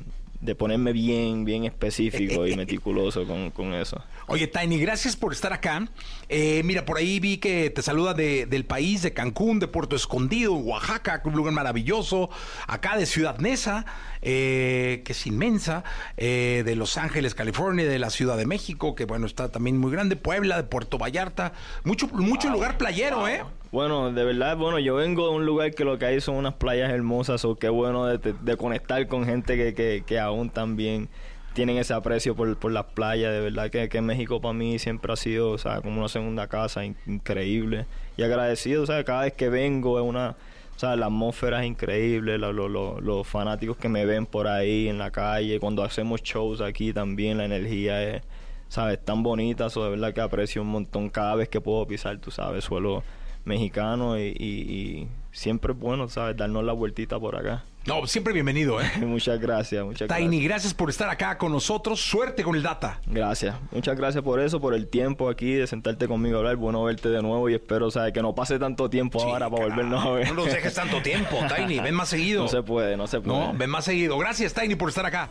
ponerme 0.56 0.92
bien, 0.92 1.44
bien 1.44 1.64
específico 1.70 2.46
y 2.46 2.56
meticuloso 2.56 3.26
con, 3.26 3.50
con, 3.50 3.74
eso. 3.74 4.02
Oye, 4.26 4.46
Tiny, 4.46 4.78
gracias 4.78 5.16
por 5.16 5.32
estar 5.32 5.52
acá. 5.52 5.88
Eh, 6.28 6.62
mira, 6.64 6.84
por 6.84 6.96
ahí 6.96 7.20
vi 7.20 7.38
que 7.38 7.70
te 7.70 7.82
saluda 7.82 8.14
de, 8.14 8.46
del 8.46 8.64
país, 8.64 9.02
de 9.02 9.12
Cancún, 9.12 9.58
de 9.58 9.68
Puerto 9.68 9.96
Escondido, 9.96 10.54
Oaxaca, 10.54 11.20
un 11.24 11.34
lugar 11.34 11.52
maravilloso, 11.52 12.30
acá 12.66 12.96
de 12.96 13.06
Ciudad 13.06 13.38
Neza, 13.38 13.84
eh, 14.22 15.02
que 15.04 15.12
es 15.12 15.26
inmensa, 15.26 15.84
eh, 16.16 16.62
de 16.64 16.76
Los 16.76 16.96
Ángeles, 16.96 17.34
California, 17.34 17.86
de 17.86 17.98
la 17.98 18.10
Ciudad 18.10 18.36
de 18.36 18.46
México, 18.46 18.94
que 18.94 19.04
bueno, 19.04 19.26
está 19.26 19.50
también 19.50 19.78
muy 19.78 19.92
grande, 19.92 20.16
Puebla, 20.16 20.56
de 20.56 20.64
Puerto 20.64 20.98
Vallarta, 20.98 21.52
mucho, 21.84 22.08
mucho 22.08 22.50
lugar 22.50 22.78
playero, 22.78 23.28
¿eh? 23.28 23.42
Bueno, 23.72 24.10
de 24.10 24.24
verdad, 24.24 24.56
bueno, 24.56 24.80
yo 24.80 24.96
vengo 24.96 25.28
de 25.28 25.36
un 25.36 25.46
lugar 25.46 25.72
que 25.72 25.84
lo 25.84 25.96
que 25.96 26.04
hay 26.04 26.20
son 26.20 26.34
unas 26.34 26.54
playas 26.54 26.90
hermosas, 26.90 27.44
o 27.44 27.54
qué 27.54 27.68
bueno 27.68 28.06
de, 28.06 28.56
conectar 28.56 29.06
con 29.06 29.24
gente 29.24 29.56
que, 29.56 29.74
que, 29.74 30.02
que, 30.04 30.18
aún 30.18 30.50
también 30.50 31.08
tienen 31.54 31.76
ese 31.78 31.94
aprecio 31.94 32.34
por, 32.34 32.56
por 32.58 32.72
las 32.72 32.86
playas. 32.86 33.32
De 33.32 33.40
verdad 33.40 33.70
que, 33.70 33.88
que 33.88 34.00
México 34.00 34.40
para 34.40 34.54
mí 34.54 34.80
siempre 34.80 35.12
ha 35.12 35.16
sido, 35.16 35.52
o 35.52 35.58
sea, 35.58 35.80
como 35.82 36.00
una 36.00 36.08
segunda 36.08 36.48
casa 36.48 36.84
increíble. 36.84 37.86
Y 38.16 38.24
agradecido, 38.24 38.82
o 38.82 38.86
sea, 38.86 39.04
cada 39.04 39.22
vez 39.22 39.34
que 39.34 39.48
vengo 39.48 40.00
es 40.00 40.04
una, 40.04 40.30
o 40.74 40.78
sea, 40.80 40.96
la 40.96 41.06
atmósfera 41.06 41.62
es 41.62 41.68
increíble, 41.68 42.38
los 42.38 43.26
fanáticos 43.28 43.76
que 43.76 43.88
me 43.88 44.04
ven 44.04 44.26
por 44.26 44.48
ahí 44.48 44.88
en 44.88 44.98
la 44.98 45.12
calle, 45.12 45.60
cuando 45.60 45.84
hacemos 45.84 46.22
shows 46.24 46.60
aquí 46.60 46.92
también, 46.92 47.38
la 47.38 47.44
energía 47.44 48.02
es, 48.02 48.22
¿sabes? 48.68 48.98
Tan 49.04 49.22
bonita, 49.22 49.68
o 49.68 49.84
de 49.84 49.90
verdad 49.90 50.12
que 50.12 50.22
aprecio 50.22 50.62
un 50.62 50.68
montón 50.68 51.08
cada 51.08 51.36
vez 51.36 51.48
que 51.48 51.60
puedo 51.60 51.86
pisar, 51.86 52.18
tú 52.18 52.32
sabes, 52.32 52.64
suelo 52.64 53.04
mexicano 53.44 54.18
y, 54.18 55.08
siempre 55.32 55.72
es 55.72 55.78
bueno, 55.78 56.08
¿sabes? 56.08 56.36
Darnos 56.36 56.64
la 56.64 56.72
vueltita 56.72 57.18
por 57.18 57.36
acá. 57.36 57.64
No, 57.86 58.06
siempre 58.06 58.34
bienvenido, 58.34 58.80
¿eh? 58.80 58.90
muchas 59.06 59.40
gracias, 59.40 59.82
muchas 59.84 60.06
gracias. 60.06 60.30
Tiny, 60.30 60.44
gracias 60.44 60.74
por 60.74 60.90
estar 60.90 61.08
acá 61.08 61.38
con 61.38 61.50
nosotros. 61.50 62.00
Suerte 62.00 62.42
con 62.42 62.54
el 62.54 62.62
data. 62.62 63.00
Gracias. 63.06 63.56
Muchas 63.70 63.96
gracias 63.96 64.22
por 64.22 64.38
eso, 64.38 64.60
por 64.60 64.74
el 64.74 64.86
tiempo 64.88 65.30
aquí, 65.30 65.54
de 65.54 65.66
sentarte 65.66 66.06
conmigo 66.06 66.36
a 66.36 66.38
hablar. 66.40 66.56
Bueno 66.56 66.84
verte 66.84 67.08
de 67.08 67.22
nuevo 67.22 67.48
y 67.48 67.54
espero, 67.54 67.90
¿sabes? 67.90 68.12
Que 68.12 68.20
no 68.20 68.34
pase 68.34 68.58
tanto 68.58 68.90
tiempo 68.90 69.22
ahora 69.22 69.48
para 69.48 69.66
volvernos 69.66 70.04
a 70.04 70.10
ver. 70.10 70.28
No 70.28 70.34
nos 70.34 70.46
dejes 70.46 70.74
tanto 70.74 71.00
tiempo, 71.00 71.38
Tiny. 71.56 71.80
Ven 71.80 71.94
más 71.94 72.10
seguido. 72.10 72.42
No 72.42 72.48
se 72.48 72.62
puede, 72.62 72.96
no 72.96 73.06
se 73.06 73.20
puede. 73.20 73.38
No, 73.38 73.54
ven 73.54 73.70
más 73.70 73.84
seguido. 73.84 74.18
Gracias, 74.18 74.52
Tiny, 74.52 74.74
por 74.74 74.90
estar 74.90 75.06
acá. 75.06 75.30